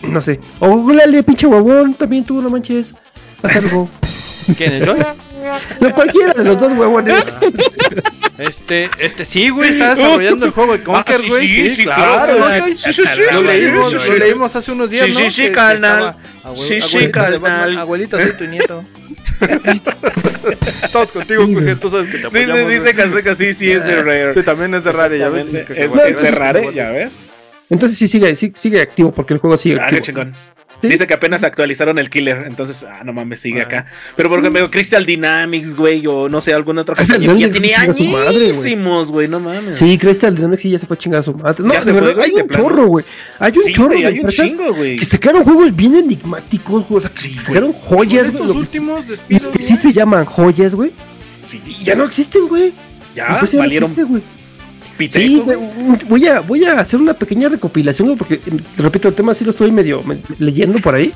[0.03, 0.39] No sé.
[0.59, 2.93] O googleale, pinche huevón, también tú, no manches.
[3.43, 3.89] Haz algo.
[4.57, 4.87] ¿Quién es?
[5.79, 7.37] No, cualquiera de los dos huevones.
[8.39, 11.45] Este, este sí, güey, está desarrollando el juego de Conker, Ah, sí, güey.
[11.49, 12.65] sí, sí, claro, claro.
[12.67, 14.11] sí, sí, sí, sí, Lo sí, leímos, sí, lo sí.
[14.17, 15.19] leímos hace unos días, Sí, ¿no?
[15.19, 16.15] sí, sí, carnal.
[16.65, 17.39] Sí, sí, carnal.
[17.39, 18.81] Batman, Abuelita, soy tu nieto.
[20.83, 22.69] Estamos contigo, porque tú sabes que te Dice, apoyamos.
[22.71, 24.33] dice Kazuka, sí, sí, es de Rare.
[24.33, 25.47] Sí, también es de Rare, ya ves.
[25.47, 27.13] Que- Es, que- de Rare, ya ves.
[27.69, 30.05] Entonces sí sigue, sí, sigue activo porque el juego sigue Ah, qué activo.
[30.05, 30.33] chingón.
[30.81, 30.87] Sí.
[30.87, 33.65] Dice que apenas actualizaron el killer, entonces, ah, no mames, sigue Ah.
[33.65, 33.85] acá.
[34.15, 37.59] Pero por ejemplo, Crystal Dynamics, güey, o no sé, alguna otra Crystal compañía que ya
[37.83, 39.77] Dynamics tiene añísimos, güey, no mames.
[39.77, 41.63] Sí, Crystal Dynamics sí ya se fue a chingar a su madre.
[41.65, 43.05] No, de verdad, hay un chorro, güey.
[43.39, 44.95] Hay un Sí, chorro güey, de hay un chingo, güey.
[44.95, 46.97] que sacaron juegos bien enigmáticos, güey.
[46.97, 49.81] O sea, que Sí, sacaron joyas, Estos lo últimos despidos, que sí güey.
[49.83, 50.91] se llaman joyas, güey.
[51.45, 52.71] Sí, ya no existen, güey.
[53.15, 54.09] ya Pues ya no valieron existe,
[55.09, 55.41] Sí,
[56.07, 58.39] voy a, voy a hacer una pequeña recopilación, porque, eh,
[58.77, 61.11] repito, el tema sí lo estoy medio me- leyendo por ahí.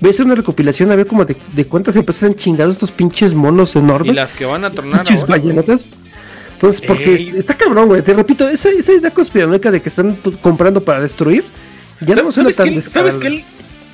[0.00, 2.90] Voy a hacer una recopilación a ver como de, de cuántas empresas han chingado estos
[2.90, 4.14] pinches monos Y enormes.
[4.16, 5.36] las que van a tornar pinches ahora.
[5.36, 5.86] ballenatas.
[6.54, 7.32] Entonces, porque Ey.
[7.36, 8.02] está cabrón, güey.
[8.02, 11.44] Te repito, esa, esa idea conspiranoica de que están comprando para destruir,
[12.00, 13.44] ya no ¿Sabes, suena ¿sabes tan qué, ¿Sabes qué,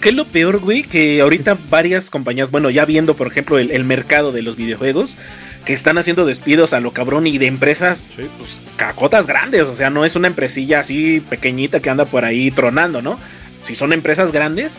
[0.01, 0.83] qué es lo peor, güey?
[0.83, 5.15] Que ahorita varias compañías, bueno, ya viendo, por ejemplo, el, el mercado de los videojuegos,
[5.65, 9.63] que están haciendo despidos a lo cabrón y de empresas, pues, cacotas grandes.
[9.63, 13.19] O sea, no es una empresilla así pequeñita que anda por ahí tronando, ¿no?
[13.65, 14.79] Si son empresas grandes.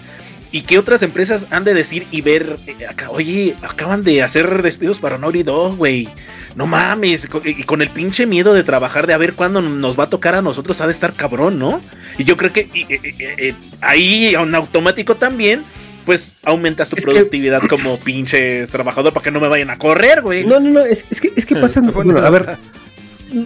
[0.53, 2.58] ¿Y qué otras empresas han de decir y ver?
[2.68, 6.10] eh, acá, oye, acaban de hacer despidos para Naughty Dog, güey.
[6.56, 7.30] No mames.
[7.45, 10.36] Y con el pinche miedo de trabajar, de a ver cuándo nos va a tocar
[10.36, 11.80] a nosotros, ha de estar cabrón, ¿no?
[12.18, 15.64] Y yo creo que y- y- ahí en automático también,
[16.06, 19.78] pues aumentas tu Es que- productividad como pinches trabajador para que no me vayan a
[19.78, 20.45] correr, güey.
[20.45, 21.82] No, no, no, es, es que, es que pasa.
[21.82, 22.57] bueno, a ver,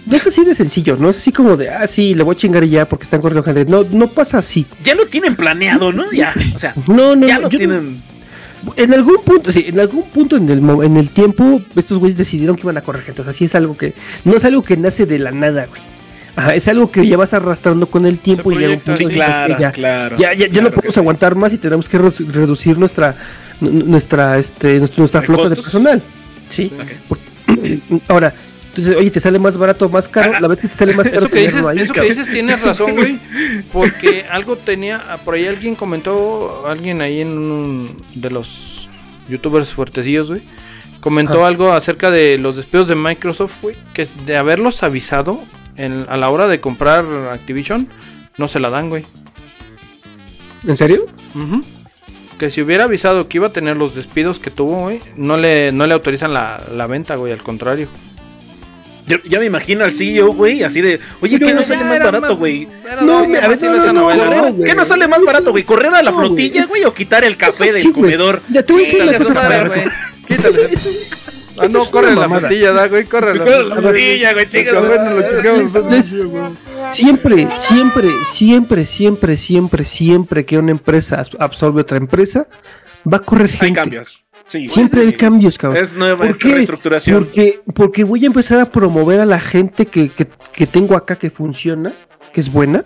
[0.06, 2.38] no es así de sencillo, no es así como de, ah, sí, le voy a
[2.38, 3.64] chingar y ya porque están corriendo gente.
[3.70, 4.66] No, no pasa así.
[4.82, 6.10] Ya lo tienen planeado, ¿no?
[6.12, 8.02] Ya, o sea, No, no, ya no, lo yo, tienen.
[8.76, 12.16] En algún punto, sí, en algún punto en el, mo- en el tiempo, estos güeyes
[12.18, 13.20] decidieron que iban a correr gente.
[13.20, 13.92] O sea, sí es algo que.
[14.24, 15.80] No es algo que nace de la nada, güey.
[16.36, 19.06] Ajá, es algo que ya vas arrastrando con el tiempo y llega un punto Sí,
[19.06, 20.16] que ya, claro.
[20.18, 21.00] ya, ya, ya Claro no podemos sí.
[21.00, 23.16] aguantar más y tenemos que redu- reducir nuestra
[23.60, 26.02] nuestra este nuestra, nuestra ¿De flota de personal.
[26.50, 26.70] Sí.
[27.08, 28.34] Porque- ahora,
[28.68, 30.38] entonces, oye, te sale más barato, más caro.
[30.38, 32.60] La vez que te sale más caro Eso que dices, ahí, eso que dices tienes
[32.60, 33.18] razón, güey.
[33.72, 38.90] Porque algo tenía, ah, por ahí alguien comentó, alguien ahí en un de los
[39.28, 40.42] youtubers fuertecillos, güey.
[41.00, 41.48] Comentó Ajá.
[41.48, 43.74] algo acerca de los despidos de Microsoft, güey.
[43.94, 45.40] Que es de haberlos avisado
[45.76, 47.88] en- a la hora de comprar Activision,
[48.38, 49.04] no se la dan, güey.
[50.66, 51.06] ¿En serio?
[52.38, 55.72] Que si hubiera avisado que iba a tener los despidos que tuvo, güey, no le,
[55.72, 57.88] no le autorizan la, la venta, güey, al contrario.
[59.06, 62.36] Yo, ya me imagino al CEO, güey, así de, oye, ¿qué no sale más barato,
[62.36, 62.66] güey?
[63.02, 64.52] No, a no, esa no, novela.
[64.64, 65.62] ¿Qué no sale más barato, güey?
[65.62, 66.84] ¿Correr a la flotilla, güey?
[66.84, 68.42] ¿O quitar el café del comedor?
[68.50, 69.80] Ya te voy a decir su cosa, madre, güey.
[69.84, 69.96] güey.
[70.26, 70.70] Quítale.
[71.58, 74.30] Ah, no, corre la flotilla, da, güey, corre la Corre la flotilla.
[74.32, 76.14] flotilla, güey, les-
[76.92, 82.46] Siempre, siempre, siempre, siempre, siempre, siempre que una empresa absorbe otra empresa,
[83.10, 83.66] va a correr gente.
[83.66, 84.22] Hay cambios.
[84.48, 85.18] Sí, Siempre sí, hay sí.
[85.18, 85.82] cambios, cabrón.
[85.82, 86.54] Es nueva ¿Por qué?
[86.54, 87.24] reestructuración.
[87.24, 91.16] Porque, porque voy a empezar a promover a la gente que, que, que tengo acá
[91.16, 91.90] que funciona,
[92.32, 92.84] que es buena.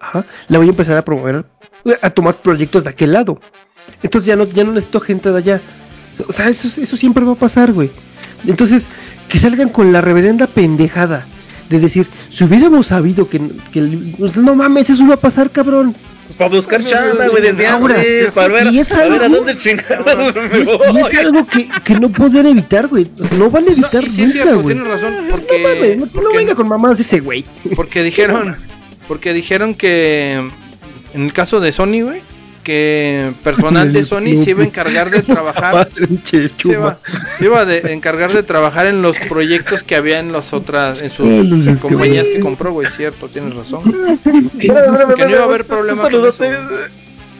[0.00, 0.26] Ajá.
[0.48, 1.46] La voy a empezar a promover,
[2.02, 3.40] a tomar proyectos de aquel lado.
[4.02, 5.60] Entonces ya no, ya no necesito gente de allá.
[6.28, 7.90] O sea, eso, eso siempre va a pasar, güey.
[8.46, 8.88] Entonces,
[9.28, 11.26] que salgan con la reverenda pendejada
[11.70, 13.40] de decir, si hubiéramos sabido que,
[13.72, 15.94] que el- pues, no mames, eso va a pasar, cabrón.
[16.26, 19.26] Pues para buscar chamba, güey, desde Ahora, antes, para ver, y es a ver a
[19.26, 23.06] algo- dónde chingados me Y es, y es algo que, que no pueden evitar, güey.
[23.38, 24.74] No van a No, evitar y sí nunca, cierto, güey.
[24.76, 27.44] tienes razón, No mames, no, no porque, venga con mamadas ese güey.
[27.74, 28.56] porque dijeron,
[29.08, 30.34] porque dijeron que
[31.14, 32.20] en el caso de Sony, güey,
[32.62, 35.88] que personal de Sony se iba a encargar de trabajar,
[36.24, 36.98] se iba,
[37.38, 41.02] se iba a de- encargar de trabajar en los proyectos que había en las otras,
[41.02, 41.26] en sus
[41.68, 43.82] Ah, compañías que compró, güey, cierto, tienes razón.
[44.60, 46.58] Que no iba a haber problema Un saludote, eso.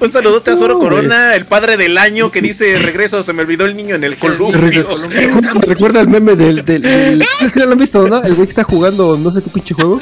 [0.00, 0.78] un saludote a Zoro.
[0.78, 4.16] Corona, el padre del año que dice regreso, se me olvidó el niño en el
[4.16, 4.60] columpio.
[4.60, 6.64] Recuerda, recuerda el meme del.
[6.64, 8.22] del, del- ¿sí lo han visto, no?
[8.22, 10.00] El güey que está jugando no sé qué pinche juego.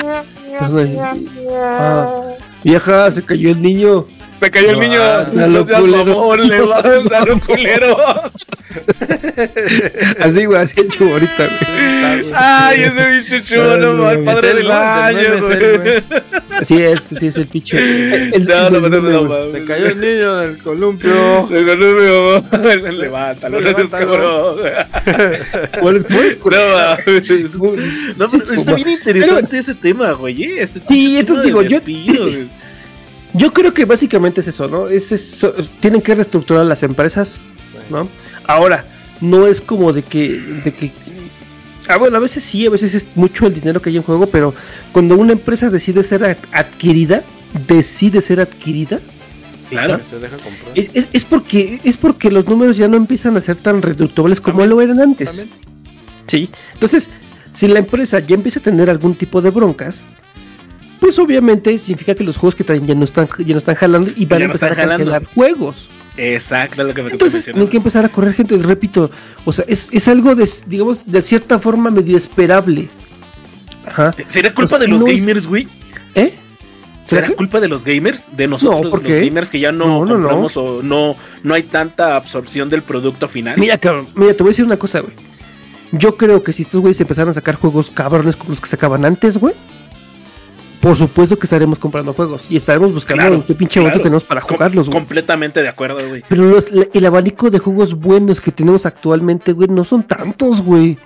[1.53, 2.23] Ah,
[2.65, 4.05] vieja, se cayó el niño.
[4.41, 5.01] Se cayó el niño.
[5.35, 6.05] No seas culero.
[6.07, 7.97] mamón, levántalo, culero.
[10.21, 12.33] Así, güey, así hecho ahorita, güey.
[12.35, 14.57] Ay, ese bicho chulo, no, el padre del.
[14.59, 16.03] Del año, güey.
[16.59, 17.73] Así es, sí es el el-
[18.35, 21.49] el- No, no, el no, no, Se cayó el niño del columpio.
[21.49, 22.93] Se cayó el niño.
[22.93, 24.57] Levántalo, no seas cabrón.
[25.81, 26.61] ¿Cuál es- cuál es-
[28.17, 30.43] No, pero está bien interesante ese tema, güey.
[30.45, 30.63] ¿eh?
[30.63, 31.81] Este Sí, entonces digo, yo-.
[33.35, 34.89] Yo creo que básicamente es eso, ¿no?
[34.89, 37.39] Es eso, tienen que reestructurar las empresas,
[37.91, 38.09] ¿no?
[38.47, 38.85] Ahora,
[39.21, 40.91] no es como de que, de que
[41.89, 44.27] ah, bueno, a veces sí, a veces es mucho el dinero que hay en juego,
[44.27, 44.55] pero
[44.93, 47.23] cuando una empresa decide ser ad- adquirida,
[47.69, 48.99] decide ser adquirida,
[49.69, 50.01] Claro.
[50.11, 50.73] Se deja comprar.
[50.75, 54.41] es, es- es porque es porque los números ya no empiezan a ser tan reductibles
[54.41, 55.29] como También, lo eran antes.
[55.29, 55.49] También.
[56.27, 56.51] Sí.
[56.75, 57.07] Entonces,
[57.53, 60.03] si la empresa ya empieza a tener algún tipo de broncas,
[61.01, 64.11] pues obviamente significa que los juegos que traen ya no están, ya no están jalando
[64.15, 64.99] y van a no empezar a jalando.
[65.11, 65.89] cancelar juegos.
[66.17, 69.11] Exacto, es lo que me Entonces tienen que empezar a correr gente, repito,
[69.45, 72.89] o sea, es, es algo de, digamos, de cierta forma medio esperable.
[73.87, 74.11] Ajá.
[74.29, 75.67] ¿Sería culpa Pues de los no gamers, güey?
[76.15, 76.35] ¿Eh?
[77.07, 78.29] ¿Será ¿Será culpa de los gamers?
[78.37, 80.13] ¿De nosotros, ¿por los gamers, que ya no, No, no, no.
[80.15, 83.59] compramos o no, no hay tanta absorción del producto final?
[83.59, 85.15] Mira, cabrón, mira, te voy a decir una cosa, güey.
[85.93, 89.05] Yo creo que si estos güeyes empezaran a sacar juegos cabrones como los que sacaban
[89.05, 89.55] antes, güey,
[90.81, 93.89] por supuesto que estaremos comprando juegos y estaremos buscando Claro, en qué pinche claro.
[93.89, 94.99] momento tenemos para Com- jugarlos, güey.
[94.99, 96.23] completamente de acuerdo, güey.
[96.29, 100.99] Pero los- el abanico de juegos buenos que tenemos actualmente, güey, no son tantos, güey.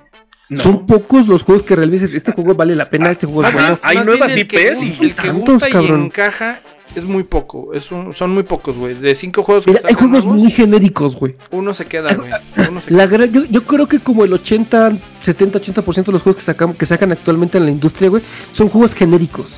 [0.49, 0.61] No.
[0.63, 3.79] Son pocos los juegos que realmente este juego vale la pena, este juego es bueno.
[3.83, 6.03] hay Más nuevas bien el que IPs y el que tantos, gusta y cabrón.
[6.05, 6.61] encaja
[6.95, 7.73] es muy poco.
[7.75, 8.95] Es un- son muy pocos, güey.
[8.95, 11.35] De cinco juegos que Mira, hay juegos nuevos, muy genéricos, güey.
[11.51, 12.31] uno se queda, güey.
[13.33, 14.93] Yo, yo creo que como el 80,
[15.23, 18.23] 70, 80% de los juegos que, sacan, que sacan actualmente en la industria, güey,
[18.55, 19.53] son juegos genéricos.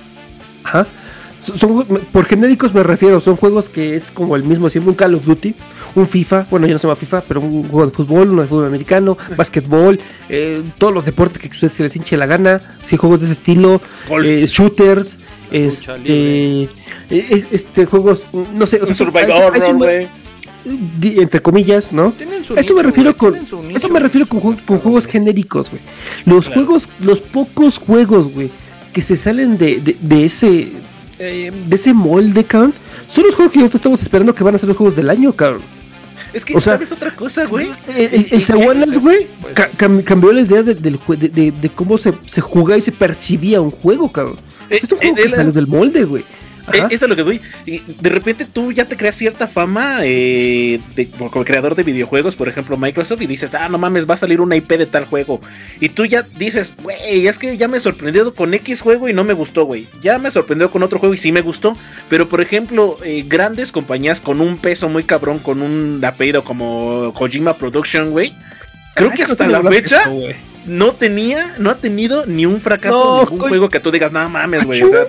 [0.64, 0.86] Ajá.
[1.54, 5.14] Son, por genéricos me refiero, son juegos que es como el mismo siempre, un Call
[5.14, 5.54] of Duty,
[5.94, 8.48] un FIFA, bueno, ya no se llama FIFA, pero un juego de fútbol, uno de
[8.48, 12.60] fútbol americano, básquetbol, eh, todos los deportes que a ustedes se les hinche la gana,
[12.82, 13.80] sí, juegos de ese estilo,
[14.24, 15.18] eh, shooters,
[15.50, 16.68] este, eh,
[17.08, 18.24] es- este, juegos,
[18.54, 20.06] no sé, o sea, Horror,
[21.02, 22.10] entre comillas, ¿no?
[22.12, 23.88] Tienen su Eso me nicho, refiero con su eso nicho.
[23.88, 25.80] me refiero con, ju- con juegos genéricos, güey.
[26.24, 26.64] Los Claro.
[26.64, 28.50] juegos, los pocos juegos, güey,
[28.92, 30.68] que se salen de, de, de ese
[31.18, 32.74] eh, de ese molde, cabrón,
[33.10, 35.32] son los juegos que nosotros estamos esperando que van a ser los juegos del año,
[35.32, 35.62] cabrón.
[36.34, 37.68] Es que, O sea, ¿sabes otra cosa, güey?
[37.96, 38.44] El, el.
[38.44, 42.82] Sewanas, güey, Pues- ca- cam- cambió la idea de- de cómo se, se jugaba y
[42.82, 44.36] se percibía un juego, cabrón.
[44.70, 46.24] Eh, Es un juego eh, que del molde, güey.
[46.72, 46.88] Eh, Ajá.
[46.90, 47.40] Eso es lo que voy.
[47.64, 52.48] De repente tú ya te creas cierta fama eh, de, como creador de videojuegos, por
[52.48, 55.40] ejemplo, Microsoft, y dices, ah, no mames, va a salir una IP de tal juego.
[55.80, 59.12] Y tú ya dices, güey, es que ya me he sorprendido con X juego y
[59.12, 59.86] no me gustó, güey.
[60.02, 61.76] Ya me sorprendió con otro juego y sí me gustó.
[62.08, 67.12] Pero, por ejemplo, eh, grandes compañías con un peso muy cabrón, con un apellido como
[67.14, 68.32] Kojima Production, güey.
[68.96, 70.10] Creo que hasta la fecha
[70.66, 73.48] no tenía, no ha tenido ni un fracaso, No, ningún coño.
[73.50, 74.80] juego que tú digas, no mames, güey.
[74.80, 74.88] Achú.
[74.88, 75.04] O sea,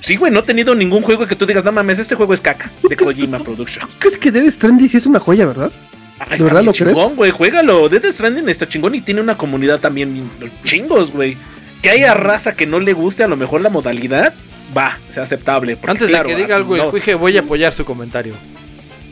[0.00, 2.40] sí, güey, no ha tenido ningún juego que tú digas, no mames, este juego es
[2.40, 3.88] caca de Kojima Production.
[3.98, 5.72] ¿Crees que Dead Stranding sí es una joya, verdad?
[6.20, 6.94] Ah, ¿De está verdad bien lo crees?
[6.96, 7.88] chingón, güey, juégalo.
[7.88, 10.30] Death Stranding está chingón y tiene una comunidad también
[10.64, 11.36] chingos, güey.
[11.82, 14.32] Que haya raza que no le guste a lo mejor la modalidad,
[14.76, 15.76] va, sea aceptable.
[15.76, 16.92] porque, Antes claro, de que diga ah, algo, no.
[16.94, 18.34] el voy a apoyar su comentario.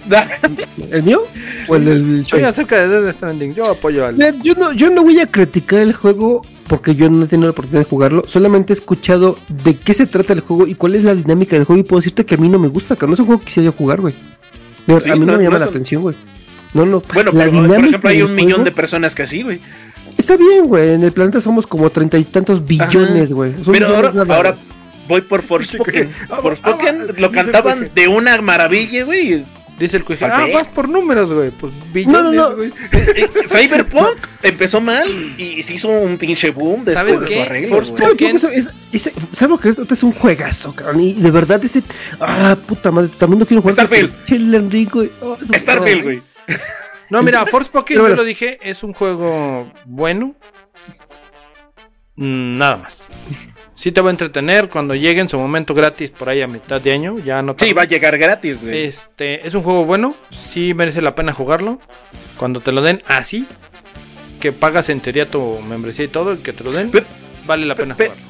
[0.91, 1.23] ¿El mío?
[1.69, 4.43] ¿O el del Soy acerca de Death Stranding, yo apoyo al.
[4.43, 7.53] Yo no, yo no voy a criticar el juego porque yo no he tenido la
[7.53, 8.25] oportunidad de jugarlo.
[8.27, 11.65] Solamente he escuchado de qué se trata el juego y cuál es la dinámica del
[11.65, 11.81] juego.
[11.81, 13.47] Y puedo decirte que a mí no me gusta, que no es un juego que
[13.47, 14.15] quisiera yo jugar, güey.
[15.01, 16.17] Sí, a mí no, no- me llama no la atención, güey.
[16.75, 17.03] No, no.
[17.13, 19.61] Bueno, la pero, por ejemplo, hay un millón juego de personas que así, güey.
[20.17, 20.95] Está bien, güey.
[20.95, 23.53] En el planeta somos como treinta y tantos billones, güey.
[23.71, 24.57] Pero ahora, nada, ahora
[25.09, 26.11] voy por Forspoken.
[26.11, 29.45] Forspoken ah, lo cantaban de una maravilla, güey.
[29.79, 30.55] Dice el Cuije, ¿Para ah, qué?
[30.55, 31.51] vas por números, güey.
[31.51, 31.73] Pues
[32.07, 32.57] No, no, billones, no.
[32.57, 32.73] güey.
[32.93, 35.09] Eh, Cyberpunk empezó mal
[35.39, 37.35] y se hizo un pinche boom después ¿Sabes de qué?
[37.35, 37.85] su arreglo.
[37.85, 38.45] ¿Sabes que es?
[38.93, 41.01] Este es un juegazo, cabrón.
[41.01, 41.83] Y de verdad ese.
[42.21, 43.11] Ah, puta madre.
[43.19, 43.75] También no quiero jugar.
[43.75, 44.91] Starfield.
[44.93, 45.11] Güey.
[45.21, 46.23] Oh, Starfield, güey.
[47.11, 50.35] No, mira, Forspoken, yo lo dije, es un juego bueno.
[52.17, 53.05] Mm, Nada más.
[53.83, 56.81] Sí te va a entretener cuando llegue en su momento gratis por ahí a mitad
[56.81, 57.17] de año.
[57.19, 57.75] Ya no Sí, tarda.
[57.75, 58.85] va a llegar gratis, güey.
[58.85, 61.81] Este, es un juego bueno, sí merece la pena jugarlo.
[62.37, 63.45] Cuando te lo den así,
[64.41, 66.93] que pagas en teoría tu membresía y todo, que te lo den,
[67.45, 68.25] vale la pena pe- jugarlo.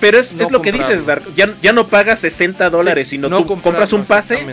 [0.00, 1.22] Pero es, no es lo que dices, Dark.
[1.36, 4.44] Ya, ya no pagas 60 dólares, Sí, sino no tú compras un pase.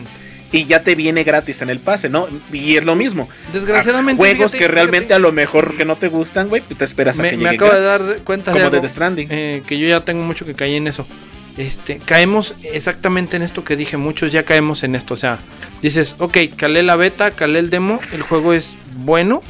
[0.52, 2.28] Y ya te viene gratis en el pase, ¿no?
[2.52, 3.28] Y es lo mismo.
[3.54, 6.78] Desgraciadamente, Juegos fíjate, que realmente fíjate, a lo mejor que no te gustan, güey, pues
[6.78, 8.90] te esperas a me, que me acabo de dar cuenta de Como algo, de The
[8.90, 9.28] Stranding.
[9.32, 11.06] eh, que yo ya tengo mucho que caí en eso.
[11.58, 15.38] Este, caemos exactamente en esto que dije, muchos ya caemos en esto, o sea,
[15.82, 19.42] dices, ok, calé la beta, calé el demo, el juego es bueno,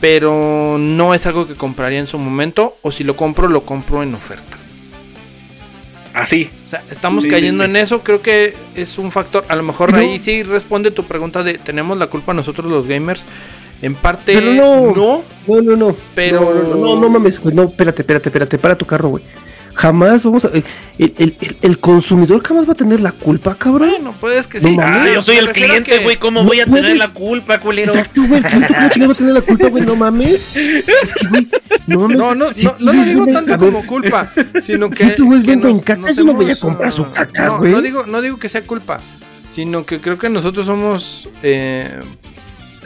[0.00, 4.04] pero no es algo que compraría en su momento, o si lo compro, lo compro
[4.04, 4.56] en oferta.
[6.14, 6.48] Así.
[6.74, 7.70] Sea, estamos Sí, cayendo sí.
[7.70, 9.98] en eso, creo que es un factor, a lo mejor No.
[9.98, 13.22] ahí sí responde tu pregunta de, ¿tenemos la culpa nosotros los gamers?
[13.82, 14.92] En parte, Pero no.
[14.94, 15.96] no, No, no, no.
[16.14, 17.54] Pero- No, no, no, no mames, güey.
[17.54, 18.58] No, espérate, espérate, espérate.
[18.58, 19.22] Para tu carro, güey.
[19.74, 20.48] Jamás vamos a.
[20.48, 20.64] El,
[20.98, 23.90] el, el- el consumidor jamás va a tener la culpa, cabrón.
[23.90, 24.76] Bueno, puedes que No sí.
[24.76, 25.10] mames.
[25.10, 27.90] Ah, yo soy el cliente, güey, ¿cómo no voy a tener puedes- la culpa, culero?
[27.92, 28.40] Exacto, güey.
[28.40, 29.84] El cliente ¿cómo chingado va a tener la culpa, güey?
[29.84, 30.56] No mames.
[30.56, 31.48] Es que, güey.
[31.88, 32.16] No mames.
[32.18, 34.32] No, no, si no, no lo digo tanto como culpa,
[34.62, 35.16] sino que.
[35.16, 37.72] Si güeyes que venden nos- caca, yo no voy a comprar su caca, no, güey.
[37.72, 39.00] No digo, no digo que sea culpa,
[39.50, 41.28] sino que creo que nosotros somos.
[41.42, 41.98] eh,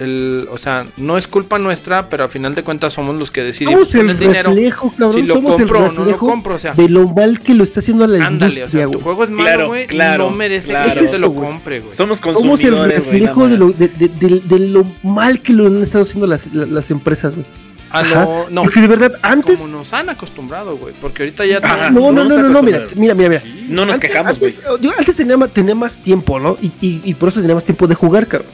[0.00, 3.42] el, o sea, no es culpa nuestra, pero a final de cuentas somos los que
[3.42, 4.50] decidimos Somos el dinero.
[4.50, 5.12] reflejo, cabrón.
[5.12, 6.72] si lo somos el compro o no lo compro, o sea.
[6.74, 9.30] de lo mal que lo está haciendo la Ándale, o industria, sea, tu juego es
[9.30, 10.84] malo, Claro, güey, claro, no merece claro.
[10.92, 11.48] que Es te lo eso, güey.
[11.50, 11.94] compre, güey.
[11.94, 15.66] Somos Somos el consumidores, reflejo de lo, de, de- de- de lo mal que lo
[15.66, 17.46] han estado haciendo las, la- las empresas, güey.
[17.90, 18.24] A Ajá.
[18.24, 19.60] lo, no, Porque de verdad, antes.
[19.60, 21.88] como nos han acostumbrado, güey, porque ahorita ya Ajá.
[21.88, 23.42] todo- No, no, no no, no, mira, mira, mira, mira.
[23.68, 24.52] No nos Antes- quejamos, güey.
[24.52, 26.58] antes, yo antes tenía, tenía más tiempo, ¿no?
[26.60, 28.50] Y, y, y por eso tenía más tiempo de jugar, cabrón.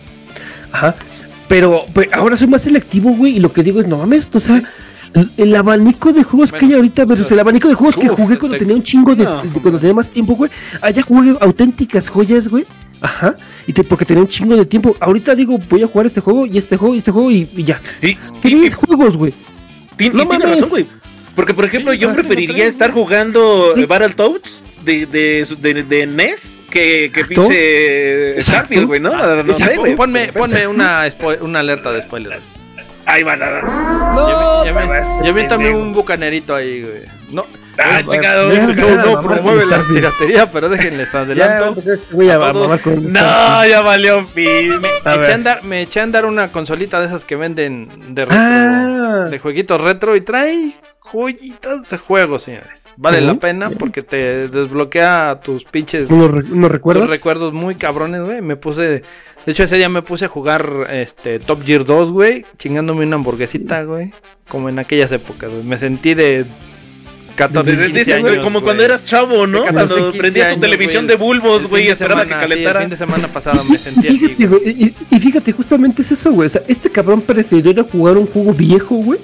[0.71, 0.95] Ajá.
[1.49, 4.41] Pero, pero ahora soy más selectivo, güey, y lo que digo es, no mames, o
[4.41, 4.63] sea,
[5.37, 8.55] el, abanico de juegos que hay ahorita versus el abanico de juegos que jugué cuando
[8.57, 9.43] te- tenía un chingo de, No.
[9.43, 10.51] de- cuando tenía más tiempo, güey.
[10.81, 12.65] Allá jugué auténticas joyas, güey.
[13.01, 13.37] Ajá.
[13.67, 14.97] Y te, porque tenía un chingo de tiempo.
[14.99, 17.65] Ahorita digo, voy a jugar este juego y este juego y este juego y, y
[17.65, 17.81] ya.
[18.01, 19.33] Y, Tres y- juegos, güey.
[19.33, 20.51] no tiene mames.
[20.51, 20.87] razón, güey.
[21.35, 26.07] Porque, por ejemplo, yo ¿para qué no preferiría estar jugando Battletoads de, de, de, de
[26.07, 28.43] NES que, que pinche.
[28.43, 29.13] Starfield, güey, ¿no?
[29.15, 29.97] Ah, No sé, güey.
[29.97, 32.39] ponme, ponme una, spo- una alerta de spoiler.
[33.07, 37.03] Ahí van a No, me, este ya me también un bucanerito ahí, güey.
[37.33, 37.45] No,
[37.79, 38.89] Ah, Pues, chingado, ya, chingado.
[38.89, 41.75] ya, no, no promueve la piratería, pero déjenles Ya, adelanto.
[41.75, 44.25] pues este güey a, a con No, ya valió.
[44.35, 44.47] Me,
[45.05, 45.31] A eché ver.
[45.31, 49.27] a andar, me eché a andar una consolita de esas que venden de retro, Ah.
[49.31, 52.85] de jueguitos retro y trae joyitas de juegos, señores.
[52.97, 57.11] Vale la pena porque te desbloquea tus pinches ¿Unos, re- unos tus recuerdos?
[57.11, 58.41] recuerdos muy cabrones, güey.
[58.41, 59.03] Me puse, de
[59.53, 63.83] hecho ese día me puse a jugar este Top Gear 2, güey, chingándome una hamburguesita,
[63.83, 64.13] güey,
[64.49, 65.65] como en aquellas épocas, güey.
[65.65, 66.45] Me sentí de
[67.37, 68.65] 14, Desde- 15 dice, güey, años, como güey.
[68.65, 69.61] cuando eras chavo, ¿no?
[69.61, 71.17] De 14, Cuando 15 prendías tu años, televisión güey.
[71.19, 72.79] de bulbos, güey, que semana, sí, calentara.
[72.81, 74.19] el fin de semana pasado me Y sentí así.
[74.19, 74.61] fíjate, güey.
[74.63, 76.47] güey, y, y fíjate, justamente es eso, güey.
[76.47, 79.19] O sea, este cabrón prefirió ir a jugar un juego viejo, güey.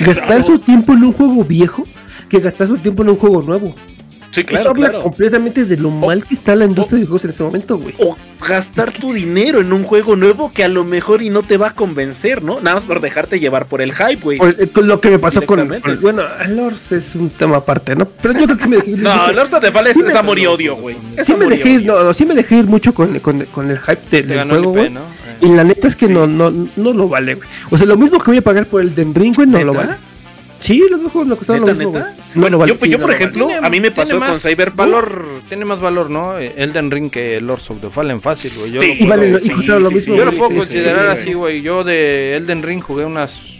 [0.00, 0.42] gastar claro.
[0.44, 1.84] su tiempo en un juego viejo
[2.28, 3.74] que gastar su tiempo en un juego nuevo.
[4.30, 5.02] Sí, Eso claro, habla claro.
[5.04, 7.94] completamente de lo mal que está la industria de juegos en este momento, güey.
[7.98, 11.56] O gastar tu dinero en un juego nuevo que a lo mejor y no te
[11.56, 12.60] va a convencer, ¿no?
[12.60, 14.38] Nada más por dejarte llevar por el hype, güey.
[14.38, 15.66] Por- eh, con lo que me pasó con,
[16.02, 18.06] Bueno, Lors es un tema aparte, ¿no?
[18.06, 18.90] Pero yo creo que sí me dejé.
[18.98, 20.96] No, Lords of the Fallen Sí es, amor y odio, güey.
[21.22, 22.04] Sí me dejé ir, odio.
[22.04, 24.90] no, sí me dejé ir mucho con, con, con el hype del juego, güey.
[24.90, 25.00] ¿no?
[25.00, 25.46] Eh.
[25.46, 26.12] Y la neta es que Sí.
[26.12, 27.48] no, no, no lo vale, güey.
[27.70, 29.72] O sea, lo mismo que voy a pagar por el Den Ring, güey, no lo
[29.72, 29.94] vale.
[30.60, 32.04] Sí, los dos juegos me costaron lo ¿Neta, mismo, neta?
[32.12, 32.18] güey.
[32.34, 32.68] No Bueno, lo vale.
[32.72, 34.76] yo, pues, sí, yo, por lo ejemplo, Tiene- a mí me pasó con Cyberpunk.
[34.76, 36.36] Valor, tiene más valor, ¿no?
[36.38, 38.72] Elden Ring que Lords of the Fallen fácil, güey.
[38.72, 39.38] Yo Sí, lo puedo- vale, lo-
[39.80, 40.16] lo mismo.
[40.16, 41.62] Yo lo puedo considerar sí, así, güey.
[41.62, 43.57] Yo de Elden Ring jugué unas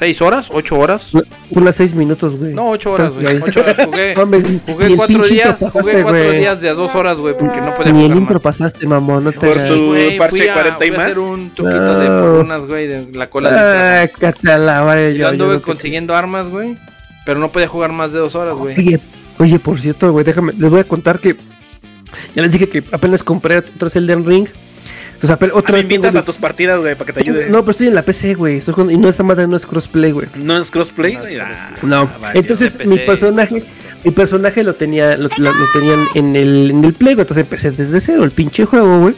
[0.00, 1.12] 6 horas, 8 horas.
[1.50, 2.54] Unas seis minutos, güey.
[2.54, 3.36] No, 8 horas, güey.
[3.40, 4.14] 8 horas jugué.
[4.66, 6.38] Jugué el 4 pinche días, pasaste, jugué 4 güey.
[6.38, 8.42] días de a 2 horas, güey, porque no podía Ni el jugar intro más.
[8.42, 11.06] pasaste, mamón, no te Por tu- parche fui a- 40 y fui a más.
[11.06, 12.40] hacer un truquito de No.
[12.40, 16.76] unas, güey, de la cola del Ah, Yo anduve no te- consiguiendo armas, güey.
[17.26, 18.78] Pero no podía jugar más de 2 horas, güey.
[18.78, 19.00] Oye,
[19.38, 21.36] oye, por cierto, güey, déjame, les voy a contar que
[22.34, 24.48] ya les dije que apenas compré otro Elden Ring.
[25.22, 27.48] Ah, otra me tengo invitas a tus partidas, güey, para que te ayude.
[27.50, 28.56] No, pero estoy en la PC, güey.
[28.58, 30.26] estoy jugando- Y no, esa madre no es crossplay, güey.
[30.36, 31.14] ¿No es crossplay?
[31.16, 31.40] No es.
[31.40, 32.08] Ah, No.
[32.34, 33.62] Entonces, mi personaje,
[34.04, 37.24] mi personaje lo tenía, lo, lo- lo tenían en el, en el Play, güey.
[37.24, 39.14] Entonces empecé desde cero, el pinche juego, güey.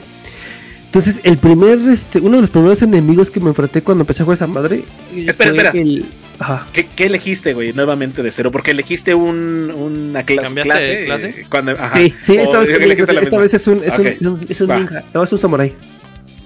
[0.86, 4.24] Entonces, el primer, este, uno de los primeros enemigos que me enfrenté cuando empecé a
[4.24, 4.82] jugar esa madre.
[5.16, 5.70] Espera, fue espera.
[5.70, 6.04] el-
[6.42, 6.66] Ajá.
[6.72, 7.72] ¿Qué, qué elegiste, güey?
[7.72, 8.50] Nuevamente de cero.
[8.50, 11.04] Porque elegiste un, una clas- ¿Cambiaste clase.
[11.04, 11.42] clase?
[11.48, 11.96] Cuando, ajá.
[11.96, 14.06] Sí, sí, esta, vez, esta es un, es un, Ok.
[14.06, 15.04] es un, es un ninja.
[15.14, 15.72] No, es un samurai.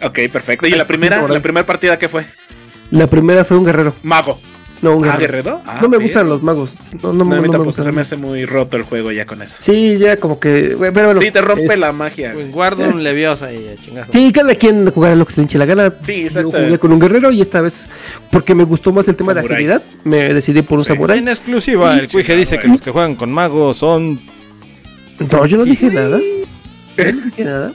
[0.02, 0.66] Ok, perfecto.
[0.66, 2.26] ¿Y la primera, la primera partida qué fue?
[2.90, 3.94] La primera fue un guerrero.
[4.02, 4.38] Mago.
[4.82, 5.32] No, un Ah, guerrero.
[5.56, 5.60] ¿guerrero?
[5.66, 6.70] Ah, no me gustan los magos.
[7.02, 7.84] No, no, No, me- a mí no me gustan.
[7.86, 9.56] Se me hace muy roto el juego ya con eso.
[9.58, 10.74] Sí, ya como que.
[10.74, 12.34] bueno, Sí, te rompe es- la magia.
[12.34, 14.12] Güey, Guardo un leviosa y a chingazo.
[14.12, 15.94] Sí, cada quien jugará lo que se le hinche la gana.
[16.02, 16.50] Sí, Yo exacto.
[16.50, 17.86] jugué con un guerrero y esta vez,
[18.30, 20.88] porque me gustó más el tema de agilidad, me decidí por un Sí.
[20.92, 21.18] samurai.
[21.18, 24.20] En exclusiva, el Cuije dice que los que juegan con magos son.
[25.32, 25.94] No, yo no Sí, dije sí.
[25.94, 26.18] nada.
[26.98, 27.72] Yo no dije nada.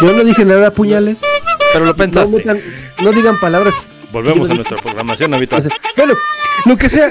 [0.00, 1.18] Yo no dije nada, puñales.
[1.72, 2.36] Pero lo No, pensaste.
[2.36, 2.60] metan-
[3.02, 3.74] no digan palabras.
[4.12, 5.68] Volvemos a nuestra programación habitual.
[5.96, 6.14] Bueno,
[6.66, 7.10] lo que sea.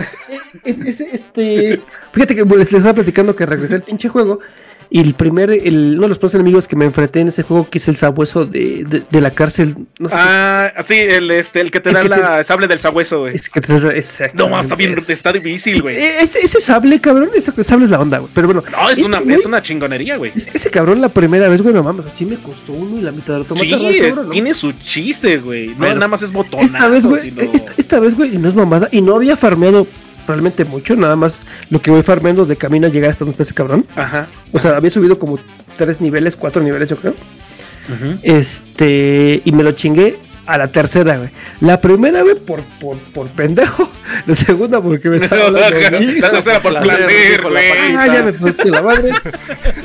[0.63, 1.79] Es, es- este,
[2.11, 4.39] fíjate que pues, les estaba platicando que regresé al pinche juego.
[4.89, 7.67] Y el primer, el, uno de los primeros enemigos que me enfrenté en ese juego,
[7.69, 9.75] que es el sabueso de, de, de la cárcel.
[9.99, 12.79] No sé Ah, sí, el, este, el que te El da que la sable del
[12.79, 13.35] sabueso, qué- güey.
[13.35, 15.97] es que te- exacto, No, más está bien, es- está difícil, Sí, güey.
[15.97, 18.31] e- ese, ese sable, cabrón, ese sable es la onda, güey.
[18.33, 20.31] Pero bueno, No, es ese una, es una chingonería, güey.
[20.35, 23.33] ese, cabrón la primera vez, güey, no mames, así me costó uno y la mitad
[23.35, 23.89] del Sí, automata.
[23.89, 24.31] eh, cabrón, ¿no?
[24.31, 25.67] tiene su chiste, güey.
[25.69, 28.37] No, Bueno, nada más es botonazo, Esta vez, güey, sino- esta, esta vez, güey, y
[28.37, 29.85] no es mamada, y no había farmeado
[30.27, 31.39] realmente mucho, nada más
[31.69, 33.85] lo que voy farmeando de camino a llegar hasta donde está ese cabrón.
[33.95, 34.27] Ajá.
[34.51, 35.39] O sea, había subido como
[35.77, 37.13] tres niveles, cuatro niveles, yo creo.
[37.13, 38.19] Ujú.
[38.23, 41.29] Este, y me lo chingué a la tercera, güey.
[41.61, 43.89] La primera, güey, por, por, por pendejo.
[44.25, 46.19] La segunda, porque me estaba hablando mí.
[46.19, 47.95] La tercera por placer, güey.
[47.95, 49.11] Ah, ya me puse la madre.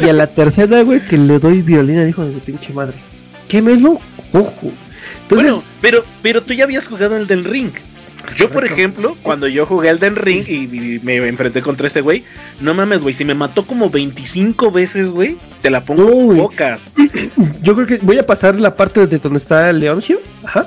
[0.00, 2.94] Y a la tercera, güey, que le doy violina, dijo de pinche madre.
[3.48, 4.00] ¿Qué me lo
[4.30, 4.70] cojo?
[5.22, 7.72] Entonces, bueno, pero, pero tú ya habías jugado el del ring.
[8.36, 12.00] Yo, por ejemplo, cuando yo jugué el del ring y, y me enfrenté contra ese
[12.00, 12.24] güey,
[12.60, 16.38] no mames, güey, si me mató como 25 veces, güey, te la pongo güey.
[16.38, 16.92] pocas.
[17.62, 20.20] yo creo que voy a pasar la parte de donde está el Leoncio.
[20.44, 20.66] Ajá.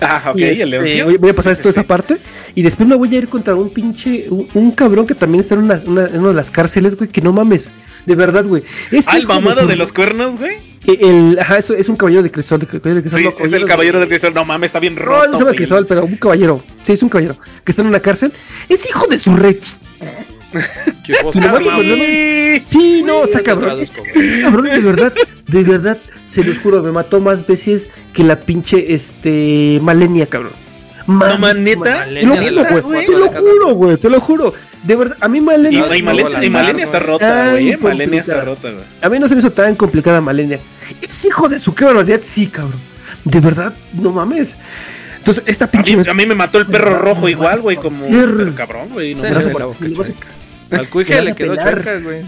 [0.00, 1.04] Ah, ok, Y, este, el leoncio.
[1.06, 2.16] Voy, voy a pasar Sí, toda sí, esa parte.
[2.54, 4.26] Y después me voy a ir contra un pinche.
[4.30, 7.08] Un, un cabrón que también está en una, una- en una de las cárceles, güey.
[7.10, 7.70] Que no mames.
[8.04, 8.62] De verdad, güey.
[8.90, 10.56] Ese Ah, el de mamado su- de los cuernos, güey.
[10.86, 12.60] El, ajá, eso es un caballero de cristal.
[12.60, 14.34] De, caballero de cristal, Sí, no, es el de- caballero del cristal.
[14.34, 15.16] No mames, está bien No, roto.
[15.16, 15.56] no se llama güey.
[15.56, 16.62] cristal, pero un caballero.
[16.84, 17.36] Sí, es un caballero.
[17.64, 18.32] Que está en una cárcel.
[18.68, 19.64] Es hijo de su rech.
[22.66, 23.02] Sí.
[23.04, 23.78] No, está cabrón.
[23.80, 25.12] Ese cabrón, de verdad,
[25.46, 30.52] de verdad, se los juro, me mató más veces que la pinche, este, Malenia, cabrón.
[31.06, 31.78] Más No, man, ¿neta?
[31.78, 32.08] man.
[32.08, 32.82] Te lo Malenia de juro, la güey.
[32.82, 34.54] cuatro Te lo juro, güey, te lo juro.
[34.82, 35.96] De verdad, a mí Malenia.
[35.96, 37.70] Y Malenia, no, y Malenia está rota, güey.
[37.72, 38.84] eh, Malenia está rota, güey.
[39.02, 40.58] A mí no se me hizo tan complicada Malenia.
[41.08, 42.80] Es hijo de su qué barbaridad, sí, cabrón.
[43.24, 44.56] De verdad, no mames.
[45.18, 45.96] Entonces, esta A pinche.
[45.96, 49.14] mí, a mí me mató el perro Me rojo igual, güey, como pero cabrón, güey.
[49.16, 49.42] no Me me a-
[50.70, 52.22] Al Te Cuije van le quedó chueca, güey.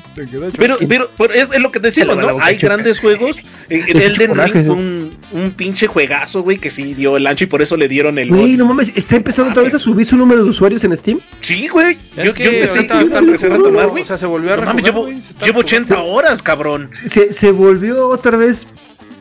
[0.57, 1.81] Pero, pero, pero es, es lo que
[2.15, 2.39] la ¿no?
[2.41, 2.75] Hay chueca.
[2.75, 3.37] grandes juegos.
[3.71, 7.45] En El Elden Ring fue un, un pinche juegazo, güey, que sí dio el ancho
[7.45, 8.31] y por eso le dieron el.
[8.31, 11.21] Güey, no mames, está empezando otra vez a subir su número de usuarios en Steam.
[11.43, 11.99] Sí, güey.
[12.17, 12.79] Es Yo, que yo empecé,
[13.19, 14.05] empecé a retomar, O güey.
[14.05, 15.61] sea, se volvió a No rejugar, llevo, llevo rejugando.
[15.61, 16.89] 80 horas, cabrón.
[16.93, 18.67] Se, se volvió otra vez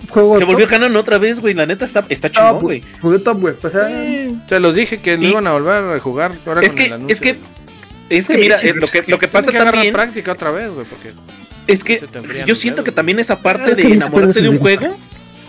[0.10, 0.36] juego.
[0.36, 0.52] Se top.
[0.54, 1.54] volvió canon otra vez, güey.
[1.54, 2.84] La neta está, está Top, chingón, güey.
[3.02, 3.54] Volvió top, güey.
[3.62, 6.32] O sea, Sí, Se los dije que lo Y- iban a volver a rejugar.
[6.46, 7.14] Ahora Es con que, el anuncio.
[7.14, 7.36] es que
[8.10, 10.70] Es que Sí, mira, sí, eh, lo que, lo que pasa que práctica otra vez,
[10.70, 11.14] güey, porque
[11.68, 12.02] es que
[12.46, 14.98] yo siento que también esa parte Claro de enamorarte de un juego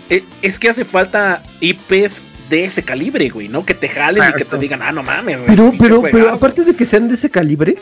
[0.09, 3.65] eh, es que hace falta IPs de ese calibre, güey, ¿no?
[3.65, 5.47] Que te jalen y que te digan, ah, no mames, güey.
[5.47, 6.35] Pero, pero, pero juegazo".
[6.35, 7.77] aparte de que sean de ese calibre,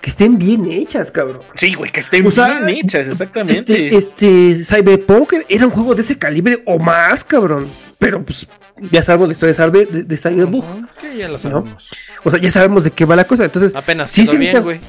[0.00, 1.40] que estén bien hechas, cabrón.
[1.54, 3.96] Sí, güey, que estén O sea, bien hechas, exactamente.
[3.96, 7.66] Este, este Cyberpunk era un juego de ese calibre o más, cabrón.
[7.98, 8.46] Pero pues
[8.90, 10.64] ya sabemos la historia de, de, de Cyberpunk.
[10.64, 11.88] Ujú, Sí, ya lo sabemos.
[12.24, 13.44] O sea, ya sabemos de qué va la cosa.
[13.44, 14.80] Entonces, Apenas sí quedó se bien, necesita- güey.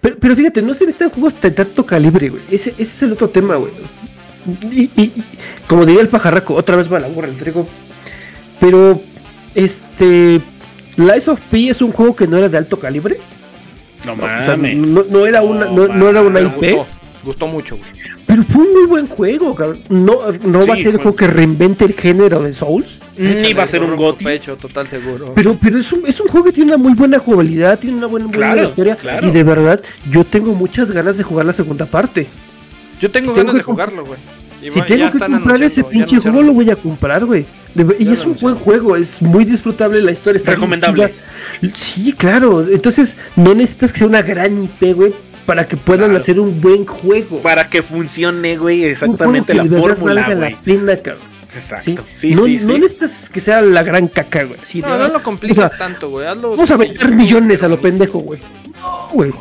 [0.00, 2.42] Pero, pero fíjate, no se necesitan juegos de tanto calibre, güey.
[2.50, 3.72] Ese, ese es el otro tema, güey.
[4.70, 5.12] Y, y- y,
[5.66, 7.66] como diría el pajarraco, otra vez va la burra el trigo.
[8.62, 9.00] Pero,
[9.56, 10.40] este.
[10.96, 13.18] Lies of P es un juego que no era de alto calibre.
[14.06, 14.76] no O sea, mames.
[14.76, 16.52] no, no era una, no, no era una IP.
[16.54, 16.86] gustó,
[17.24, 17.90] gustó mucho, güey.
[18.26, 19.80] Pero fue un muy buen juego, cabrón.
[19.90, 22.98] No, no va a ser el juego que reinvente el género de Souls.
[23.18, 24.24] Ni va a ser un goti.
[24.24, 25.32] pecho, total seguro.
[25.34, 28.06] Pero, pero es, un, es un juego que tiene una muy buena jugabilidad, tiene una
[28.06, 28.96] buena, muy buena Claro, historia.
[28.96, 29.26] claro.
[29.28, 29.80] Y de verdad,
[30.10, 32.26] yo tengo muchas ganas de jugar la segunda parte.
[33.00, 34.18] Yo tengo si ganas tengo de jugarlo, güey.
[34.62, 37.44] Si tengo que comprar ese pinche juego, lo voy a comprar, güey.
[37.74, 40.38] De Y es un buen juego, es muy disfrutable la historia.
[40.38, 41.12] Está Recomendable.
[41.74, 42.66] Sí, claro.
[42.68, 45.12] Entonces, no necesitas que sea una gran IP, güey,
[45.46, 46.18] para que puedan Claro.
[46.18, 47.38] hacer un buen juego.
[47.40, 50.52] Para que funcione, güey, exactamente la fórmula, valga güey.
[50.52, 51.32] la pena, cabrón.
[51.54, 52.04] Exacto.
[52.14, 52.78] Sí, no, sí, no sí.
[52.80, 54.58] necesitas que sea la gran caca, güey.
[54.64, 56.26] Sí, No, no lo compliques O sea, tanto, güey.
[56.26, 58.40] Vamos a meter millones a lo pendejo, güey.
[58.80, 59.32] No, güey.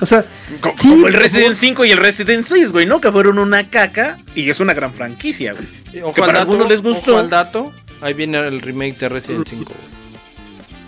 [0.00, 0.24] O sea,
[0.60, 3.00] Co- Sí, como el por Resident 5 y el Resident 6, güey, ¿no?
[3.00, 5.64] Que fueron una caca y es una gran franquicia, güey.
[5.90, 7.12] Sí, Ojo que al para dato, algunos les gustó.
[7.12, 7.72] ojo al dato.
[8.00, 9.94] Ahí viene el remake de Resident 5, güey.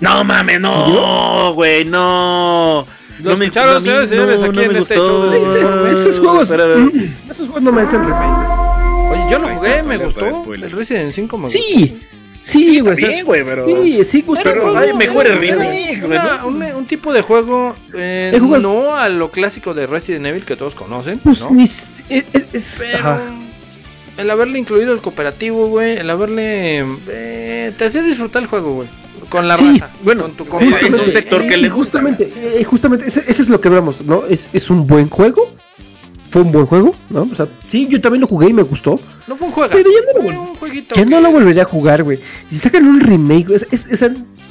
[0.01, 2.87] No mames, no, güey, no.
[3.23, 5.99] ¿Lo no me escucharon ustedes, señores, no, aquí no en me este show sí, esos,
[5.99, 6.49] esos juegos.
[6.51, 6.91] Pero- mm,
[7.31, 8.49] esos juegos no merecen remake.
[9.11, 10.43] Oye, yo lo jugué, me gustó.
[10.43, 10.71] spoiler.
[10.71, 11.59] El Resident 5 me gustó.
[11.59, 11.99] Sí,
[12.47, 12.95] sí, Sí, güey.
[12.97, 14.43] bien, güey, pero- Sí, sí, gusta.
[14.45, 16.47] Pero juego, hay mejores remakes, güey, una- ¿no?
[16.47, 20.75] un, un tipo de juego eh, no a lo clásico de Resident Evil que todos
[20.75, 21.51] conocen, Pues ¿no?
[21.61, 23.21] es, es- es- Pero ajá.
[24.19, 28.89] el haberle incluido el cooperativo, güey, el haberle eh, te hacía disfrutar el juego, güey,
[29.29, 30.65] con la Sí, raza, bueno, con tu es compa.
[30.67, 34.03] un Justamente, sector que le gusta, Justamente, eh, justamente, ese, ese es lo que hablamos,
[34.03, 34.25] ¿no?
[34.31, 35.53] Es, es un buen juego.
[36.37, 37.23] Fue un buen juego, ¿no?
[37.23, 39.01] O sea, sí, yo también lo jugué y me gustó.
[39.27, 40.95] No fue un juego, Pero ya no lo un jueguito.
[40.95, 42.19] Ya no lo volvería a jugar, güey.
[42.51, 44.11] Si sacan un remake, es, es- es-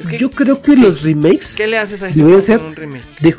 [0.10, 0.82] que- yo creo que sí.
[0.82, 3.04] los remakes ¿Qué le haces a ser- con un remake?
[3.20, 3.36] de-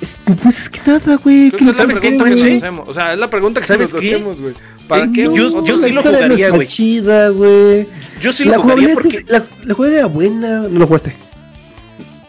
[0.00, 1.50] es- pues es que nada, güey.
[1.50, 2.88] Que lo es la ¿sabes qué, pregunta que nos hacemos.
[2.88, 4.14] O sea, es la pregunta que ¿Sabes nos qué?
[4.14, 4.54] hacemos, güey.
[4.86, 5.24] ¿Para Eh, qué?
[5.24, 6.66] no, Yo- yo sí la lo jugaría, güey.
[6.68, 7.88] chida, güey.
[8.20, 10.60] Yo sí la lo jugaría jugabilidad porque la, la era buena.
[10.60, 11.12] No lo jugaste.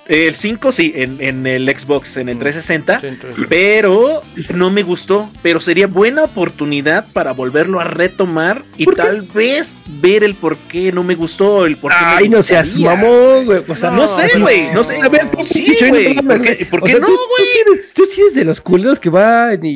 [0.07, 2.99] El 5 sí, en, en el Xbox, en el 360.
[3.01, 4.21] Sí, entonces- Pero
[4.53, 5.29] no me gustó.
[5.41, 9.01] Pero sería buena oportunidad para volverlo a retomar y ¿Por qué?
[9.01, 12.43] tal vez ver el por qué no me gustó, el por qué me Ay, no
[12.43, 13.63] seas mamón, güey.
[13.67, 14.97] O sea, No sé, así- güey, no sé.
[15.01, 16.69] A ver, Sí, güey, no mames, ¿por qué- güey.
[16.69, 17.45] por O qué sea, no, tú- güey?
[17.45, 19.71] Tú sí, eres, tú sí eres de los culeros que van y,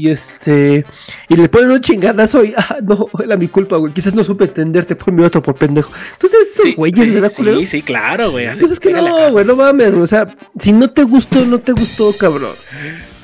[0.00, 0.84] y este.
[1.28, 2.52] Y le ponen un chingadazo y.
[2.56, 3.92] Ah, no, era mi culpa, güey.
[3.92, 5.92] Quizás no supe entenderte por mi otro por pendejo.
[6.12, 7.58] Entonces, esos Sí, güeyes, sí, ¿verdad, culero?
[7.60, 8.46] sí, sí, claro, güey.
[8.46, 10.02] así, Pues es que no, güey, no mames, güey.
[10.02, 10.26] O sea,
[10.58, 12.52] si no te gustó, no te gustó, cabrón.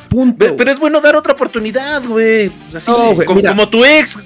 [0.09, 0.57] Punto.
[0.57, 2.51] Pero es bueno dar otra oportunidad, güey.
[2.75, 4.19] Así, No, güey, como, tu ex.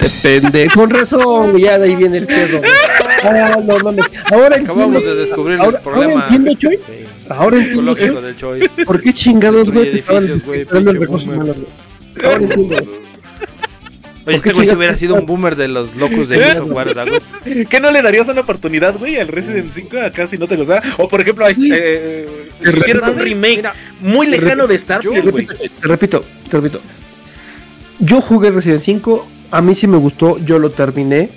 [0.00, 0.70] Depende.
[0.74, 2.60] Con razón, güey, ya de ahí viene el pedo.
[3.22, 4.04] Ah, no mames.
[4.32, 5.14] Ahora Acabamos entiendo.
[5.14, 6.76] de descubrir ahora, el problema ahora entiendo, Choy.
[6.76, 6.92] sí,
[7.28, 8.08] Ahora entiendo, Choy.
[8.38, 8.68] del.
[8.86, 10.24] ¿Por qué chingados, güey, te estaban
[10.54, 10.98] esperando el
[11.44, 11.68] güey?
[12.24, 12.76] Ahora entiendo.
[14.26, 16.70] Oye, ¿Por qué este güey hubiera sido un boomer de los locos de Gears of
[16.72, 16.88] War.
[17.68, 20.82] ¿Qué no le darías una oportunidad, güey, al Resident 5 acá si no te gustara?
[20.98, 21.70] O por ejemplo, Sí.
[21.72, 22.28] eh,
[22.76, 25.46] hicieran un remake mira, muy lejano de Starfield, güey.
[25.46, 26.80] te repito, te repito.
[27.98, 31.28] Yo jugué Resident 5, a mí sí me gustó, yo lo terminé,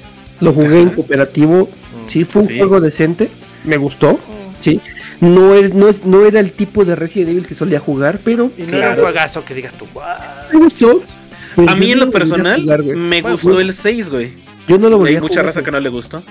[0.41, 1.69] lo jugué en cooperativo,
[2.09, 2.57] sí, fue un Sí.
[2.57, 3.29] juego decente,
[3.65, 4.19] me gustó,
[4.61, 4.79] sí.
[5.21, 8.51] No, es, no, es, no era el tipo de Resident Evil que solía jugar, pero
[8.57, 9.03] Y no era un Claro.
[9.03, 10.17] juegazo que digas tú, "Guau".
[10.51, 11.01] me gustó.
[11.55, 14.31] Pero A mí en lo personal jugar, me Bueno, gustó el 6, güey.
[14.67, 15.65] Yo no lo volví Hay a mucha jugar, raza güey.
[15.65, 16.23] que no le gustó.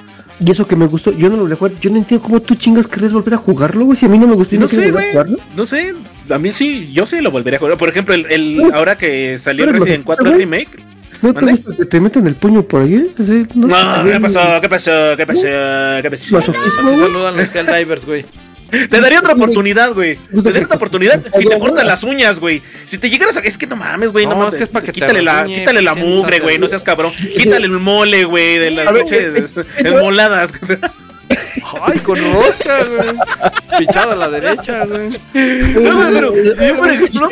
[0.45, 1.73] Y eso que me gustó, yo no lo volví a jugar.
[1.81, 3.97] Yo no entiendo cómo tú chingas querés volver a jugarlo, güey.
[3.97, 5.11] Si a mí no me gustó y no, No sé, volver a güey.
[5.13, 5.39] jugarlo.
[5.57, 5.95] No sé.
[6.31, 7.77] A mí sí, yo sí lo volvería a jugar.
[7.77, 10.39] Por ejemplo, el, el- Pues, ahora que salió el Resident los- 4 güey.
[10.39, 10.69] Remake.
[11.21, 13.03] ¿No te gusta que te metan el puño por ahí?
[13.55, 14.41] No, No, ¿qué pasó?
[14.61, 14.91] ¿Qué pasó?
[15.17, 15.43] ¿Qué pasó?
[15.43, 16.39] ¿Qué pasó?
[16.39, 16.51] Así
[16.83, 16.99] güey.
[16.99, 18.25] saludan los Helldivers, güey.
[18.73, 20.17] Te daría otra oportunidad, güey.
[20.17, 22.63] Te daría otra oportunidad si te cortan las uñas, güey.
[22.87, 23.41] Si te llegaras a.
[23.41, 24.25] Es que no mames, güey.
[24.25, 24.55] No, No, mames.
[24.55, 26.59] es que es pa' que te quítale, la, quítale la mugre, güey.
[26.59, 27.13] No seas cabrón.
[27.15, 28.59] Quítale el mole, güey.
[28.59, 29.05] De las A ver,
[31.83, 33.79] Ay, con rosca, güey.
[33.79, 35.09] Pichada a la derecha, güey.
[35.09, 37.31] No, pero yo, por ejemplo,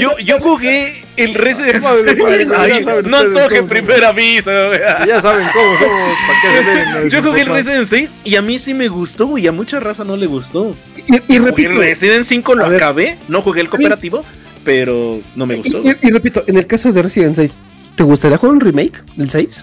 [0.00, 2.88] yo, yo jugué el Resident Evil.
[3.08, 4.80] No antoje primer aviso, güey.
[5.06, 7.10] Ya saben cómo somos, para qué.
[7.10, 9.46] Yo jugué el Resident 6 y a mí sí me gustó, güey.
[9.46, 10.74] A mucha raza no le gustó.
[11.06, 14.24] Y, y repito, Resident 5 lo acabé, no jugué el cooperativo,
[14.64, 15.82] pero no me y, gustó.
[15.84, 17.54] y- y repito, en el caso de Resident 6,
[17.96, 19.62] ¿te gustaría jugar un remake del 6?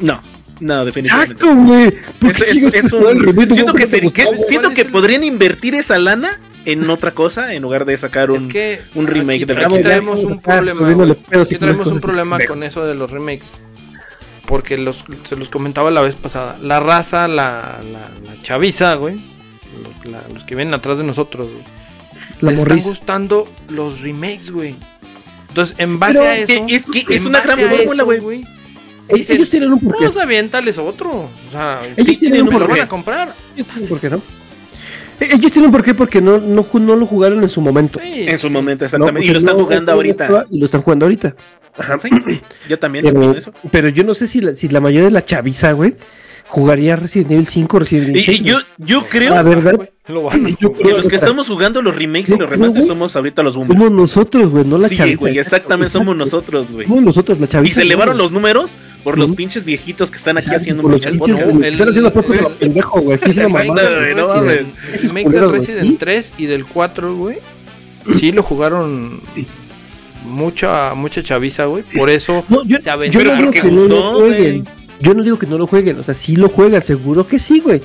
[0.00, 0.20] No,
[0.60, 1.34] no, definitivamente.
[1.34, 1.90] Exacto, güey.
[2.18, 3.72] ¿Por Es, es- un, siento
[4.62, 8.46] ¿Cómo que, podrían invertir esa lana en otra cosa en lugar de sacar un, Es
[8.46, 10.26] que un remake aquí, de Resident traemos Evil.
[10.26, 10.42] un Estamos
[10.74, 11.42] problema.
[11.42, 13.52] Aquí traemos un problema con eso de los remakes.
[14.46, 16.56] Porque los, se los comentaba la vez pasada.
[16.62, 19.16] La raza, la, la, la chaviza, güey.
[19.82, 21.62] Los, la- los que vienen atrás de nosotros, güey.
[22.40, 24.76] La les están gustando los remakes, güey.
[25.48, 26.66] Entonces, en base Pero a es eso.
[26.66, 28.44] que- es que es una gran fórmula, güey.
[29.08, 30.04] Ellos, dicen, ellos tienen un porqué.
[30.04, 31.10] Pues aviéntales otro.
[31.10, 32.82] O sea, Ellos sí, tienen un lo van porqué.
[32.82, 33.28] a comprar.
[33.54, 34.22] Ellos tienen un porqué, ¿no?
[35.18, 37.98] Ellos tienen un porqué porque no, no, no lo jugaron en su momento.
[38.02, 38.52] Sí, en su sí.
[38.52, 38.86] momento, ¿no?
[38.86, 39.26] exactamente.
[39.26, 40.24] Y lo están no- jugando ahorita.
[40.24, 41.34] estaba- Y lo están jugando ahorita.
[41.78, 41.98] Ajá.
[42.00, 42.10] Sí,
[42.68, 43.52] yo también Pero, eso.
[43.70, 45.94] pero yo no sé si la, si la mayoría de la chaviza, güey,
[46.48, 48.40] jugaría Resident Evil 5 o Resident Evil Y, 6.
[48.40, 51.48] y yo, yo creo La verdad, Güey, Lo van a yo que los que estamos
[51.48, 53.74] jugando los remakes y Yo los remasters güey, somos ahorita los boomers.
[53.80, 55.16] somos nosotros, güey, no la Sí, chaviza.
[55.18, 56.36] güey, exacto, exactamente somos exacto.
[56.36, 56.86] nosotros, güey.
[56.86, 57.72] Somos nosotros, la chaviza.
[57.72, 58.72] Y se elevaron los números
[59.02, 61.00] por los pinches viejitos que están aquí Exacto, haciendo güey,
[61.64, 63.16] el- Están haciendo fotos a lo pendejo, güey.
[63.16, 65.96] Aquí Exacto, no del güey, Resident ¿sí?
[65.98, 67.36] 3 y del 4, güey.
[68.18, 69.20] Sí lo jugaron
[70.24, 71.82] mucha mucha chaviza, güey.
[71.82, 73.18] Por eso No, yo, se aventó.
[73.20, 74.64] yo no digo porque que no lo jueguen.
[75.00, 75.98] Yo no digo que no lo jueguen.
[75.98, 77.80] O sea, sí lo juegan, seguro que sí, güey.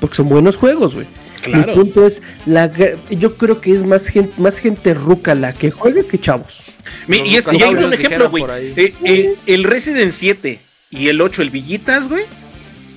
[0.00, 1.06] Porque son buenos juegos, güey.
[1.46, 1.74] Mi Claro.
[1.74, 2.70] punto es, la,
[3.10, 6.60] yo creo que es más gente, más gente ruca la que juega que chavos.
[7.06, 8.44] Mi- y, es, y hay un ejemplo, güey.
[8.76, 10.58] Eh, eh, el Resident 7
[10.90, 12.24] y el 8, el Villitas, güey,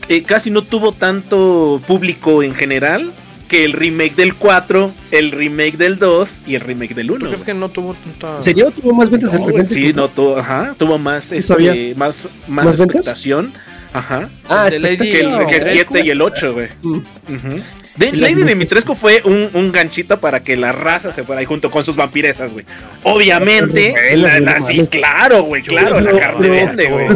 [0.10, 3.11] eh, casi no tuvo tanto público en general
[3.48, 7.20] que el remake del 4, el remake del 2 y el remake del 1.
[7.26, 8.41] ¿Tú crees que no tuvo tanta.
[8.41, 9.74] ¿Sería tuvo más ventas No, repente?
[9.74, 12.82] sí, no, tuvo, ajá, tuvo más, este, más, más, ¿Más ventas?
[12.98, 13.53] expectación.
[13.94, 14.28] Ajá.
[14.49, 15.45] Ah, Que el espectacular.
[15.48, 15.94] que ¿Dimitrescu?
[15.94, 16.68] 7 y el 8, güey.
[16.82, 16.98] Mm.
[16.98, 18.45] Y la Lady Dimitrescu.
[18.48, 21.95] Dimitrescu fue un, un ganchito para que la raza se fuera ahí junto con sus
[21.95, 22.65] vampiresas, güey.
[23.03, 27.07] Obviamente, la- sí, claro, güey, claro, la carne vende, güey.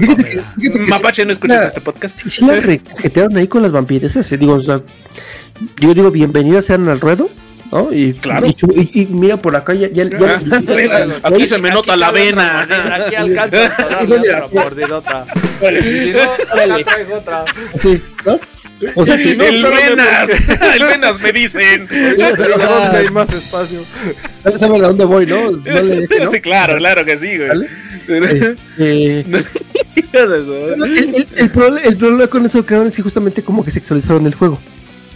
[0.87, 2.19] Mapache, no escuchas la- este podcast.
[2.25, 4.31] Sí la rejetearon ahí con las vampiresas.
[4.31, 4.81] eh, Digo, o sea,
[5.79, 7.29] yo digo, bienvenidas sean al ruedo.
[7.71, 7.91] ¿no?
[7.91, 8.47] Y, Claro.
[8.47, 9.89] Y, chu- y- y mira por acá, ya.
[9.91, 10.39] ya, ya-
[11.23, 12.61] Aquí se me nota la vena.
[12.95, 15.25] Aquí alcanza a darle otra mordidota.
[15.61, 17.43] Y si no, ya traigo otra.
[17.77, 18.39] sí, ¿no?
[18.95, 20.29] O sea, si no, el venas,
[20.75, 21.87] el venas me dicen.
[22.17, 23.83] ¿Dónde hay más espacio?
[24.43, 25.51] ¿Sabes a dónde voy, no?
[25.51, 26.31] No le ¿no?
[26.31, 27.47] Sí, claro, claro que sí, güey.
[27.49, 27.67] ¿Vale?
[28.07, 33.63] Este, su- el, el- el proble- el problema con eso, cabrón, es que justamente como
[33.65, 34.59] que sexualizaron el juego.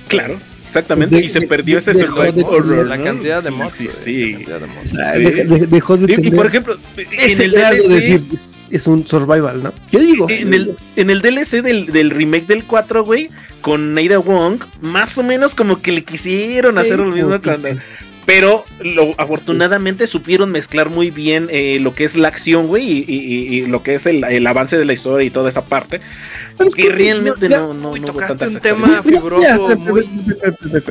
[0.07, 0.37] Claro,
[0.71, 1.15] exactamente.
[1.17, 3.03] De- y se de- perdió ese de- horror, La ¿no?
[3.03, 3.73] cantidad de Sí, mods.
[3.73, 4.45] Sí, güey, sí.
[4.85, 4.95] Sí.
[5.19, 9.61] de- de- dejó de Y, por ejemplo, en el DLC, decir, es, es un survival,
[9.63, 9.73] ¿no?
[9.91, 10.27] Yo digo.
[10.29, 13.29] en el, en el DLC del, del remake del 4, güey,
[13.61, 17.61] con Neida Wong, más o menos como que le quisieron hacer lo mismo con...
[18.25, 23.05] Pero lo, afortunadamente supieron mezclar muy bien eh, lo que es la acción, güey, y,
[23.07, 25.65] y- y- y lo que es el, el avance de la historia y toda esa
[25.65, 25.99] parte.
[26.59, 30.07] Es que que, realmente mira, no, no, no hubo tocaste tanta un tema fibroso, muy...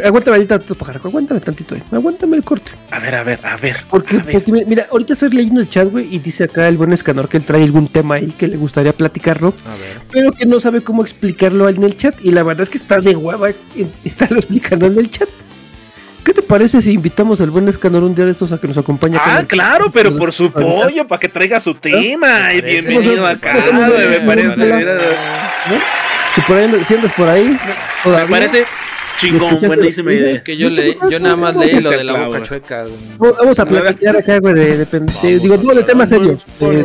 [0.04, 1.82] Aguántame ahí tantito, pájaro, aguántame tantito ahí.
[1.92, 2.72] Aguántame el corte.
[2.90, 3.76] A ver, a ver, a ver.
[3.88, 4.32] Porque, a ver.
[4.32, 7.28] porque, mira, mira, ahorita estoy leyendo el chat, güey, y dice acá el buen escanor
[7.28, 9.98] que él trae algún tema ahí que le gustaría platicarlo, A ver.
[10.12, 12.14] pero que no sabe cómo explicarlo en el chat.
[12.22, 15.28] Y la verdad es que está de en- estarlo explicando en el chat.
[16.30, 18.78] ¿Qué te parece si invitamos al buen escanor un día de estos a que nos
[18.78, 19.18] acompañe?
[19.20, 21.98] Ah, el- claro, pero por su Para estar- pollo, para que traiga su tema.
[22.00, 22.16] Y
[22.62, 22.62] parece.
[22.82, 24.60] bienvenido acá, me parece.
[26.36, 27.58] Si, por ahí, si andas por ahí,
[28.04, 28.64] Me parece
[29.18, 30.30] chingón, buenísima idea.
[30.30, 32.84] Es que yo, le, yo nada más leí lo de la boca chueca.
[32.84, 33.32] güey.
[33.36, 34.86] vamos- a platicar acá, güey, de,
[35.40, 36.66] digo, no de temas serios, de,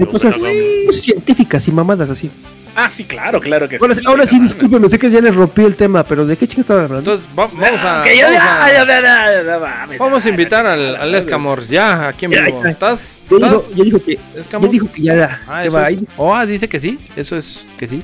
[0.00, 2.28] de cosas cosas científicas y mamadas así.
[2.74, 4.00] Ah, sí, claro, claro que Ahora, sí.
[4.06, 4.48] ahora sí, cabrón.
[4.48, 7.12] discúlpenme, sé que ya les rompí el tema, pero ¿de qué chingas estaban hablando?
[7.12, 8.02] Entonces, va- vamos a.
[8.02, 10.72] Que yo Vamos ya, a, ya, ya, ya, ya, mames, vamos a ya, invitar ya,
[10.72, 11.66] al, ya, al ya, Escamor.
[11.68, 12.64] Ya, aquí en Ya, vivo.
[12.64, 13.22] ¿Estás?
[13.28, 13.74] Yo digo, ¿Estás?
[13.74, 14.70] yo digo que, ya ¿Escamor?
[14.70, 15.40] dijo que ya da.
[15.46, 16.06] Ah, que eso va es- ahí.
[16.18, 16.98] Ah, dice que sí.
[17.14, 18.02] Eso es que sí.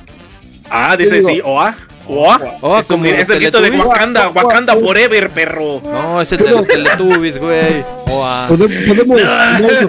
[0.69, 1.75] Ah, dice sí, oa,
[2.07, 2.39] oa.
[2.61, 3.71] Oa, como es el grito de.
[3.71, 4.79] Wakanda, Oa, oa, Wakanda oa.
[4.81, 5.81] Forever, perro.
[5.83, 7.83] No, es el de los Teletubbies, güey.
[8.09, 8.69] Podemos,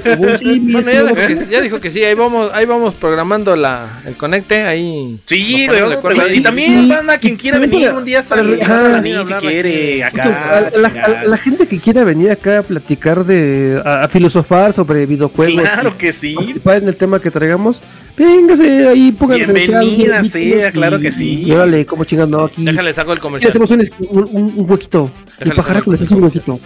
[0.03, 2.05] podemos, sí, Bueno, ya que, ya dijo que sí.
[2.05, 4.63] Ahí vamos, ahí vamos programando la, el conecte.
[4.63, 5.19] Ahí.
[5.27, 6.37] Sí, güey.
[6.37, 6.89] Y también, Sí.
[6.89, 10.59] banda, quien quiera venir un día hasta venir si quiere, Justo, acá.
[10.75, 14.73] a, la, a la gente que quiera venir acá a platicar de a, a filosofar
[14.73, 16.35] sobre videojuegos Claro que sí.
[16.35, 17.81] participar en el tema que traigamos
[18.17, 21.43] véngase ahí pónganse el Bienvenida sea, claro que sí.
[21.47, 23.51] y órale como chingas no aquí Déjale, saco el comercial.
[23.51, 23.81] hacemos un,
[24.11, 26.01] un, un- huequito Déjale el pajaraco saber.
[26.01, 26.61] les hace un huequito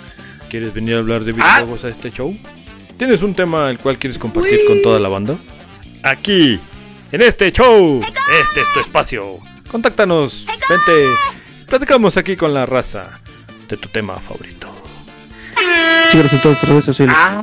[0.55, 1.35] ¿Quieres venir a hablar de Ah.
[1.56, 2.32] videojuegos a este show?
[2.97, 5.35] ¿Tienes un tema el cual quieres compartir con toda la banda?
[6.05, 6.60] Aquí,
[7.10, 8.01] en este show,
[8.40, 9.40] este es tu espacio.
[9.68, 11.09] Contáctanos, vente,
[11.66, 13.18] platicamos aquí con la raza.
[13.68, 14.68] de tu tema favorito.
[16.12, 17.05] Sí, resultó otra vez así.
[17.09, 17.43] Ah,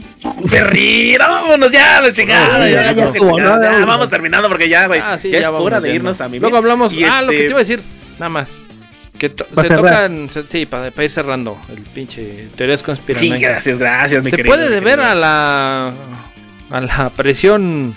[0.49, 2.59] perrito, vámonos ya, la chingada.
[2.59, 5.01] No, ya, ya, ya, vamos terminando porque ya, güey.
[5.03, 6.93] Ah, sí, ya, es vamos hora de irnos a mi Luego hablamos.
[6.93, 7.81] Y Ah, lo que este- te iba a decir,
[8.19, 8.61] nada más.
[9.21, 9.83] Que to- Pa' se cerrar.
[10.07, 10.29] tocan.
[10.31, 13.39] se- sí, para ir cerrando el pinche teorías Sí, conspiranoicas.
[13.39, 15.11] gracias, gracias, mi se querido, puede deber querido.
[15.11, 15.93] a la.
[16.71, 17.93] a la presión.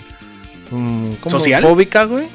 [0.69, 1.29] mm, ¿cómo?
[1.31, 1.63] ¿Social?
[1.63, 2.27] Fóbica, güey.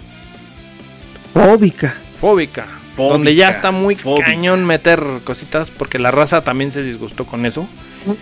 [1.32, 1.94] Fóbica.
[2.20, 2.66] Fóbica.
[2.96, 4.26] Fóbica, Donde ya está muy fóbica.
[4.26, 7.66] cañón meter cositas porque la raza también se disgustó con eso.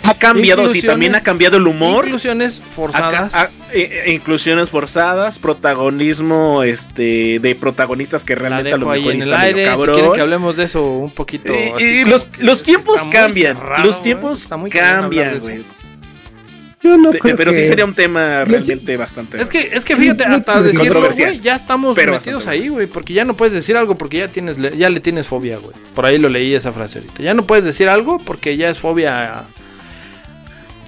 [0.04, 2.04] Ha cambiado, sí, también ha cambiado el humor.
[2.04, 3.34] Inclusiones forzadas.
[3.34, 9.22] A- eh, eh, inclusiones forzadas, protagonismo este de protagonistas que realmente a lo mejor en
[9.22, 9.64] el aire.
[9.64, 9.94] Si cabrón.
[9.94, 11.52] quieren que hablemos de eso un poquito.
[11.52, 14.02] Eh, así los, los tiempos cambian, cerrado, los güey.
[14.04, 15.62] tiempos Está muy cambian, güey.
[16.80, 19.40] Yo no De- creo Pero sí sería un tema realmente bastante.
[19.40, 21.30] Es que, es que fíjate, hasta decirlo, controversial.
[21.30, 24.28] güey, ya estamos Pero metidos ahí, güey, porque ya no puedes decir algo porque ya
[24.28, 25.74] tienes, ya le tienes fobia, güey.
[25.94, 27.20] Por ahí lo leí esa frase ahorita.
[27.22, 29.42] Ya no puedes decir algo porque ya es fobia.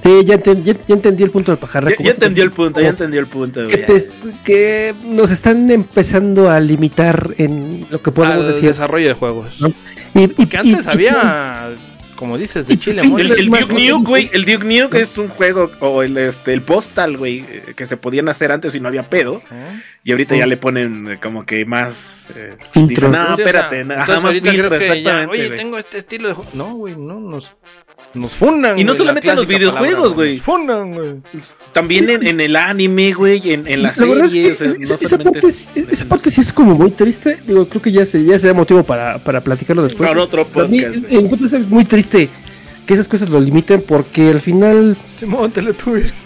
[0.03, 1.91] Sí, ya, enten- ya- ya entendí el punto del pajarra.
[1.99, 3.67] ya, entendió el punto, ya como entendió el punto.
[3.69, 3.87] que, güey.
[3.87, 4.03] te-
[4.45, 8.69] que nos están empezando a limitar en lo que podemos al decir.
[8.69, 9.61] desarrollo de juegos.
[9.61, 9.69] ¿no?
[10.15, 11.69] Y, y- Que antes y- había,
[12.17, 13.03] como dices, de y- Chile.
[13.03, 13.45] El, Duke.
[13.91, 17.75] Nuke, güey, el Duke Nuke es un juego, o el, este, el Postal, güey, eh,
[17.77, 19.43] que se podían hacer antes y no había pedo.
[19.53, 19.81] ¿Eh?
[20.03, 22.27] Y ahorita ya le ponen eh, como que más...
[22.35, 25.99] Eh, dicen, no, Sí, o sea, espérate, ajá, más filtro, ya, exactamente, Oye, tengo este
[25.99, 26.51] estilo de juego.
[26.55, 27.55] No, güey, no, nos,
[28.15, 28.79] nos fundan.
[28.79, 30.35] Y no solamente la en los videojuegos, güey.
[30.37, 31.13] Nos fundan, güey.
[31.73, 34.59] También en, en el anime, güey, en, en las la verdad es series.
[34.59, 37.39] que esa, no esa solamente parte, es- es- esa parte sí es como muy triste.
[37.47, 40.09] Digo, creo que ya, se, ya sería motivo para, para platicarlo después.
[40.09, 42.29] Para otro Para mí, podcast, encuentro es muy triste
[42.87, 45.53] que esas cosas lo limiten porque al final, Simón,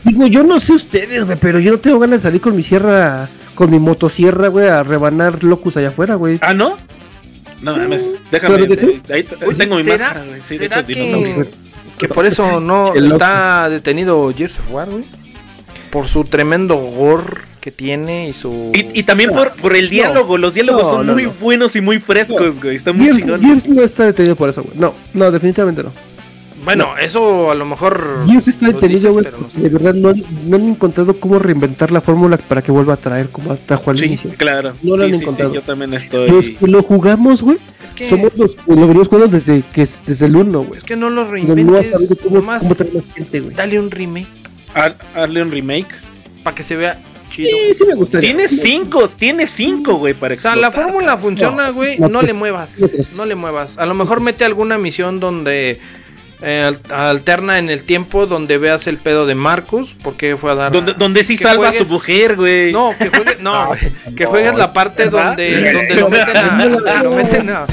[0.04, 2.62] digo, yo no sé ustedes, güey, pero yo no tengo ganas de salir con mi
[2.62, 6.38] sierra, con mi motosierra, güey, a rebanar locus allá afuera, güey.
[6.40, 6.78] Ah, ¿no?
[7.60, 8.56] No mames, déjame.
[8.56, 10.40] Ahí, ahí tengo mi ¿será- máscara, güey.
[10.46, 11.34] Sí, de hecho, dinosaurio.
[11.36, 11.48] que,
[11.98, 15.04] que por eso no está detenido Gears of War, güey?
[15.90, 18.72] Por su tremendo gore que tiene y su...
[18.74, 21.32] Y, y también por, por el diálogo, los diálogos No, son no, muy no.
[21.40, 22.76] buenos y muy frescos, güey.
[22.76, 23.40] Están muy Gears.
[23.40, 24.76] Gears no está detenido por eso, güey.
[24.76, 25.90] No, no, definitivamente no.
[26.64, 28.24] Bueno, eso a lo mejor...
[28.26, 29.60] Gears está lo detenido, güey, no sé.
[29.60, 32.96] de verdad no, han- no han encontrado cómo reinventar la fórmula para que vuelva a
[32.96, 34.30] traer como hasta Juan Sí, inicio.
[34.36, 34.72] claro.
[34.82, 35.50] No lo sí, han sí, encontrado.
[35.50, 36.54] sí, yo también Los estoy.
[36.54, 40.00] que lo jugamos, güey, Es que, somos los que lo venimos jugando desde, que es,
[40.06, 40.78] desde el 1, güey.
[40.78, 43.40] es que no lo Pero no has reinventes, sabido cómo, nomás cómo traer más gente,
[43.40, 43.54] güey.
[43.56, 44.28] dale un remake
[44.74, 45.88] Haz- Hazle un remake.
[46.42, 46.98] para que se vea
[47.30, 47.48] chido.
[47.50, 48.28] Sí, sí me gustaría.
[48.30, 50.92] Tiene cinco, tiene cinco, güey, para O sea, la explotar.
[50.92, 51.98] fórmula funciona, güey.
[51.98, 52.76] no, No, pues, le muevas.
[53.16, 53.76] No le muevas.
[53.78, 55.78] A lo mejor mete alguna misión donde
[56.44, 60.54] eh, al- alterna en el tiempo, donde veas el pedo de Marcus, porque fue a
[60.54, 60.72] dar.
[60.72, 62.72] Donde, donde sí salva a su mujer, güey.
[62.72, 63.80] No, que juegues, no, güey,
[64.16, 65.28] que juegues la parte ¿Verdad?
[65.28, 67.66] donde, donde lo meten a, donde lo meten a,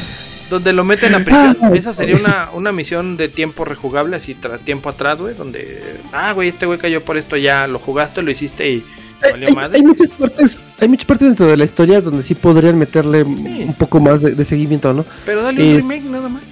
[0.49, 1.57] donde lo meten a prisión.
[1.75, 5.81] Esa sería una, una misión de tiempo rejugable, así tra- tiempo atrás, güey, donde,
[6.13, 8.83] ah, güey, este güey cayó por esto, ya lo jugaste, lo hiciste y
[9.21, 9.77] Hay, valió hay- madre.
[9.77, 13.75] hay muchas partes, hay muchas partes dentro de la historia donde sí podrían meterle un
[13.77, 15.05] poco más de, de seguimiento, ¿no?
[15.25, 16.43] Pero dale un eh, remake nada más.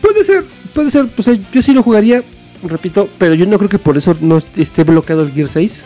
[0.00, 2.22] Puede ser, puede ser, pues eh, yo sí lo jugaría,
[2.62, 5.84] repito, pero yo no creo que por eso no esté bloqueado el Gear 6.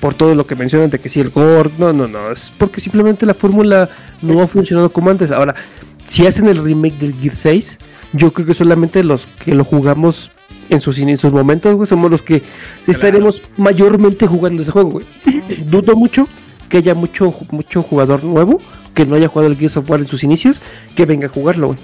[0.00, 2.80] Por todo lo que mencionan de que si el gore, no, no, no, es porque
[2.80, 3.86] simplemente la fórmula
[4.22, 5.30] no ha funcionado como antes.
[5.30, 5.54] Ahora,
[6.06, 7.78] si hacen el remake del Gear 6,
[8.14, 10.30] yo creo que solamente los que lo jugamos
[10.70, 12.42] en sus, en sus momentos, güey, somos los que
[12.86, 15.06] estaremos mayormente jugando ese juego, güey.
[15.66, 16.26] Dudo mucho
[16.70, 18.58] que haya mucho, mucho jugador nuevo
[18.94, 20.60] que no haya jugado el Gears of War en sus inicios,
[20.94, 21.78] que venga a jugarlo, güey.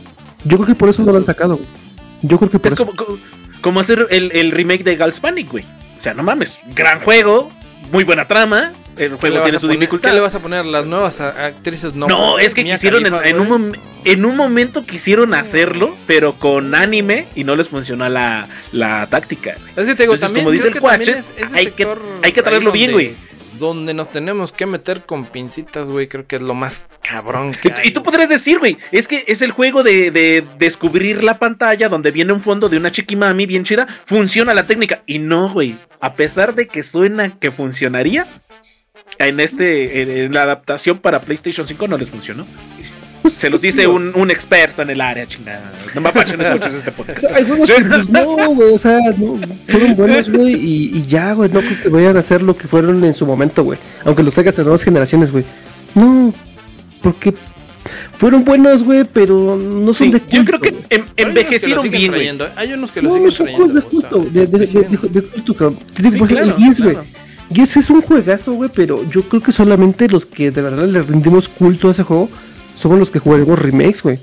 [0.45, 1.86] Yo creo que por eso no lo han sacado, güey.
[2.23, 2.85] Yo creo que por Es eso.
[2.87, 3.19] como, como,
[3.61, 5.65] como hacer el, el remake de Gals Panic, güey.
[5.99, 7.49] O sea, no mames, gran juego,
[7.93, 8.73] muy buena trama.
[8.97, 9.79] El ¿Qué le juego tiene su poner?
[9.81, 10.09] dificultad.
[10.09, 10.65] ¿Qué le vas a poner?
[10.65, 12.39] Las nuevas actrices no.
[12.39, 13.77] Es que quisieron en, Khalifa, en un,
[14.07, 19.51] en un momento quisieron hacerlo, pero con anime y no les funcionó la, la táctica.
[19.77, 21.87] Es que te digo, Entonces, también como dice el Cuache, es- hay que-
[22.23, 23.17] hay que traerlo bien, donde- güey.
[23.59, 27.57] Donde nos tenemos que meter con pincitas, güey, creo que es lo más cabrón Y,
[27.57, 31.23] que hay, y tú podrías decir, güey, es que es el juego de, de descubrir
[31.23, 35.03] la pantalla donde viene un fondo de una chiquimami bien chida, funciona la técnica.
[35.07, 38.27] Y no, güey, a pesar de que suena que funcionaría,
[39.19, 42.47] en este, en, en la adaptación para PlayStation 5 no les funcionó.
[43.31, 45.73] Se los dice un, un experto en el área, chingada.
[45.95, 47.21] No me apachen, escuches este O podcast.
[47.21, 48.25] sea, hay juegos que pues, no,
[48.55, 49.39] güey, o sea, no,
[49.69, 52.67] fueron buenos, güey, y, y ya, güey, no creo que vayan a hacer lo que
[52.69, 53.79] fueron en su momento, güey.
[54.05, 55.45] Aunque los traigas a nuevas generaciones, güey.
[55.95, 56.33] No,
[57.03, 57.35] porque
[58.19, 60.83] fueron buenos, güey, pero no son Sí, de yo creo que güey.
[60.91, 62.29] Hay unos que lo envejecieron bien, güey.
[62.29, 62.39] ¿eh?
[62.57, 63.67] Hay unos que lo No, siguen son trayendo.
[63.67, 65.79] juegos de o sea, culto, de, de, de, siguen- de- de culto, cabrón.
[65.97, 66.03] El
[66.55, 66.93] Gears, güey.
[66.95, 67.07] claro.
[67.53, 71.01] Gears es un juegazo, güey, pero yo creo que solamente los que de verdad le
[71.03, 72.29] rendimos culto a ese juego
[72.77, 74.19] somos los que jugaremos remakes, güey.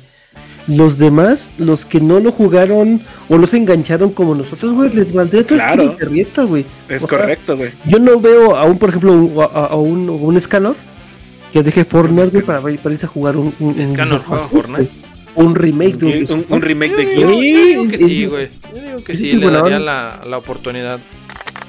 [0.67, 5.11] los demás, los que no lo jugaron o no se engancharon como nosotros, güey, les
[5.11, 5.89] valdría todo Claro.
[5.99, 6.65] de rieta, güey.
[6.87, 7.69] Es O correcto, güey.
[7.85, 10.75] yo no veo a un, por ejemplo, un- a, a un, un Scanor
[11.51, 14.89] que deje Fortnite, güey, para, para irse a jugar un, un, un Gears juega Fortnite.
[15.35, 17.41] Un remake de un, Gears Un, remake de Yo Gears.
[17.67, 18.49] digo que Sí, güey.
[18.75, 20.99] Yo digo que Sí, le daría la, la oportunidad.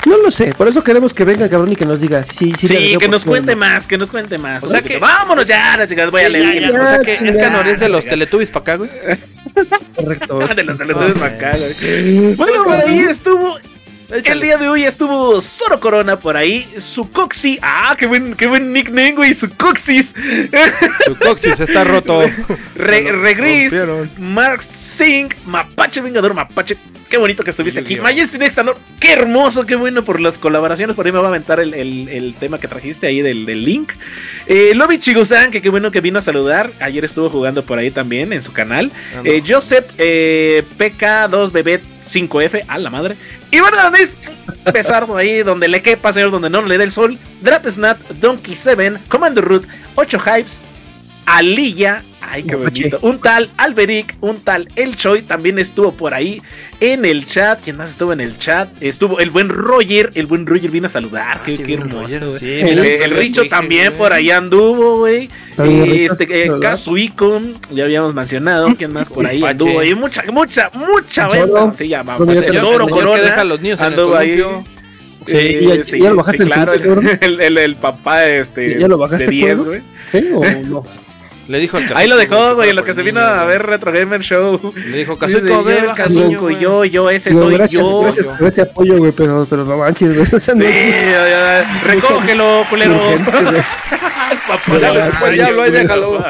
[0.06, 2.24] No lo sé, por eso queremos que venga el cabrón y que nos diga.
[2.24, 4.62] Sí, sí, Sí, daría que nos cuente más, que nos cuente más.
[4.64, 6.72] O sea que- vámonos ya, la chicas, voy a Ya, leer.
[6.72, 8.90] ya, o sea que es Canor es de los Teletubbies para acá, güey.
[9.96, 10.38] Correcto.
[10.56, 12.34] De los Teletubbies No, acá, güey.
[12.34, 13.56] Bueno, por ahí estuvo.
[14.22, 17.58] El día de hoy estuvo Zoro Corona por ahí, su Coxi.
[17.62, 20.14] Ah, qué buen, qué buen nickname, güey, su Coxis.
[21.04, 22.20] Su coxis está roto.
[22.76, 23.74] Re, Regris.
[24.18, 26.76] Mark Singh, Mapache Vengador, Mapache.
[27.10, 27.90] Qué bonito que estuviste aquí.
[27.94, 28.02] Yu-Gi-Oh.
[28.04, 30.94] Majesty Nextanor, qué hermoso, qué bueno por las colaboraciones.
[30.94, 33.64] Por ahí me va a aventar el, el- el tema que trajiste ahí del, del
[33.64, 33.92] link.
[34.46, 36.70] Eh, Lobby Chigosan, que qué bueno que vino a saludar.
[36.80, 38.92] Ayer estuvo jugando por ahí también en su canal.
[39.16, 39.30] Ah, no.
[39.30, 43.16] Eh, Joseph eh, PK2BB5F, a la madre.
[43.54, 44.16] Y bueno, Danis,
[44.64, 47.16] empezar ahí donde le quepa, señor, donde no le dé el sol.
[47.40, 49.64] Drap Snap, Donkey 7, Comando Root,
[49.94, 50.60] 8 Hypes,
[51.26, 56.42] Alilla, ay qué bonito, un tal Alberic, un tal El Choi también estuvo por ahí
[56.80, 57.60] en el chat.
[57.64, 58.68] ¿Quién más estuvo en el chat?
[58.82, 62.00] Estuvo el buen Roger, el buen Roger vino a saludar, qué, Ah, sí, qué hermoso.
[62.02, 62.38] Roger, güey.
[62.38, 63.98] sí, El, el Richo dije, también güey.
[63.98, 65.30] por ahí anduvo, güey.
[65.56, 66.50] Este, eh,
[67.70, 68.74] ya habíamos mencionado.
[68.76, 69.82] ¿Quién más por ahí anduvo?
[69.82, 71.28] Y mucha, mucha, mucha.
[71.74, 72.16] Sí, llama.
[72.18, 73.22] Zoro, ya El te lo Zoro Corona.
[73.22, 74.42] deja a los niños el anduvo ahí.
[75.26, 78.78] Eh, ¿Y ya- sí, ya lo bajaste sí, el claro, el, el, el papá este,
[78.78, 79.64] ¿Ya lo bajaste, de 10, pueblo?
[79.64, 79.80] güey.
[80.12, 80.84] ¿Sí o no?
[81.46, 83.92] Le dijo el Ahí lo dejó, güey, en lo que se vino a ver Retro
[83.92, 84.72] Gamer Show.
[84.74, 88.02] Le dijo Kazuko, yo, ve, el baja, Kazuko, yo, yo, ese soy gracias, yo.
[88.02, 90.26] gracias por ese apoyo, güey, pero, pero no manches, güey.
[90.40, 90.50] Sí,
[91.84, 92.94] recógelo, culero.
[94.48, 96.24] Papá, Ya, pues, diablo, ahí déjalo.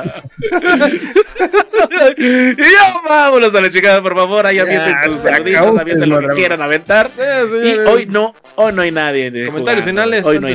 [2.16, 4.46] y ya vámonos a la chingada, por favor.
[4.46, 7.10] Ahí avienten sus saluditos, avienten lo que quieran aventar.
[7.14, 7.22] Sí,
[7.64, 9.30] Y hoy no, hoy no hay nadie.
[9.46, 10.02] Comentarios jugando.
[10.02, 10.54] finales Hoy no hay.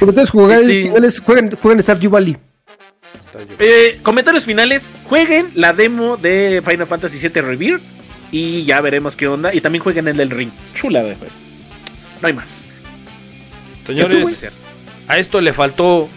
[0.00, 2.36] Ustedes juegan, Este- finales, juegan, juegan Stardew Valley.
[3.58, 4.90] Eh, comentarios finales.
[5.04, 7.82] Jueguen la demo de Final Fantasy VII Rebirth.
[8.30, 9.54] Y ya veremos qué onda.
[9.54, 10.50] Y también jueguen el del ring.
[10.74, 11.32] Chula de juego.
[12.20, 12.64] No hay más.
[13.86, 14.46] Señores,
[15.08, 16.08] a esto le faltó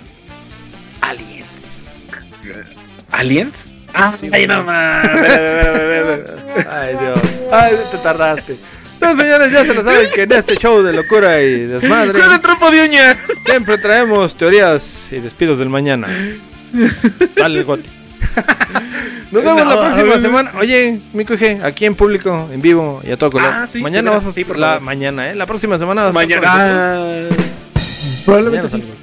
[1.02, 1.88] Aliens.
[3.12, 3.74] ¿Aliens?
[3.94, 5.06] Ah, Sí, ay, no más.
[6.70, 7.20] Ay, Dios.
[7.52, 8.58] Ay, te tardaste.
[9.02, 12.32] No, señores, ya se lo saben que en este show de locura y desmadre Con
[12.34, 13.18] el trompo de uña.
[13.46, 16.08] siempre traemos teorías y despidos del mañana.
[17.36, 17.90] Dale, Goti.
[19.32, 20.22] Nos vemos la No, próxima ay.
[20.22, 20.52] semana.
[20.60, 23.50] Oye, mi G, aquí en público, en vivo y a todo color.
[23.54, 24.82] Ah, sí, mañana vas a sí, por la favor.
[24.84, 25.36] mañana, ¿eh?
[25.36, 26.54] La próxima semana vas a estar Mañana.
[26.54, 27.36] Ah, aquí.
[28.26, 28.94] Probablemente Mañana sí.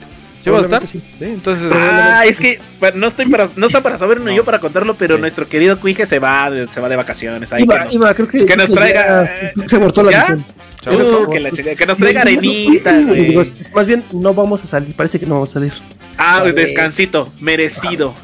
[0.42, 0.80] ¿Sí vas a estar?
[0.82, 1.72] Probablemente Sí, entonces.
[1.72, 4.36] Ah, es que pa- no estoy para no está para saber ni No.
[4.38, 5.20] yo para contarlo, pero Sí.
[5.20, 8.14] nuestro querido Cuije se va de, se va de vacaciones ahí Iba, que nos, iba,
[8.14, 10.20] creo que, que nos traiga, ya eh, se abortó la ¿ya?
[10.20, 10.44] misión.
[10.84, 13.38] Uh, que, la chica- que nos traiga arenita, güey.
[13.38, 14.94] es- Más bien, no vamos a salir.
[14.96, 15.72] Parece que no vamos a salir.
[16.24, 18.14] Ah, descansito, merecido.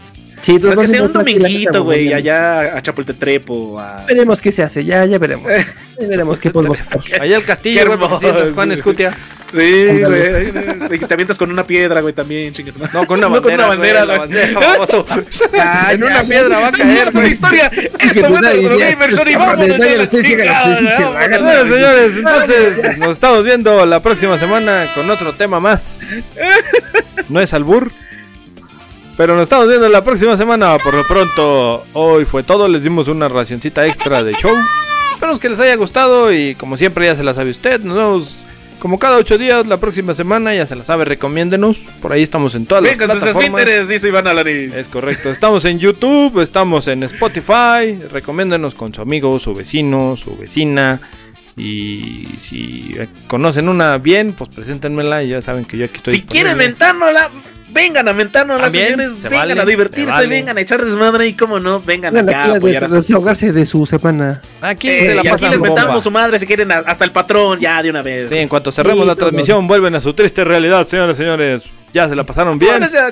[0.43, 4.05] Sí, entonces Para que sea un no dominguito, güey, allá a Chapultetrepo, a...
[4.07, 5.51] Veremos qué se hace, ya, ya veremos.
[6.01, 6.97] Ya veremos qué podemos hacer.
[7.21, 9.17] Allá al castillo, güey, Juan Escutia.
[9.51, 10.99] Sí, güey.
[11.01, 12.77] Te avientas con una piedra, güey, también, chingues.
[12.95, 13.43] No, con una No, bandera.
[13.43, 14.55] con una bandera, güey, la güey.
[14.55, 14.87] bandera.
[15.53, 17.33] Ya, en una piedra va a caer, es una güey.
[17.33, 17.73] historia.
[17.75, 17.89] no
[18.55, 19.17] y pues.
[21.43, 26.01] Bueno, señores, entonces nos estamos viendo la próxima semana con otro tema más.
[27.29, 27.91] No es albur.
[29.17, 30.79] Pero nos estamos viendo la próxima semana.
[30.79, 32.69] Por lo pronto, hoy fue todo.
[32.69, 34.57] Les dimos una racioncita extra de show.
[35.13, 37.81] Esperamos que les haya gustado y como siempre ya se la sabe usted.
[37.83, 38.45] Nos vemos
[38.79, 40.55] como cada ocho días la próxima semana.
[40.55, 41.79] Ya se la sabe, recomiéndenos.
[42.01, 43.61] Por ahí estamos en todas las Vengan sus plataformas.
[43.63, 44.73] esfínteres, dice Iván Alanis.
[44.73, 50.37] Es correcto, estamos en YouTube, estamos en Spotify, recomiéndenos con su amigo, su vecino, su
[50.37, 51.01] vecina.
[51.59, 52.95] Y si
[53.27, 56.15] conocen una bien, pues preséntenmela y ya saben que yo aquí estoy.
[56.15, 57.31] Si quieren mentárnosla,
[57.71, 59.19] vengan a mentárnosla, También, señores.
[59.21, 60.27] se Vengan vale, a divertirse, vale.
[60.29, 63.53] vengan a echar desmadre y como no, vengan acá a aquí a apoyar a desahogarse
[63.53, 64.41] de su semana.
[64.61, 67.05] Aquí Eh, se la y aquí pasan les mentamos su madre si quieren a- hasta
[67.05, 68.31] el patrón ya de una vez.
[68.31, 69.27] Sí, en cuanto cerremos Sí, la todo.
[69.27, 71.65] transmisión, vuelven a su triste realidad, señores, señores.
[71.93, 72.73] Ya se la pasaron bien.
[72.81, 73.11] Vámonos ya.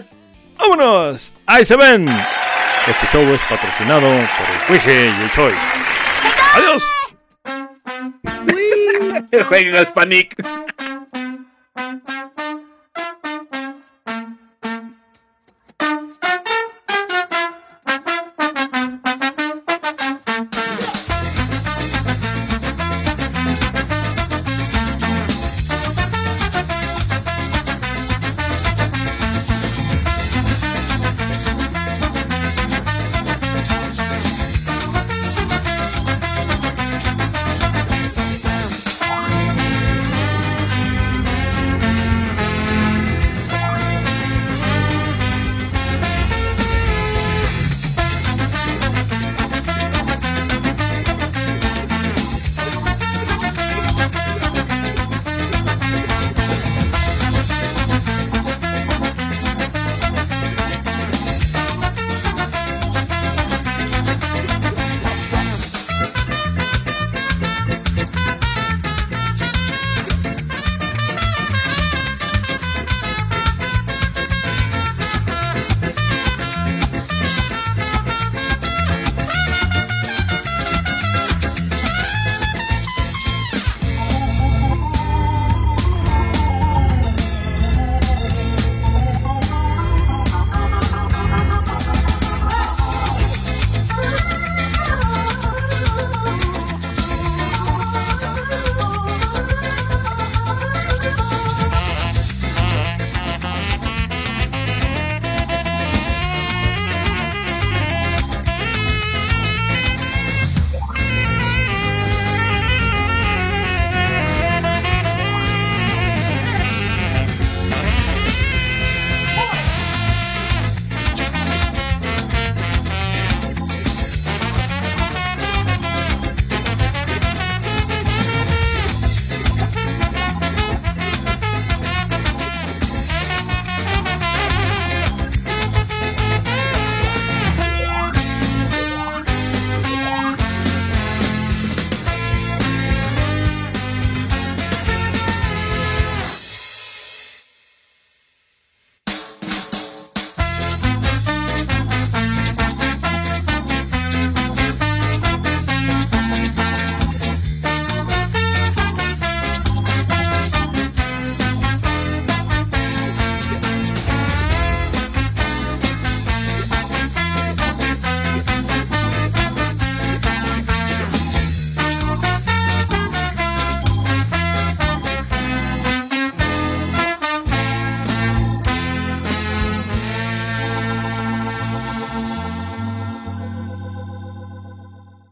[0.58, 1.32] ¡Vámonos!
[1.46, 2.08] ¡Ahí se ven!
[2.08, 5.52] Este show es patrocinado por el Cuije y el Choi.
[6.54, 6.82] ¡Adiós!
[9.48, 10.36] Jueguen al Panic.